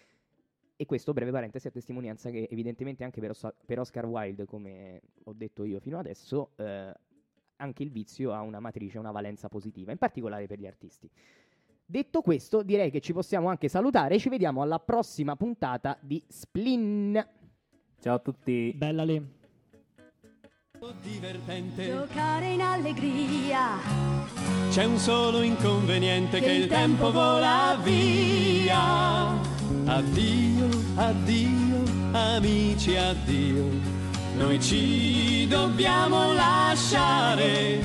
E 0.75 0.85
questo, 0.85 1.11
breve 1.13 1.31
parentesi, 1.31 1.67
a 1.67 1.71
testimonianza 1.71 2.29
che 2.29 2.47
evidentemente 2.51 3.03
anche 3.03 3.19
per, 3.19 3.31
Os- 3.31 3.53
per 3.65 3.79
Oscar 3.79 4.05
Wilde, 4.05 4.45
come 4.45 5.01
ho 5.23 5.33
detto 5.33 5.63
io 5.63 5.79
fino 5.79 5.97
adesso, 5.97 6.51
eh, 6.57 6.93
anche 7.55 7.83
il 7.83 7.89
vizio 7.89 8.31
ha 8.31 8.41
una 8.41 8.59
matrice, 8.59 8.99
una 8.99 9.11
valenza 9.11 9.49
positiva, 9.49 9.91
in 9.91 9.97
particolare 9.97 10.45
per 10.45 10.59
gli 10.59 10.67
artisti. 10.67 11.09
Detto 11.83 12.21
questo, 12.21 12.61
direi 12.61 12.91
che 12.91 12.99
ci 12.99 13.13
possiamo 13.13 13.47
anche 13.47 13.69
salutare 13.69 14.15
e 14.15 14.19
ci 14.19 14.29
vediamo 14.29 14.61
alla 14.61 14.79
prossima 14.79 15.35
puntata 15.35 15.97
di 16.01 16.21
Splin. 16.27 17.25
Ciao 17.99 18.15
a 18.15 18.19
tutti. 18.19 18.73
Bella 18.75 19.03
lì. 19.03 19.36
Divertente. 21.01 21.87
Giocare 21.87 22.51
in 22.53 22.61
allegria, 22.61 23.79
C'è 24.69 24.83
un 24.83 24.97
solo 24.97 25.41
inconveniente 25.41 26.39
che 26.39 26.51
il 26.51 26.67
tempo 26.67 27.11
vola 27.11 27.77
via. 27.81 29.29
Addio, 29.85 30.69
addio, 30.95 31.83
amici, 32.11 32.95
addio. 32.95 33.65
Noi 34.37 34.61
ci 34.61 35.47
dobbiamo 35.47 36.33
lasciare. 36.33 37.79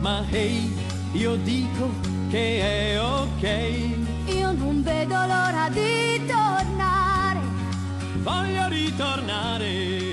Ma 0.00 0.24
hey, 0.30 0.72
io 1.12 1.36
dico 1.36 1.90
che 2.30 2.92
è 2.94 3.00
ok. 3.00 4.32
io 4.34 4.52
non 4.52 4.82
vedo 4.82 5.14
l'ora 5.14 5.68
di 5.70 6.24
tornare. 6.26 7.40
Voglio 8.22 8.68
ritornare 8.68 10.03